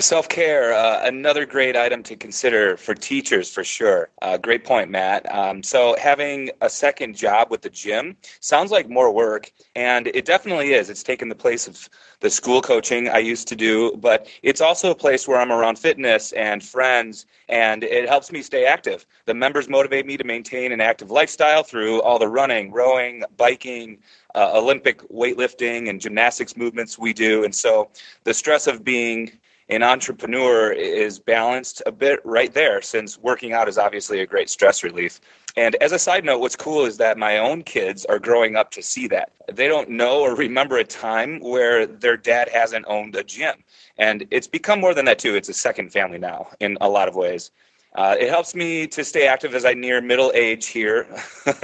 Self 0.00 0.28
care, 0.28 0.72
uh, 0.74 1.04
another 1.08 1.44
great 1.44 1.74
item 1.74 2.04
to 2.04 2.14
consider 2.14 2.76
for 2.76 2.94
teachers 2.94 3.52
for 3.52 3.64
sure. 3.64 4.10
Uh, 4.22 4.36
great 4.36 4.64
point, 4.64 4.90
Matt. 4.90 5.28
Um, 5.34 5.60
so, 5.60 5.96
having 5.98 6.50
a 6.60 6.70
second 6.70 7.16
job 7.16 7.50
with 7.50 7.62
the 7.62 7.70
gym 7.70 8.16
sounds 8.38 8.70
like 8.70 8.88
more 8.88 9.12
work, 9.12 9.50
and 9.74 10.06
it 10.06 10.24
definitely 10.24 10.72
is. 10.72 10.88
It's 10.88 11.02
taken 11.02 11.28
the 11.28 11.34
place 11.34 11.66
of 11.66 11.88
the 12.20 12.30
school 12.30 12.62
coaching 12.62 13.08
I 13.08 13.18
used 13.18 13.48
to 13.48 13.56
do, 13.56 13.96
but 13.96 14.28
it's 14.44 14.60
also 14.60 14.92
a 14.92 14.94
place 14.94 15.26
where 15.26 15.40
I'm 15.40 15.50
around 15.50 15.80
fitness 15.80 16.30
and 16.30 16.62
friends, 16.62 17.26
and 17.48 17.82
it 17.82 18.08
helps 18.08 18.30
me 18.30 18.40
stay 18.40 18.66
active. 18.66 19.04
The 19.24 19.34
members 19.34 19.68
motivate 19.68 20.06
me 20.06 20.16
to 20.16 20.22
maintain 20.22 20.70
an 20.70 20.80
active 20.80 21.10
lifestyle 21.10 21.64
through 21.64 22.02
all 22.02 22.20
the 22.20 22.28
running, 22.28 22.70
rowing, 22.70 23.24
biking, 23.36 23.98
uh, 24.36 24.52
Olympic 24.54 25.00
weightlifting, 25.08 25.90
and 25.90 26.00
gymnastics 26.00 26.56
movements 26.56 27.00
we 27.00 27.12
do. 27.12 27.42
And 27.42 27.52
so, 27.52 27.90
the 28.22 28.32
stress 28.32 28.68
of 28.68 28.84
being 28.84 29.32
an 29.70 29.82
entrepreneur 29.82 30.72
is 30.72 31.18
balanced 31.18 31.82
a 31.84 31.92
bit 31.92 32.20
right 32.24 32.52
there 32.54 32.80
since 32.80 33.18
working 33.18 33.52
out 33.52 33.68
is 33.68 33.76
obviously 33.76 34.20
a 34.20 34.26
great 34.26 34.48
stress 34.48 34.82
relief. 34.82 35.20
And 35.56 35.74
as 35.76 35.92
a 35.92 35.98
side 35.98 36.24
note, 36.24 36.38
what's 36.38 36.56
cool 36.56 36.86
is 36.86 36.96
that 36.98 37.18
my 37.18 37.38
own 37.38 37.62
kids 37.62 38.04
are 38.06 38.18
growing 38.18 38.56
up 38.56 38.70
to 38.72 38.82
see 38.82 39.08
that. 39.08 39.32
They 39.52 39.68
don't 39.68 39.90
know 39.90 40.20
or 40.20 40.34
remember 40.34 40.78
a 40.78 40.84
time 40.84 41.40
where 41.40 41.86
their 41.86 42.16
dad 42.16 42.48
hasn't 42.48 42.86
owned 42.88 43.16
a 43.16 43.24
gym. 43.24 43.62
And 43.98 44.26
it's 44.30 44.46
become 44.46 44.80
more 44.80 44.94
than 44.94 45.04
that, 45.06 45.18
too. 45.18 45.34
It's 45.34 45.48
a 45.48 45.54
second 45.54 45.92
family 45.92 46.18
now 46.18 46.48
in 46.60 46.78
a 46.80 46.88
lot 46.88 47.08
of 47.08 47.14
ways. 47.14 47.50
Uh, 47.98 48.14
it 48.16 48.28
helps 48.28 48.54
me 48.54 48.86
to 48.86 49.02
stay 49.02 49.26
active 49.26 49.56
as 49.56 49.64
I 49.64 49.74
near 49.74 50.00
middle 50.00 50.30
age 50.32 50.66
here. 50.66 51.04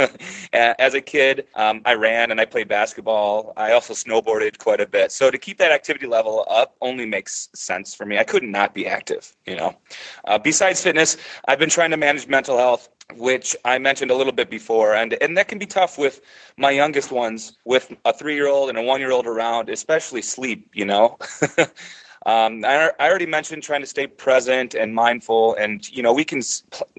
as 0.52 0.92
a 0.92 1.00
kid, 1.00 1.46
um, 1.54 1.80
I 1.84 1.94
ran 1.94 2.32
and 2.32 2.40
I 2.40 2.44
played 2.44 2.66
basketball. 2.66 3.52
I 3.56 3.70
also 3.70 3.94
snowboarded 3.94 4.58
quite 4.58 4.80
a 4.80 4.86
bit. 4.86 5.12
So 5.12 5.30
to 5.30 5.38
keep 5.38 5.58
that 5.58 5.70
activity 5.70 6.08
level 6.08 6.44
up 6.50 6.74
only 6.80 7.06
makes 7.06 7.50
sense 7.54 7.94
for 7.94 8.04
me. 8.04 8.18
I 8.18 8.24
could 8.24 8.42
not 8.42 8.74
be 8.74 8.84
active, 8.84 9.36
you 9.46 9.54
know. 9.54 9.76
Uh, 10.24 10.36
besides 10.36 10.82
fitness, 10.82 11.16
I've 11.46 11.60
been 11.60 11.70
trying 11.70 11.92
to 11.92 11.96
manage 11.96 12.26
mental 12.26 12.58
health 12.58 12.88
which 13.16 13.54
I 13.66 13.78
mentioned 13.78 14.10
a 14.10 14.14
little 14.14 14.32
bit 14.32 14.48
before, 14.48 14.94
and 14.94 15.12
and 15.20 15.36
that 15.36 15.46
can 15.46 15.58
be 15.58 15.66
tough 15.66 15.98
with 15.98 16.22
my 16.56 16.70
youngest 16.70 17.12
ones, 17.12 17.52
with 17.66 17.92
a 18.06 18.14
three 18.14 18.34
year 18.34 18.48
old 18.48 18.70
and 18.70 18.78
a 18.78 18.82
one 18.82 18.98
year 18.98 19.12
old 19.12 19.26
around, 19.26 19.68
especially 19.68 20.22
sleep. 20.22 20.70
You 20.72 20.86
know, 20.86 21.18
Um, 22.26 22.64
I, 22.64 22.90
I, 22.98 23.08
already 23.08 23.26
mentioned 23.26 23.62
trying 23.62 23.82
to 23.82 23.86
stay 23.86 24.06
present 24.06 24.74
and 24.74 24.94
mindful, 24.94 25.54
and 25.56 25.86
you 25.90 26.02
know 26.02 26.12
we 26.12 26.24
can 26.24 26.40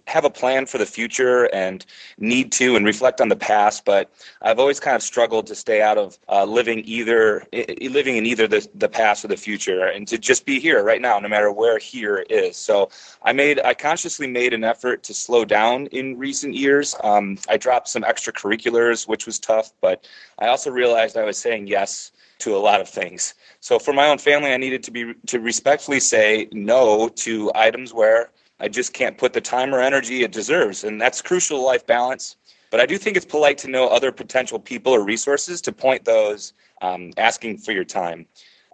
have 0.06 0.24
a 0.24 0.30
plan 0.30 0.68
for 0.68 0.78
the 0.78 0.86
future 0.86 1.46
and 1.46 1.84
need 2.20 2.52
to 2.54 2.76
and 2.76 2.86
reflect 2.86 3.20
on 3.20 3.30
the 3.30 3.36
past. 3.36 3.86
But 3.86 4.12
I've 4.44 4.60
always 4.60 4.80
kind 4.80 4.96
of 4.96 5.02
struggled 5.02 5.48
to 5.48 5.56
stay 5.56 5.82
out 5.82 5.98
of 5.98 6.20
uh, 6.30 6.46
living 6.46 6.84
either 6.86 7.44
living 7.82 8.18
in 8.18 8.28
either 8.28 8.48
the, 8.48 8.68
the 8.76 8.88
past 8.88 9.26
or 9.26 9.28
the 9.28 9.38
future, 9.38 9.86
and 9.86 10.08
to 10.10 10.20
just 10.20 10.46
be 10.46 10.60
here 10.60 10.84
right 10.84 11.02
now, 11.02 11.18
no 11.18 11.28
matter 11.28 11.52
where 11.52 11.80
here 11.80 12.24
is. 12.30 12.56
So 12.56 12.90
I 13.24 13.34
made 13.34 13.60
I 13.62 13.74
consciously 13.74 14.28
made 14.28 14.54
an 14.54 14.64
effort 14.64 15.02
to 15.04 15.16
slow 15.16 15.44
down 15.44 15.88
in 15.88 16.20
recent 16.20 16.54
years. 16.54 16.96
Um, 17.04 17.40
I 17.50 17.58
dropped 17.58 17.88
some 17.88 18.04
extracurriculars, 18.04 19.08
which 19.08 19.26
was 19.26 19.40
tough, 19.40 19.72
but 19.82 20.08
I 20.38 20.48
also 20.48 20.70
realized 20.70 21.18
I 21.18 21.24
was 21.24 21.40
saying 21.40 21.66
yes 21.66 22.12
to 22.40 22.56
a 22.56 22.60
lot 22.60 22.82
of 22.82 22.90
things. 22.90 23.34
So 23.60 23.80
for 23.80 23.94
my 23.94 24.08
own 24.08 24.18
family, 24.18 24.54
I 24.54 24.58
needed 24.58 24.84
to 24.84 24.92
be 24.92 25.14
to 25.28 25.40
respectfully 25.40 26.00
say 26.00 26.48
no 26.52 27.10
to 27.10 27.52
items 27.56 27.94
where 27.94 28.32
I 28.60 28.68
just 28.68 28.94
can't 28.94 29.18
put 29.18 29.34
the 29.34 29.42
time 29.42 29.74
or 29.74 29.82
energy 29.82 30.24
it 30.24 30.32
deserves, 30.32 30.84
and 30.84 31.02
that's 31.02 31.22
crucial 31.22 31.64
life 31.64 31.86
balance. 31.86 32.38
But 32.72 32.80
I 32.80 32.86
do 32.86 32.98
think 32.98 33.16
it's 33.16 33.26
polite 33.26 33.58
to 33.60 33.70
know 33.70 33.88
other 33.88 34.12
potential 34.12 34.60
people 34.60 34.92
or 34.92 35.04
resources 35.04 35.62
to 35.62 35.72
point 35.72 36.04
those 36.06 36.54
um, 36.82 37.12
asking 37.18 37.60
for 37.60 37.72
your 37.72 37.86
time. 37.86 38.26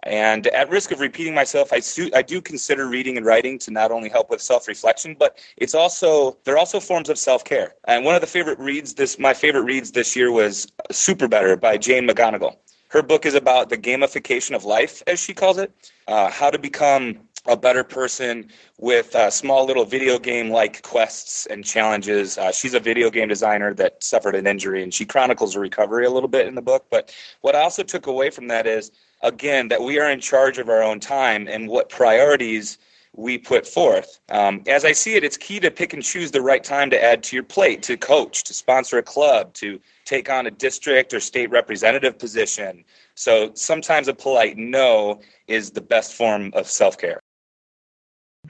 And 0.04 0.48
at 0.48 0.68
risk 0.68 0.90
of 0.90 0.98
repeating 0.98 1.34
myself, 1.34 1.72
I, 1.72 1.78
su- 1.78 2.10
I 2.12 2.22
do 2.22 2.40
consider 2.40 2.88
reading 2.88 3.16
and 3.16 3.24
writing 3.24 3.58
to 3.60 3.70
not 3.70 3.92
only 3.92 4.08
help 4.08 4.30
with 4.30 4.42
self-reflection, 4.42 5.16
but 5.18 5.38
it's 5.56 5.74
also 5.74 6.36
they're 6.42 6.58
also 6.58 6.80
forms 6.80 7.08
of 7.08 7.18
self-care. 7.18 7.74
And 7.86 8.04
one 8.04 8.16
of 8.16 8.20
the 8.20 8.26
favorite 8.26 8.58
reads 8.58 8.94
this 8.94 9.18
my 9.18 9.32
favorite 9.32 9.62
reads 9.62 9.92
this 9.92 10.16
year 10.16 10.32
was 10.32 10.66
Super 10.90 11.28
Better 11.28 11.56
by 11.56 11.76
Jane 11.76 12.08
McGonigal. 12.08 12.56
Her 12.92 13.02
book 13.02 13.24
is 13.24 13.34
about 13.34 13.70
the 13.70 13.78
gamification 13.78 14.54
of 14.54 14.66
life, 14.66 15.02
as 15.06 15.18
she 15.18 15.32
calls 15.32 15.56
it, 15.56 15.72
uh, 16.06 16.30
how 16.30 16.50
to 16.50 16.58
become 16.58 17.20
a 17.46 17.56
better 17.56 17.82
person 17.82 18.50
with 18.76 19.16
uh, 19.16 19.30
small 19.30 19.64
little 19.64 19.86
video 19.86 20.18
game 20.18 20.50
like 20.50 20.82
quests 20.82 21.46
and 21.46 21.64
challenges. 21.64 22.36
Uh, 22.36 22.52
she's 22.52 22.74
a 22.74 22.80
video 22.80 23.08
game 23.08 23.28
designer 23.28 23.72
that 23.72 24.04
suffered 24.04 24.34
an 24.34 24.46
injury 24.46 24.82
and 24.82 24.92
she 24.92 25.06
chronicles 25.06 25.54
her 25.54 25.60
recovery 25.60 26.04
a 26.04 26.10
little 26.10 26.28
bit 26.28 26.46
in 26.46 26.54
the 26.54 26.60
book. 26.60 26.84
But 26.90 27.16
what 27.40 27.56
I 27.56 27.62
also 27.62 27.82
took 27.82 28.08
away 28.08 28.28
from 28.28 28.48
that 28.48 28.66
is, 28.66 28.92
again, 29.22 29.68
that 29.68 29.80
we 29.80 29.98
are 29.98 30.10
in 30.10 30.20
charge 30.20 30.58
of 30.58 30.68
our 30.68 30.82
own 30.82 31.00
time 31.00 31.48
and 31.48 31.70
what 31.70 31.88
priorities 31.88 32.76
we 33.14 33.36
put 33.36 33.66
forth. 33.66 34.20
Um, 34.30 34.62
as 34.66 34.84
I 34.84 34.92
see 34.92 35.14
it, 35.14 35.24
it's 35.24 35.36
key 35.36 35.60
to 35.60 35.70
pick 35.70 35.92
and 35.92 36.02
choose 36.02 36.30
the 36.30 36.40
right 36.40 36.64
time 36.64 36.90
to 36.90 37.02
add 37.02 37.22
to 37.24 37.36
your 37.36 37.42
plate, 37.42 37.82
to 37.84 37.96
coach, 37.96 38.44
to 38.44 38.54
sponsor 38.54 38.98
a 38.98 39.02
club, 39.02 39.52
to 39.54 39.78
take 40.04 40.30
on 40.30 40.46
a 40.46 40.50
district 40.50 41.12
or 41.12 41.20
state 41.20 41.50
representative 41.50 42.18
position. 42.18 42.84
So 43.14 43.52
sometimes 43.54 44.08
a 44.08 44.14
polite 44.14 44.56
no 44.56 45.20
is 45.46 45.70
the 45.70 45.82
best 45.82 46.14
form 46.14 46.52
of 46.54 46.66
self 46.66 46.96
care. 46.96 47.20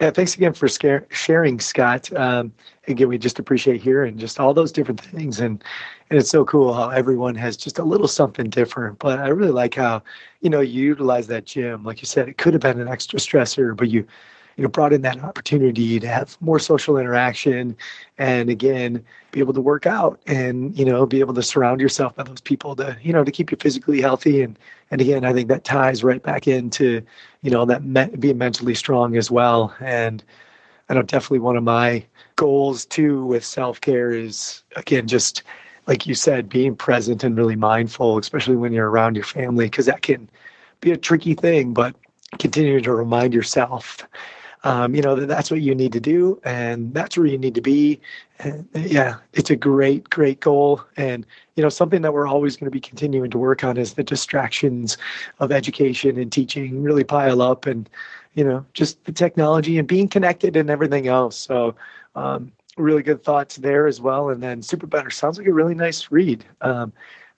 Yeah, 0.01 0.11
thanks 0.11 0.35
again 0.35 0.55
for 0.55 0.69
scare, 0.69 1.07
sharing, 1.11 1.61
Scott. 1.61 2.11
Um, 2.17 2.53
again, 2.89 3.09
we 3.09 3.19
just 3.19 3.39
appreciate 3.39 3.83
hearing 3.83 4.17
just 4.17 4.41
all 4.41 4.55
those 4.55 4.73
different 4.73 5.01
things, 5.01 5.41
and 5.41 5.63
and 6.09 6.19
it's 6.19 6.31
so 6.31 6.47
cool 6.47 6.73
how 6.73 6.89
everyone 6.89 7.35
has 7.35 7.59
just 7.59 7.79
a 7.79 7.85
little 7.85 8.09
something 8.09 8.49
different. 8.49 8.99
But 9.01 9.19
I 9.19 9.29
really 9.29 9.53
like 9.53 9.75
how, 9.75 10.03
you 10.41 10.49
know, 10.49 10.61
you 10.61 10.83
utilize 10.83 11.27
that 11.27 11.45
gym. 11.45 11.85
Like 11.85 12.01
you 12.01 12.07
said, 12.07 12.29
it 12.29 12.39
could 12.39 12.55
have 12.55 12.63
been 12.63 12.81
an 12.81 12.89
extra 12.89 13.19
stressor, 13.19 13.77
but 13.77 13.91
you 13.91 14.07
you 14.57 14.63
know 14.63 14.69
brought 14.69 14.93
in 14.93 15.03
that 15.03 15.23
opportunity 15.23 15.99
to 15.99 16.07
have 16.07 16.37
more 16.41 16.59
social 16.59 16.97
interaction 16.99 17.77
and 18.19 18.51
again 18.51 19.05
be 19.31 19.41
able 19.41 19.55
to 19.55 19.61
work 19.61 19.87
out 19.87 20.21
and 20.27 20.77
you 20.79 20.85
know 20.85 21.07
be 21.07 21.21
able 21.21 21.35
to 21.35 21.43
surround 21.43 21.81
yourself 21.81 22.15
by 22.15 22.23
those 22.23 22.41
people 22.41 22.77
to 22.77 22.97
you 23.03 23.13
know 23.13 23.25
to 23.25 23.31
keep 23.31 23.51
you 23.51 23.57
physically 23.59 24.01
healthy. 24.01 24.43
And 24.43 24.59
and 24.91 25.01
again 25.01 25.25
i 25.25 25.33
think 25.33 25.49
that 25.49 25.65
ties 25.65 26.05
right 26.05 26.23
back 26.23 26.47
into 26.47 27.03
you 27.43 27.51
know 27.51 27.65
that 27.65 27.85
me- 27.85 28.11
being 28.19 28.39
mentally 28.39 28.75
strong 28.75 29.17
as 29.17 29.31
well. 29.31 29.75
And 29.81 30.23
i 30.89 30.95
know 30.95 31.03
definitely 31.03 31.41
one 31.41 31.57
of 31.57 31.65
my 31.65 32.05
goals 32.37 32.85
too 32.87 33.25
with 33.25 33.45
self-care 33.45 34.13
is 34.13 34.63
again 34.77 35.07
just 35.07 35.43
like 35.87 36.07
you 36.07 36.15
said 36.15 36.49
being 36.49 36.77
present 36.77 37.25
and 37.25 37.37
really 37.37 37.57
mindful 37.57 38.19
especially 38.19 38.57
when 38.57 38.73
you're 38.73 38.91
around 38.91 39.15
your 39.15 39.25
family 39.25 39.67
because 39.67 39.87
that 39.87 40.03
can 40.03 40.29
be 40.81 40.91
a 40.91 40.97
tricky 40.97 41.35
thing 41.35 41.73
but 41.73 41.95
continuing 42.39 42.83
to 42.83 42.93
remind 42.93 43.35
yourself 43.35 44.07
um, 44.65 44.95
you 44.95 45.03
know 45.03 45.15
that's 45.17 45.51
what 45.51 45.61
you 45.61 45.75
need 45.75 45.93
to 45.93 46.01
do 46.01 46.41
and 46.45 46.95
that's 46.95 47.17
where 47.17 47.27
you 47.27 47.39
need 47.39 47.55
to 47.55 47.61
be. 47.61 48.01
And, 48.39 48.69
yeah 48.75 49.17
it's 49.33 49.51
a 49.51 49.57
great 49.57 50.09
great 50.11 50.41
goal. 50.41 50.83
And 50.97 51.27
you 51.57 51.63
know 51.63 51.69
something 51.69 52.03
that 52.03 52.13
we're 52.13 52.27
always 52.27 52.57
going 52.57 52.67
to 52.67 52.71
be 52.71 52.81
continuing 52.81 53.31
to 53.31 53.39
work 53.39 53.65
on 53.65 53.77
is 53.77 53.95
the 53.95 54.05
distractions 54.05 54.97
of 55.41 55.53
education 55.53 56.19
and 56.19 56.31
teaching 56.31 56.83
really 56.83 57.05
pile 57.05 57.43
up 57.43 57.67
and 57.67 57.89
you 58.35 58.45
know 58.45 58.65
just 58.75 59.05
the 59.05 59.13
technology 59.13 59.79
and 59.79 59.89
being 59.89 60.09
connected 60.09 60.57
and 60.57 60.71
everything 60.71 61.09
else. 61.09 61.37
So 61.37 61.75
um, 62.15 62.53
really 62.77 63.03
good 63.03 63.23
thoughts 63.23 63.57
there 63.57 63.87
as 63.87 64.01
well. 64.01 64.31
And 64.31 64.43
then 64.43 64.63
super 64.63 64.87
better 64.87 65.11
sounds 65.11 65.39
like 65.39 65.47
a 65.47 65.53
really 65.53 65.75
nice 65.75 66.11
read. 66.11 66.45
Um, 66.61 66.93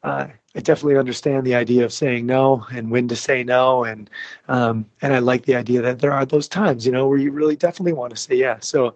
uh, 0.04 0.28
I 0.54 0.60
definitely 0.60 0.98
understand 0.98 1.46
the 1.46 1.54
idea 1.54 1.84
of 1.84 1.92
saying 1.92 2.26
no 2.26 2.64
and 2.72 2.90
when 2.90 3.08
to 3.08 3.16
say 3.16 3.42
no, 3.42 3.84
and 3.84 4.08
um, 4.48 4.86
and 5.02 5.12
I 5.12 5.18
like 5.18 5.46
the 5.46 5.56
idea 5.56 5.82
that 5.82 5.98
there 5.98 6.12
are 6.12 6.24
those 6.24 6.46
times, 6.46 6.86
you 6.86 6.92
know, 6.92 7.08
where 7.08 7.18
you 7.18 7.32
really 7.32 7.56
definitely 7.56 7.94
want 7.94 8.10
to 8.10 8.16
say 8.16 8.36
yes. 8.36 8.68
So, 8.68 8.94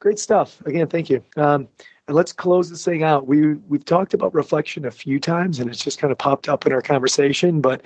great 0.00 0.18
stuff. 0.18 0.60
Again, 0.66 0.88
thank 0.88 1.08
you. 1.08 1.22
Um, 1.36 1.68
and 2.08 2.16
let's 2.16 2.32
close 2.32 2.70
this 2.70 2.84
thing 2.84 3.04
out. 3.04 3.26
We 3.26 3.54
we've 3.68 3.84
talked 3.84 4.14
about 4.14 4.34
reflection 4.34 4.84
a 4.84 4.90
few 4.90 5.20
times, 5.20 5.60
and 5.60 5.70
it's 5.70 5.82
just 5.82 5.98
kind 5.98 6.10
of 6.10 6.18
popped 6.18 6.48
up 6.48 6.66
in 6.66 6.72
our 6.72 6.82
conversation. 6.82 7.60
But 7.60 7.82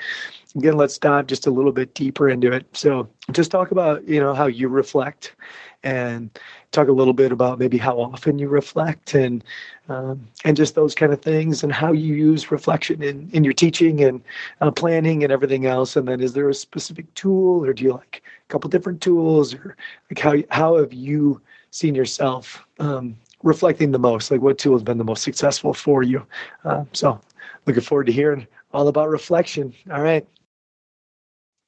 again, 0.57 0.77
let's 0.77 0.99
dive 0.99 1.27
just 1.27 1.47
a 1.47 1.51
little 1.51 1.73
bit 1.73 1.95
deeper 1.95 2.29
into 2.29 2.51
it. 2.53 2.67
So, 2.73 3.09
just 3.33 3.51
talk 3.51 3.71
about 3.71 4.07
you 4.09 4.19
know 4.19 4.33
how 4.35 4.47
you 4.47 4.69
reflect, 4.69 5.35
and 5.83 6.31
talk 6.73 6.89
a 6.89 6.93
little 6.93 7.13
bit 7.13 7.33
about 7.33 7.59
maybe 7.59 7.79
how 7.79 8.01
often 8.01 8.39
you 8.39 8.49
reflect 8.49 9.15
and 9.15 9.45
um, 9.89 10.27
and 10.45 10.57
just 10.57 10.75
those 10.75 10.95
kind 10.95 11.13
of 11.13 11.21
things 11.21 11.63
and 11.63 11.73
how 11.73 11.93
you 11.93 12.15
use 12.15 12.51
reflection 12.51 13.03
in, 13.03 13.29
in 13.33 13.45
your 13.45 13.53
teaching 13.53 14.03
and 14.03 14.23
uh, 14.61 14.71
planning 14.71 15.23
and 15.23 15.33
everything 15.33 15.67
else. 15.67 15.97
And 15.97 16.09
then 16.09 16.21
is 16.21 16.33
there 16.33 16.49
a 16.49 16.55
specific 16.55 17.13
tool 17.15 17.65
or 17.65 17.73
do 17.73 17.85
you 17.85 17.93
like 17.93 18.23
a 18.25 18.53
couple 18.53 18.71
different 18.71 19.01
tools 19.01 19.55
or 19.55 19.77
like 20.11 20.19
how 20.19 20.35
how 20.51 20.77
have 20.77 20.93
you 20.93 21.41
seen 21.71 21.95
yourself 21.95 22.65
um, 22.79 23.17
reflecting 23.43 23.93
the 23.93 23.99
most? 23.99 24.31
Like 24.31 24.41
what 24.41 24.59
tool 24.59 24.75
has 24.75 24.83
been 24.83 24.99
the 24.99 25.05
most 25.05 25.23
successful 25.23 25.75
for 25.75 26.03
you? 26.03 26.27
Uh, 26.65 26.85
so 26.93 27.21
looking 27.67 27.83
forward 27.83 28.07
to 28.07 28.13
hearing 28.13 28.47
all 28.73 28.89
about 28.89 29.11
reflection. 29.11 29.75
All 29.93 30.03
right 30.03 30.27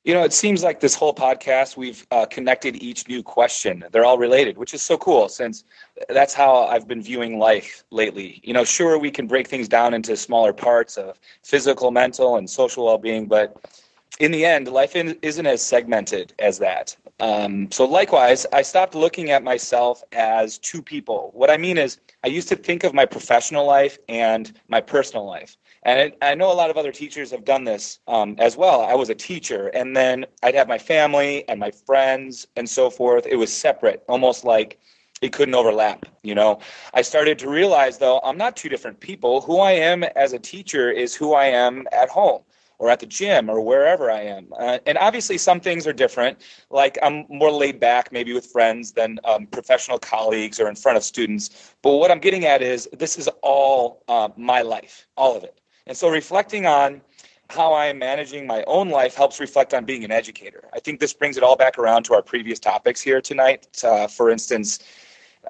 you 0.05 0.12
know, 0.12 0.22
it 0.22 0.34
seems 0.34 0.62
like 0.62 0.80
this 0.80 0.94
whole 0.94 1.14
podcast, 1.14 1.78
we've 1.78 2.07
uh, 2.11 2.26
connected 2.26 2.76
each 2.76 3.09
new 3.09 3.22
question. 3.22 3.84
They're 3.90 4.05
all 4.05 4.18
related, 4.18 4.59
which 4.59 4.74
is 4.74 4.82
so 4.82 4.98
cool 4.98 5.30
since 5.30 5.64
that's 6.11 6.34
how 6.34 6.66
I've 6.66 6.86
been 6.86 7.02
viewing 7.02 7.38
life 7.38 7.84
lately. 7.90 8.40
You 8.44 8.52
know, 8.52 8.64
sure, 8.64 8.98
we 8.98 9.11
can 9.11 9.26
break 9.26 9.48
things 9.48 9.66
down 9.66 9.94
into 9.94 10.14
smaller 10.16 10.52
parts 10.52 10.98
of 10.98 11.18
physical, 11.42 11.90
mental, 11.90 12.36
and 12.36 12.48
social 12.48 12.84
well 12.84 12.98
being, 12.98 13.26
but 13.26 13.57
in 14.20 14.30
the 14.30 14.44
end, 14.44 14.68
life 14.68 14.94
isn't 14.94 15.46
as 15.46 15.62
segmented 15.62 16.34
as 16.38 16.59
that. 16.59 16.94
Um, 17.20 17.70
so, 17.72 17.84
likewise, 17.86 18.44
I 18.52 18.62
stopped 18.62 18.94
looking 18.94 19.30
at 19.30 19.42
myself 19.42 20.02
as 20.12 20.59
two 20.59 20.82
people. 20.82 21.30
What 21.32 21.50
I 21.50 21.57
mean 21.57 21.78
is, 21.78 21.98
I 22.24 22.28
used 22.28 22.48
to 22.48 22.57
think 22.57 22.84
of 22.84 22.92
my 22.92 23.07
professional 23.07 23.64
life 23.66 23.98
and 24.09 24.52
my 24.68 24.80
personal 24.80 25.24
life. 25.24 25.57
And 25.85 26.14
I 26.22 26.35
know 26.35 26.51
a 26.51 26.55
lot 26.55 26.70
of 26.70 26.76
other 26.78 26.93
teachers 26.93 27.30
have 27.30 27.45
done 27.45 27.64
this 27.64 27.99
um, 28.07 28.37
as 28.39 28.57
well. 28.57 28.82
I 28.82 28.95
was 28.95 29.11
a 29.11 29.14
teacher, 29.14 29.68
and 29.68 29.95
then 29.97 30.24
I'd 30.43 30.55
have 30.55 30.68
my 30.68 30.78
family 30.78 31.47
and 31.49 31.61
my 31.61 31.70
friends 31.70 32.47
and 32.57 32.68
so 32.68 32.91
forth. 32.91 33.26
It 33.26 33.37
was 33.37 33.53
separate, 33.53 34.03
almost 34.09 34.45
like 34.45 34.78
it 35.20 35.32
couldn't 35.32 35.55
overlap. 35.55 36.07
You 36.22 36.35
know, 36.35 36.61
I 36.95 37.03
started 37.03 37.39
to 37.41 37.51
realize 37.51 37.99
though 37.99 38.20
I'm 38.24 38.39
not 38.39 38.57
two 38.57 38.68
different 38.68 39.01
people. 39.01 39.41
Who 39.43 39.59
I 39.61 39.72
am 39.72 40.05
as 40.05 40.32
a 40.32 40.39
teacher 40.39 40.91
is 40.91 41.14
who 41.14 41.35
I 41.35 41.47
am 41.47 41.87
at 41.93 42.09
home. 42.09 42.43
or 42.78 42.91
at 42.91 43.01
the 43.01 43.07
gym 43.07 43.49
or 43.49 43.61
wherever 43.61 44.11
I 44.11 44.22
am. 44.22 44.49
Uh, 44.59 44.78
and 44.87 44.99
obviously, 44.99 45.39
some 45.39 45.61
things 45.61 45.87
are 45.87 45.93
different. 45.93 46.39
Like 46.70 46.99
I'm 47.03 47.24
more 47.28 47.51
laid 47.51 47.78
back, 47.80 48.11
maybe 48.12 48.32
with 48.32 48.47
friends 48.47 48.93
than 48.93 49.18
um, 49.24 49.47
professional 49.47 49.99
colleagues 49.99 50.59
or 50.61 50.68
in 50.68 50.74
front 50.76 50.97
of 50.97 51.05
students. 51.05 51.74
But 51.82 51.93
what 51.93 52.11
I'm 52.11 52.18
getting 52.18 52.47
at 52.47 52.62
is 52.62 52.89
this 52.93 53.16
is 53.18 53.28
all 53.43 54.03
uh, 54.09 54.28
my 54.37 54.62
life, 54.62 55.07
all 55.16 55.37
of 55.37 55.45
it. 55.45 55.61
And 55.87 55.97
so 55.97 56.09
reflecting 56.09 56.66
on 56.66 57.03
how 57.51 57.72
I 57.72 57.87
am 57.87 57.99
managing 57.99 58.47
my 58.47 58.64
own 58.66 58.89
life 58.89 59.14
helps 59.14 59.39
reflect 59.39 59.74
on 59.74 59.85
being 59.85 60.05
an 60.05 60.11
educator. 60.11 60.64
I 60.72 60.80
think 60.80 60.99
this 60.99 61.12
brings 61.12 61.37
it 61.37 61.43
all 61.43 61.57
back 61.57 61.78
around 61.78 62.05
to 62.05 62.14
our 62.14 62.22
previous 62.22 62.59
topics 62.59 63.01
here 63.03 63.20
tonight. 63.20 63.66
Uh, 63.85 64.07
for 64.07 64.30
instance, 64.30 64.78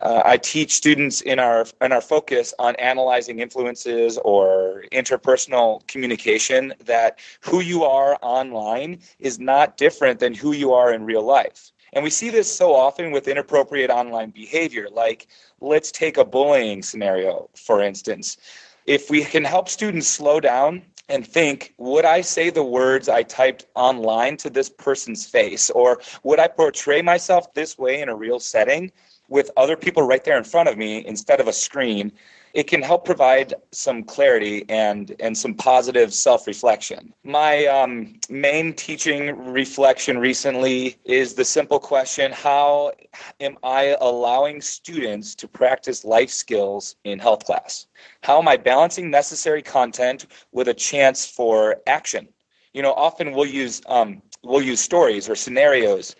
uh, 0.02 0.22
I 0.24 0.36
teach 0.38 0.72
students 0.72 1.20
in 1.20 1.38
our 1.38 1.66
in 1.80 1.92
our 1.92 2.00
focus 2.00 2.52
on 2.58 2.74
analyzing 2.76 3.38
influences 3.38 4.18
or 4.24 4.84
interpersonal 4.90 5.86
communication 5.86 6.74
that 6.84 7.20
who 7.40 7.60
you 7.60 7.84
are 7.84 8.18
online 8.20 8.98
is 9.20 9.38
not 9.38 9.76
different 9.76 10.18
than 10.18 10.34
who 10.34 10.50
you 10.52 10.72
are 10.72 10.92
in 10.92 11.04
real 11.04 11.22
life. 11.22 11.70
And 11.92 12.02
we 12.02 12.10
see 12.10 12.28
this 12.28 12.52
so 12.52 12.74
often 12.74 13.12
with 13.12 13.28
inappropriate 13.28 13.88
online 13.88 14.30
behavior. 14.30 14.88
Like, 14.90 15.28
let's 15.60 15.92
take 15.92 16.16
a 16.16 16.24
bullying 16.24 16.82
scenario, 16.82 17.48
for 17.54 17.80
instance. 17.80 18.36
If 18.86 19.10
we 19.10 19.24
can 19.24 19.44
help 19.44 19.68
students 19.68 20.08
slow 20.08 20.40
down 20.40 20.82
and 21.08 21.26
think, 21.26 21.74
would 21.78 22.04
I 22.04 22.20
say 22.20 22.50
the 22.50 22.64
words 22.64 23.08
I 23.08 23.22
typed 23.22 23.66
online 23.74 24.36
to 24.38 24.50
this 24.50 24.68
person's 24.70 25.26
face? 25.26 25.70
Or 25.70 26.00
would 26.22 26.38
I 26.38 26.48
portray 26.48 27.02
myself 27.02 27.52
this 27.54 27.78
way 27.78 28.00
in 28.00 28.08
a 28.08 28.14
real 28.14 28.40
setting? 28.40 28.92
with 29.28 29.50
other 29.56 29.76
people 29.76 30.02
right 30.02 30.24
there 30.24 30.38
in 30.38 30.44
front 30.44 30.68
of 30.68 30.76
me 30.76 31.04
instead 31.06 31.40
of 31.40 31.48
a 31.48 31.52
screen, 31.52 32.12
it 32.54 32.68
can 32.68 32.80
help 32.80 33.04
provide 33.04 33.52
some 33.72 34.04
clarity 34.04 34.64
and 34.68 35.14
and 35.18 35.36
some 35.36 35.54
positive 35.54 36.14
self-reflection. 36.14 37.12
My 37.24 37.66
um, 37.66 38.14
main 38.30 38.72
teaching 38.72 39.36
reflection 39.52 40.18
recently 40.18 40.96
is 41.04 41.34
the 41.34 41.44
simple 41.44 41.80
question: 41.80 42.30
How 42.30 42.92
am 43.40 43.58
I 43.64 43.96
allowing 44.00 44.60
students 44.60 45.34
to 45.36 45.48
practice 45.48 46.04
life 46.04 46.30
skills 46.30 46.94
in 47.02 47.18
health 47.18 47.44
class? 47.44 47.86
How 48.22 48.38
am 48.38 48.46
I 48.46 48.56
balancing 48.56 49.10
necessary 49.10 49.60
content 49.60 50.26
with 50.52 50.68
a 50.68 50.74
chance 50.74 51.26
for 51.26 51.82
action? 51.88 52.28
You 52.72 52.82
know, 52.82 52.92
often 52.94 53.32
we'll 53.32 53.46
use 53.46 53.82
um, 53.86 54.22
we'll 54.44 54.62
use 54.62 54.80
stories 54.80 55.28
or 55.28 55.34
scenarios 55.34 56.14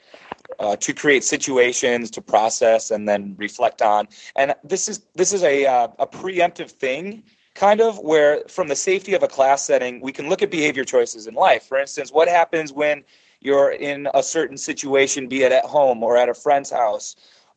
uh, 0.59 0.76
to 0.76 0.92
create 0.92 1.24
situations 1.24 2.11
to 2.11 2.20
process 2.20 2.90
and 2.90 3.09
then 3.09 3.34
reflect 3.38 3.82
on. 3.82 4.09
And 4.36 4.55
this 4.64 4.88
is 4.88 5.02
this 5.14 5.32
is 5.32 5.42
a 5.42 5.66
uh, 5.66 5.88
a 5.98 6.07
preemptive 6.07 6.70
thing, 6.70 7.22
kind 7.55 7.80
of 7.80 7.98
where 7.98 8.42
from 8.48 8.68
the 8.68 8.76
safety 8.76 9.14
of 9.14 9.22
a 9.22 9.28
class 9.28 9.64
setting, 9.64 10.00
we 10.00 10.12
can 10.12 10.28
look 10.28 10.42
at 10.42 10.50
behavior 10.50 10.84
choices 10.84 11.26
in 11.26 11.34
life. 11.34 11.64
For 11.64 11.78
instance, 11.78 12.12
what 12.12 12.28
happens 12.28 12.72
when 12.72 13.05
you're 13.40 13.72
in 13.72 14.09
a 14.14 14.22
certain 14.22 14.57
situation, 14.57 15.28
be 15.28 15.42
it 15.42 15.52
at 15.52 15.64
home 15.64 16.02
or 16.02 16.16
at 16.16 16.28
a 16.28 16.34
friend's 16.34 16.70
house, 16.70 17.14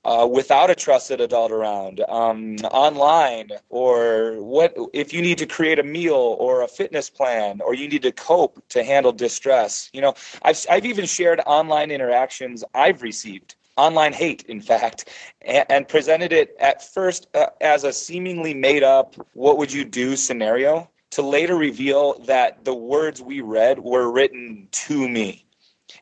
uh, 0.07 0.25
without 0.25 0.69
a 0.69 0.75
trusted 0.75 1.19
adult 1.19 1.51
around, 1.51 1.99
um, 2.07 2.55
online, 2.71 3.49
or 3.69 4.41
what 4.41 4.73
if 4.93 5.11
you 5.11 5.21
need 5.21 5.37
to 5.37 5.45
create 5.45 5.79
a 5.79 5.83
meal 5.83 6.37
or 6.39 6.61
a 6.61 6.67
fitness 6.67 7.09
plan, 7.09 7.59
or 7.59 7.75
you 7.75 7.89
need 7.89 8.01
to 8.01 8.13
cope 8.13 8.63
to 8.69 8.85
handle 8.85 9.11
distress. 9.11 9.89
You 9.91 9.99
know, 9.99 10.13
I've 10.43 10.65
I've 10.71 10.85
even 10.85 11.05
shared 11.05 11.41
online 11.45 11.91
interactions 11.91 12.63
I've 12.73 13.01
received 13.01 13.55
online 13.75 14.13
hate, 14.13 14.43
in 14.43 14.61
fact, 14.61 15.09
and, 15.41 15.65
and 15.69 15.87
presented 15.87 16.31
it 16.31 16.55
at 16.59 16.81
first 16.81 17.27
uh, 17.35 17.47
as 17.59 17.83
a 17.83 17.91
seemingly 17.91 18.53
made 18.53 18.83
up 18.83 19.15
"what 19.33 19.57
would 19.57 19.73
you 19.73 19.83
do" 19.83 20.15
scenario, 20.15 20.89
to 21.11 21.21
later 21.21 21.57
reveal 21.57 22.17
that 22.19 22.63
the 22.63 22.73
words 22.73 23.21
we 23.21 23.41
read 23.41 23.79
were 23.79 24.09
written 24.09 24.69
to 24.71 25.09
me 25.09 25.46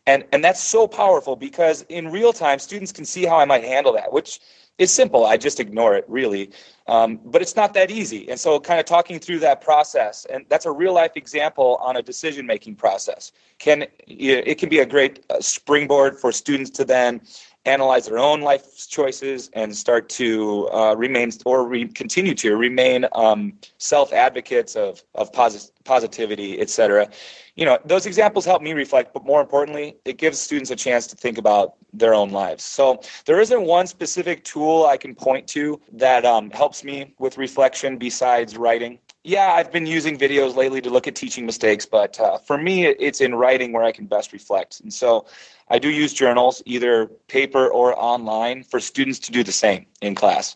and 0.07 0.23
and 0.31 0.43
that's 0.43 0.63
so 0.63 0.87
powerful 0.87 1.35
because 1.35 1.83
in 1.89 2.11
real 2.11 2.33
time 2.33 2.59
students 2.59 2.91
can 2.91 3.05
see 3.05 3.25
how 3.25 3.37
i 3.37 3.45
might 3.45 3.63
handle 3.63 3.93
that 3.93 4.11
which 4.11 4.39
is 4.77 4.91
simple. 4.91 5.25
I 5.25 5.37
just 5.37 5.59
ignore 5.59 5.95
it 5.95 6.05
really. 6.07 6.51
Um, 6.87 7.19
but 7.25 7.41
it's 7.41 7.55
not 7.55 7.73
that 7.73 7.89
easy. 7.89 8.29
And 8.29 8.39
so 8.39 8.59
kind 8.59 8.79
of 8.79 8.85
talking 8.85 9.19
through 9.19 9.39
that 9.39 9.61
process 9.61 10.25
and 10.25 10.45
that's 10.49 10.65
a 10.65 10.71
real 10.71 10.93
life 10.93 11.13
example 11.15 11.77
on 11.81 11.95
a 11.95 12.01
decision 12.01 12.45
making 12.45 12.75
process. 12.75 13.31
Can 13.57 13.85
it 14.07 14.59
can 14.59 14.69
be 14.69 14.79
a 14.79 14.85
great 14.85 15.25
uh, 15.29 15.39
springboard 15.39 16.19
for 16.19 16.31
students 16.31 16.69
to 16.71 16.85
then 16.85 17.21
analyze 17.65 18.05
their 18.07 18.19
own 18.19 18.41
life 18.41 18.87
choices 18.87 19.49
and 19.53 19.75
start 19.75 20.09
to 20.09 20.69
uh, 20.69 20.95
remain 20.95 21.31
or 21.45 21.67
re- 21.67 21.87
continue 21.87 22.33
to 22.35 22.55
remain 22.55 23.05
um, 23.13 23.53
self 23.77 24.13
advocates 24.13 24.75
of 24.75 25.03
of 25.15 25.31
posit- 25.33 25.71
positivity, 25.83 26.59
et 26.59 26.69
cetera. 26.69 27.09
You 27.55 27.65
know, 27.65 27.79
those 27.85 28.05
examples 28.05 28.45
help 28.45 28.61
me 28.61 28.73
reflect, 28.73 29.13
but 29.13 29.25
more 29.25 29.41
importantly, 29.41 29.97
it 30.05 30.17
gives 30.17 30.37
students 30.39 30.71
a 30.71 30.75
chance 30.75 31.07
to 31.07 31.15
think 31.15 31.37
about 31.37 31.75
their 31.93 32.13
own 32.13 32.31
lives. 32.31 32.63
So 32.63 33.01
there 33.25 33.39
isn't 33.39 33.61
one 33.61 33.87
specific 33.87 34.43
tool 34.43 34.85
I 34.85 34.97
can 34.97 35.15
point 35.15 35.47
to 35.49 35.79
that 35.93 36.25
um, 36.25 36.49
helps 36.51 36.83
me 36.83 37.13
with 37.17 37.37
reflection 37.37 37.97
besides 37.97 38.57
writing. 38.57 38.99
Yeah, 39.23 39.53
I've 39.53 39.71
been 39.71 39.87
using 39.87 40.19
videos 40.19 40.55
lately 40.55 40.81
to 40.81 40.89
look 40.91 41.07
at 41.07 41.15
teaching 41.15 41.47
mistakes, 41.47 41.85
but 41.85 42.19
uh, 42.19 42.37
for 42.37 42.59
me, 42.59 42.85
it's 42.85 43.21
in 43.21 43.33
writing 43.33 43.71
where 43.73 43.83
I 43.83 43.91
can 43.91 44.05
best 44.05 44.31
reflect. 44.33 44.81
And 44.81 44.93
so 44.93 45.25
I 45.67 45.79
do 45.79 45.89
use 45.89 46.13
journals, 46.13 46.61
either 46.65 47.07
paper 47.27 47.67
or 47.67 47.99
online, 47.99 48.63
for 48.63 48.79
students 48.79 49.19
to 49.19 49.31
do 49.31 49.43
the 49.43 49.51
same 49.51 49.85
in 50.01 50.13
class. 50.13 50.55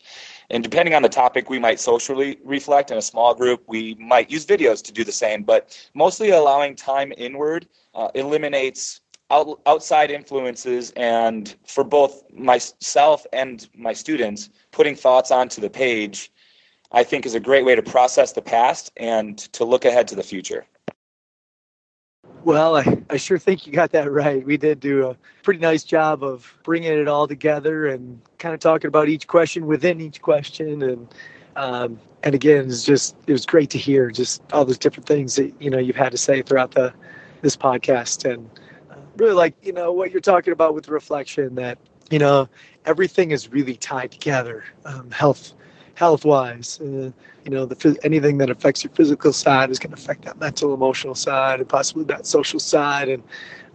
And 0.52 0.64
depending 0.64 0.94
on 0.96 1.02
the 1.02 1.10
topic, 1.10 1.50
we 1.50 1.60
might 1.60 1.80
socially 1.80 2.40
reflect. 2.44 2.92
In 2.92 2.98
a 2.98 3.02
small 3.02 3.34
group, 3.34 3.64
we 3.68 3.96
might 3.96 4.32
use 4.32 4.46
videos 4.46 4.84
to 4.84 4.92
do 4.92 5.04
the 5.04 5.12
same. 5.12 5.44
But 5.44 5.78
mostly 5.94 6.30
allowing 6.30 6.76
time 6.76 7.14
inward 7.18 7.68
uh, 7.94 8.10
eliminates 8.16 9.02
out, 9.32 9.60
outside 9.66 10.12
influences 10.12 10.92
and 10.96 11.56
for 11.66 11.84
both 11.84 12.24
myself 12.32 13.26
and 13.34 13.68
my 13.76 13.94
students, 13.94 14.50
putting 14.72 14.96
thoughts 14.96 15.32
onto 15.32 15.62
the 15.62 15.70
page, 15.70 16.32
I 16.92 17.04
think 17.04 17.26
is 17.26 17.36
a 17.36 17.40
great 17.40 17.66
way 17.66 17.76
to 17.76 17.84
process 17.84 18.32
the 18.32 18.42
past 18.42 18.92
and 18.98 19.38
to 19.54 19.64
look 19.64 19.86
ahead 19.86 20.08
to 20.10 20.16
the 20.16 20.24
future. 20.24 20.66
Well, 22.50 22.78
I, 22.78 22.98
I 23.12 23.18
sure 23.18 23.38
think 23.38 23.68
you 23.68 23.74
got 23.74 23.92
that 23.92 24.12
right. 24.12 24.44
We 24.44 24.58
did 24.58 24.80
do 24.80 25.06
a 25.06 25.16
pretty 25.44 25.60
nice 25.60 25.84
job 25.84 26.24
of 26.24 26.58
bringing 26.64 26.92
it 26.92 27.08
all 27.08 27.28
together 27.28 27.86
and 27.86 28.20
kind 28.40 28.56
of 28.56 28.60
talking 28.60 28.88
about 28.88 29.08
each 29.08 29.28
question 29.28 29.68
within 29.68 30.02
each 30.02 30.20
question. 30.20 30.82
And 30.82 31.16
um, 31.56 32.00
and 32.24 32.34
again, 32.34 32.66
it's 32.66 32.84
just 32.84 33.16
it 33.28 33.34
was 33.34 33.46
great 33.46 33.70
to 33.70 33.78
hear 33.78 34.10
just 34.10 34.42
all 34.52 34.66
those 34.66 34.80
different 34.80 35.06
things 35.06 35.36
that 35.36 35.54
you 35.62 35.70
know 35.70 35.78
you've 35.78 35.96
had 35.96 36.12
to 36.12 36.18
say 36.18 36.42
throughout 36.42 36.72
the 36.72 36.92
this 37.44 37.56
podcast. 37.56 38.28
And 38.28 38.50
uh, 38.90 38.96
really 39.18 39.36
like 39.36 39.54
you 39.62 39.72
know 39.72 39.92
what 39.92 40.10
you're 40.10 40.20
talking 40.20 40.52
about 40.52 40.74
with 40.74 40.90
reflection 40.90 41.54
that 41.54 41.78
you 42.10 42.18
know 42.18 42.50
everything 42.84 43.30
is 43.30 43.52
really 43.52 43.76
tied 43.76 44.10
together. 44.10 44.64
Um, 44.86 45.12
health 45.12 45.54
health 46.00 46.24
wise. 46.24 46.80
Uh, 46.80 47.12
you 47.44 47.52
know, 47.52 47.66
the 47.66 48.00
anything 48.04 48.38
that 48.38 48.50
affects 48.50 48.86
your 48.86 48.92
physical 48.94 49.34
side 49.34 49.70
is 49.70 49.80
going 49.80 49.94
to 49.94 50.02
affect 50.02 50.24
that 50.24 50.40
mental, 50.40 50.74
emotional 50.74 51.14
side, 51.14 51.60
and 51.60 51.68
possibly 51.68 52.06
that 52.06 52.26
social 52.26 52.60
side, 52.60 53.10
and 53.10 53.22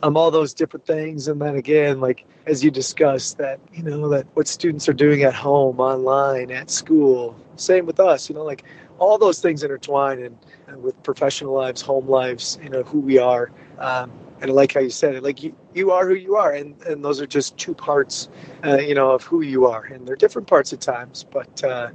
um, 0.03 0.17
all 0.17 0.31
those 0.31 0.55
different 0.55 0.87
things. 0.87 1.29
And 1.29 1.39
then 1.41 1.55
again, 1.57 2.01
like 2.01 2.25
as 2.47 2.65
you 2.65 2.71
discussed, 2.71 3.37
that 3.37 3.61
you 3.75 3.83
know 3.83 4.09
that 4.09 4.27
what 4.33 4.49
students 4.49 4.89
are 4.89 4.95
doing 4.95 5.23
at 5.23 5.35
home, 5.35 5.79
online, 5.81 6.51
at 6.51 6.71
school. 6.71 7.37
Same 7.57 7.85
with 7.85 8.01
us. 8.01 8.31
You 8.31 8.35
know, 8.37 8.45
like 8.45 8.65
all 8.99 9.19
those 9.19 9.41
things 9.43 9.63
intertwine, 9.63 10.23
and, 10.23 10.39
and 10.67 10.83
with 10.83 11.01
professional 11.03 11.53
lives, 11.53 11.83
home 11.83 12.09
lives. 12.09 12.59
You 12.63 12.71
know, 12.71 12.85
who 12.85 13.01
we 13.01 13.19
are. 13.19 13.51
Um, 13.79 14.11
and 14.41 14.51
I 14.51 14.55
like 14.55 14.73
how 14.73 14.81
you 14.81 14.91
said 14.91 15.15
it. 15.15 15.23
Like 15.23 15.43
you, 15.43 15.55
you 15.75 15.91
are 15.91 16.07
who 16.09 16.15
you 16.15 16.37
are, 16.37 16.53
and 16.53 16.75
and 16.85 17.05
those 17.05 17.21
are 17.21 17.27
just 17.27 17.59
two 17.59 17.75
parts, 17.75 18.31
uh, 18.65 18.79
you 18.79 18.95
know, 18.95 19.11
of 19.11 19.25
who 19.25 19.43
you 19.43 19.67
are, 19.67 19.85
and 19.85 20.09
they're 20.09 20.17
different 20.17 20.49
parts 20.49 20.73
at 20.73 20.81
times, 20.81 21.27
but. 21.31 21.63
Uh, 21.63 21.91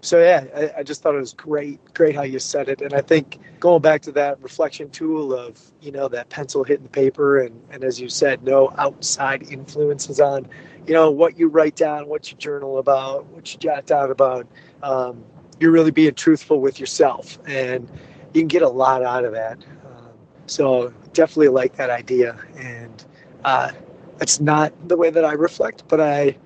so 0.00 0.20
yeah, 0.20 0.44
I, 0.54 0.80
I, 0.80 0.82
just 0.82 1.02
thought 1.02 1.14
it 1.14 1.18
was 1.18 1.32
great, 1.32 1.80
great 1.92 2.14
how 2.14 2.22
you 2.22 2.38
said 2.38 2.68
it. 2.68 2.80
And 2.80 2.94
I 2.94 3.00
think 3.00 3.38
going 3.58 3.82
back 3.82 4.02
to 4.02 4.12
that 4.12 4.40
reflection 4.40 4.90
tool 4.90 5.34
of, 5.34 5.60
you 5.80 5.90
know, 5.90 6.06
that 6.08 6.28
pencil 6.28 6.62
hitting 6.62 6.84
the 6.84 6.90
paper 6.90 7.40
and, 7.40 7.60
and 7.70 7.82
as 7.82 8.00
you 8.00 8.08
said, 8.08 8.44
no 8.44 8.72
outside 8.78 9.50
influences 9.50 10.20
on, 10.20 10.46
you 10.86 10.94
know, 10.94 11.10
what 11.10 11.36
you 11.38 11.48
write 11.48 11.74
down, 11.74 12.06
what 12.06 12.30
you 12.30 12.38
journal 12.38 12.78
about, 12.78 13.26
what 13.26 13.52
you 13.52 13.58
jot 13.58 13.86
down 13.86 14.10
about. 14.10 14.46
Um, 14.82 15.24
you're 15.58 15.72
really 15.72 15.90
being 15.90 16.14
truthful 16.14 16.60
with 16.60 16.78
yourself 16.78 17.38
and 17.46 17.88
you 18.32 18.40
can 18.40 18.48
get 18.48 18.62
a 18.62 18.68
lot 18.68 19.02
out 19.02 19.24
of 19.24 19.32
that. 19.32 19.58
Um, 19.84 20.10
so 20.46 20.92
definitely 21.12 21.48
like 21.48 21.74
that 21.76 21.90
idea. 21.90 22.38
And 22.56 23.04
uh, 23.44 23.72
it's 24.20 24.40
not 24.40 24.72
the 24.88 24.96
way 24.96 25.10
that 25.10 25.24
I 25.24 25.32
reflect, 25.32 25.84
but 25.88 26.00
I, 26.00 26.36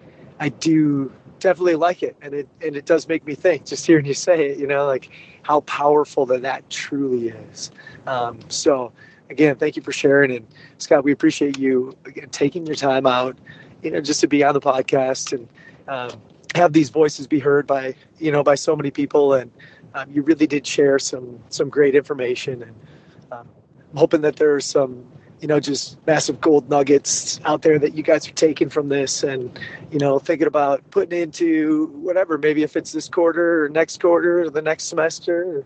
I 0.40 0.48
do 0.48 1.12
definitely 1.42 1.76
like 1.76 2.02
it, 2.02 2.16
and 2.22 2.34
it 2.34 2.48
and 2.62 2.76
it 2.76 2.86
does 2.86 3.08
make 3.08 3.26
me 3.26 3.34
think. 3.34 3.66
Just 3.66 3.86
hearing 3.86 4.06
you 4.06 4.14
say 4.14 4.50
it, 4.50 4.58
you 4.58 4.66
know, 4.66 4.86
like 4.86 5.10
how 5.42 5.60
powerful 5.62 6.26
that 6.26 6.42
that 6.42 6.68
truly 6.70 7.28
is. 7.30 7.70
Um, 8.06 8.40
so 8.48 8.92
again, 9.30 9.56
thank 9.56 9.76
you 9.76 9.82
for 9.82 9.92
sharing, 9.92 10.32
and 10.32 10.46
Scott, 10.78 11.04
we 11.04 11.12
appreciate 11.12 11.58
you 11.58 11.96
again 12.06 12.28
taking 12.30 12.66
your 12.66 12.76
time 12.76 13.06
out, 13.06 13.36
you 13.82 13.90
know, 13.90 14.00
just 14.00 14.20
to 14.22 14.28
be 14.28 14.44
on 14.44 14.54
the 14.54 14.60
podcast 14.60 15.32
and 15.32 15.48
um, 15.88 16.20
have 16.54 16.72
these 16.72 16.90
voices 16.90 17.26
be 17.26 17.40
heard 17.40 17.66
by 17.66 17.94
you 18.18 18.32
know 18.32 18.42
by 18.42 18.54
so 18.56 18.76
many 18.76 18.90
people, 18.90 19.34
and 19.34 19.50
um, 19.94 20.10
you 20.10 20.22
really 20.22 20.46
did 20.46 20.66
share 20.66 20.98
some 20.98 21.38
some 21.50 21.68
great 21.68 21.94
information 21.94 22.62
and. 22.62 22.74
Um, 23.32 23.48
I'm 23.92 23.98
hoping 23.98 24.22
that 24.22 24.36
there's 24.36 24.64
some 24.66 25.06
you 25.42 25.48
know, 25.48 25.58
just 25.58 25.98
massive 26.06 26.40
gold 26.40 26.70
nuggets 26.70 27.40
out 27.44 27.62
there 27.62 27.76
that 27.76 27.94
you 27.96 28.02
guys 28.04 28.28
are 28.28 28.32
taking 28.32 28.70
from 28.70 28.88
this 28.88 29.24
and, 29.24 29.58
you 29.90 29.98
know, 29.98 30.20
thinking 30.20 30.46
about 30.46 30.88
putting 30.92 31.20
into 31.20 31.88
whatever, 31.94 32.38
maybe 32.38 32.62
if 32.62 32.76
it's 32.76 32.92
this 32.92 33.08
quarter 33.08 33.64
or 33.64 33.68
next 33.68 34.00
quarter 34.00 34.42
or 34.42 34.50
the 34.50 34.62
next 34.62 34.84
semester, 34.84 35.42
or 35.42 35.64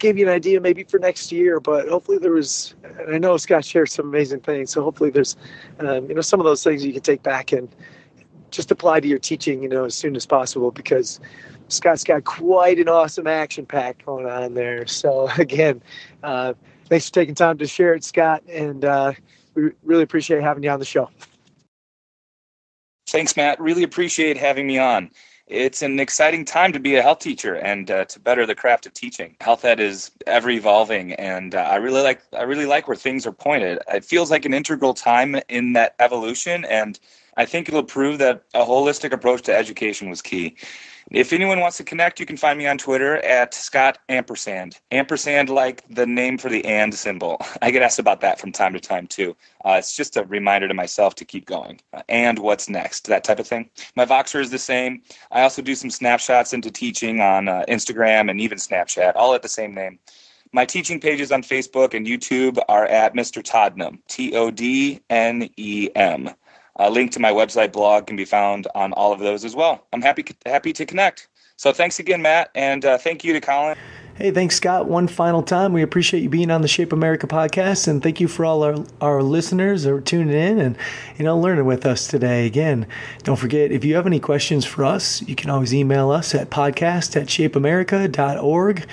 give 0.00 0.18
you 0.18 0.26
an 0.26 0.32
idea 0.32 0.60
maybe 0.60 0.82
for 0.82 0.98
next 0.98 1.30
year. 1.30 1.60
But 1.60 1.88
hopefully 1.88 2.18
there 2.18 2.32
was, 2.32 2.74
and 2.82 3.14
I 3.14 3.18
know 3.18 3.36
Scott 3.36 3.64
shared 3.64 3.90
some 3.90 4.08
amazing 4.08 4.40
things. 4.40 4.72
So 4.72 4.82
hopefully 4.82 5.10
there's, 5.10 5.36
um, 5.78 6.08
you 6.08 6.16
know, 6.16 6.20
some 6.20 6.40
of 6.40 6.44
those 6.44 6.64
things 6.64 6.84
you 6.84 6.92
can 6.92 7.02
take 7.02 7.22
back 7.22 7.52
and 7.52 7.68
just 8.50 8.72
apply 8.72 8.98
to 8.98 9.06
your 9.06 9.20
teaching, 9.20 9.62
you 9.62 9.68
know, 9.68 9.84
as 9.84 9.94
soon 9.94 10.16
as 10.16 10.26
possible 10.26 10.72
because 10.72 11.20
Scott's 11.68 12.02
got 12.02 12.24
quite 12.24 12.80
an 12.80 12.88
awesome 12.88 13.28
action 13.28 13.66
pack 13.66 14.04
going 14.04 14.26
on 14.26 14.54
there. 14.54 14.84
So 14.88 15.28
again, 15.38 15.80
uh, 16.24 16.54
thanks 16.92 17.08
for 17.08 17.14
taking 17.14 17.34
time 17.34 17.56
to 17.56 17.66
share 17.66 17.94
it, 17.94 18.04
Scott. 18.04 18.42
And 18.46 18.84
uh, 18.84 19.14
we 19.54 19.70
really 19.82 20.02
appreciate 20.02 20.42
having 20.42 20.62
you 20.62 20.68
on 20.68 20.78
the 20.78 20.84
show. 20.84 21.08
Thanks, 23.08 23.34
Matt. 23.34 23.58
Really 23.58 23.82
appreciate 23.82 24.36
having 24.36 24.66
me 24.66 24.78
on. 24.78 25.10
It's 25.46 25.80
an 25.80 25.98
exciting 26.00 26.44
time 26.44 26.70
to 26.72 26.78
be 26.78 26.96
a 26.96 27.02
health 27.02 27.20
teacher 27.20 27.54
and 27.56 27.90
uh, 27.90 28.04
to 28.06 28.20
better 28.20 28.44
the 28.44 28.54
craft 28.54 28.84
of 28.84 28.92
teaching. 28.92 29.36
Health 29.40 29.64
ed 29.64 29.80
is 29.80 30.10
ever 30.26 30.50
evolving, 30.50 31.14
and 31.14 31.54
uh, 31.54 31.60
I 31.60 31.76
really 31.76 32.02
like 32.02 32.22
I 32.34 32.42
really 32.42 32.66
like 32.66 32.88
where 32.88 32.96
things 32.96 33.26
are 33.26 33.32
pointed. 33.32 33.78
It 33.88 34.04
feels 34.04 34.30
like 34.30 34.44
an 34.44 34.52
integral 34.52 34.92
time 34.92 35.36
in 35.48 35.72
that 35.72 35.94
evolution, 35.98 36.66
and 36.66 37.00
I 37.38 37.46
think 37.46 37.68
it'll 37.68 37.84
prove 37.84 38.18
that 38.18 38.44
a 38.52 38.64
holistic 38.64 39.12
approach 39.12 39.42
to 39.42 39.56
education 39.56 40.10
was 40.10 40.20
key. 40.20 40.56
If 41.12 41.34
anyone 41.34 41.60
wants 41.60 41.76
to 41.76 41.84
connect, 41.84 42.18
you 42.20 42.24
can 42.24 42.38
find 42.38 42.58
me 42.58 42.66
on 42.66 42.78
Twitter 42.78 43.18
at 43.18 43.52
Scott 43.52 43.98
Ampersand. 44.08 44.80
Ampersand, 44.90 45.50
like 45.50 45.82
the 45.90 46.06
name 46.06 46.38
for 46.38 46.48
the 46.48 46.64
and 46.64 46.94
symbol. 46.94 47.36
I 47.62 47.70
get 47.70 47.82
asked 47.82 47.98
about 47.98 48.22
that 48.22 48.40
from 48.40 48.50
time 48.50 48.72
to 48.72 48.80
time 48.80 49.06
too. 49.06 49.36
Uh, 49.62 49.74
it's 49.78 49.94
just 49.94 50.16
a 50.16 50.24
reminder 50.24 50.68
to 50.68 50.74
myself 50.74 51.14
to 51.16 51.26
keep 51.26 51.44
going. 51.44 51.82
Uh, 51.92 52.00
and 52.08 52.38
what's 52.38 52.70
next, 52.70 53.08
that 53.08 53.24
type 53.24 53.38
of 53.38 53.46
thing. 53.46 53.68
My 53.94 54.06
Voxer 54.06 54.40
is 54.40 54.50
the 54.50 54.58
same. 54.58 55.02
I 55.30 55.42
also 55.42 55.60
do 55.60 55.74
some 55.74 55.90
snapshots 55.90 56.54
into 56.54 56.70
teaching 56.70 57.20
on 57.20 57.46
uh, 57.46 57.64
Instagram 57.68 58.30
and 58.30 58.40
even 58.40 58.56
Snapchat, 58.56 59.12
all 59.14 59.34
at 59.34 59.42
the 59.42 59.50
same 59.50 59.74
name. 59.74 59.98
My 60.54 60.64
teaching 60.64 60.98
pages 60.98 61.30
on 61.30 61.42
Facebook 61.42 61.92
and 61.92 62.06
YouTube 62.06 62.58
are 62.70 62.86
at 62.86 63.14
Mr. 63.14 63.42
Todnem, 63.42 63.98
T 64.08 64.34
O 64.34 64.50
D 64.50 65.02
N 65.10 65.50
E 65.58 65.90
M. 65.94 66.30
A 66.76 66.90
link 66.90 67.12
to 67.12 67.20
my 67.20 67.30
website 67.30 67.72
blog 67.72 68.06
can 68.06 68.16
be 68.16 68.24
found 68.24 68.66
on 68.74 68.92
all 68.94 69.12
of 69.12 69.20
those 69.20 69.44
as 69.44 69.54
well. 69.54 69.86
I'm 69.92 70.02
happy 70.02 70.24
happy 70.46 70.72
to 70.72 70.86
connect. 70.86 71.28
So 71.56 71.72
thanks 71.72 71.98
again, 71.98 72.22
Matt, 72.22 72.50
and 72.54 72.84
uh, 72.84 72.98
thank 72.98 73.24
you 73.24 73.32
to 73.34 73.40
Colin. 73.40 73.76
Hey, 74.14 74.30
thanks, 74.30 74.56
Scott. 74.56 74.88
One 74.88 75.08
final 75.08 75.42
time, 75.42 75.72
we 75.72 75.80
appreciate 75.80 76.22
you 76.22 76.28
being 76.28 76.50
on 76.50 76.60
the 76.60 76.68
Shape 76.68 76.92
America 76.92 77.26
podcast, 77.26 77.88
and 77.88 78.02
thank 78.02 78.20
you 78.20 78.28
for 78.28 78.44
all 78.44 78.62
our, 78.62 78.84
our 79.00 79.22
listeners 79.22 79.84
that 79.84 79.92
are 79.92 80.00
tuning 80.00 80.36
in 80.36 80.58
and 80.58 80.76
you 81.18 81.24
know 81.24 81.38
learning 81.38 81.64
with 81.64 81.86
us 81.86 82.06
today. 82.06 82.46
Again, 82.46 82.86
don't 83.22 83.38
forget 83.38 83.72
if 83.72 83.84
you 83.84 83.94
have 83.94 84.06
any 84.06 84.20
questions 84.20 84.66
for 84.66 84.84
us, 84.84 85.22
you 85.22 85.34
can 85.34 85.50
always 85.50 85.72
email 85.72 86.10
us 86.10 86.34
at 86.34 86.50
podcast 86.50 87.16
at 87.20 87.28
shapeamerica.org. 87.28 88.86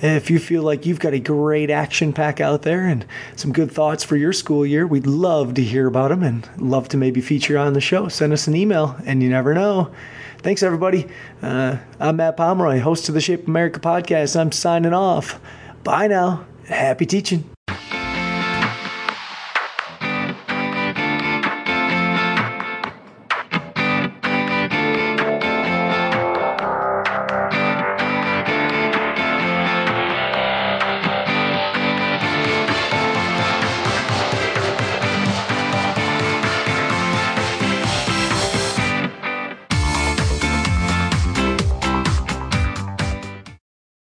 If 0.00 0.30
you 0.30 0.38
feel 0.38 0.62
like 0.62 0.86
you've 0.86 1.00
got 1.00 1.12
a 1.12 1.18
great 1.18 1.70
action 1.70 2.12
pack 2.12 2.40
out 2.40 2.62
there 2.62 2.86
and 2.86 3.04
some 3.34 3.52
good 3.52 3.72
thoughts 3.72 4.04
for 4.04 4.16
your 4.16 4.32
school 4.32 4.64
year, 4.64 4.86
we'd 4.86 5.06
love 5.06 5.54
to 5.54 5.62
hear 5.62 5.88
about 5.88 6.10
them 6.10 6.22
and 6.22 6.48
love 6.56 6.88
to 6.90 6.96
maybe 6.96 7.20
feature 7.20 7.58
on 7.58 7.72
the 7.72 7.80
show. 7.80 8.06
Send 8.06 8.32
us 8.32 8.46
an 8.46 8.54
email, 8.54 8.96
and 9.04 9.22
you 9.22 9.28
never 9.28 9.54
know. 9.54 9.92
Thanks, 10.38 10.62
everybody. 10.62 11.08
Uh, 11.42 11.78
I'm 11.98 12.16
Matt 12.16 12.36
Pomeroy, 12.36 12.78
host 12.78 13.08
of 13.08 13.14
the 13.16 13.20
Shape 13.20 13.48
America 13.48 13.80
podcast. 13.80 14.38
I'm 14.38 14.52
signing 14.52 14.94
off. 14.94 15.40
Bye 15.82 16.06
now. 16.06 16.46
Happy 16.66 17.04
teaching. 17.04 17.50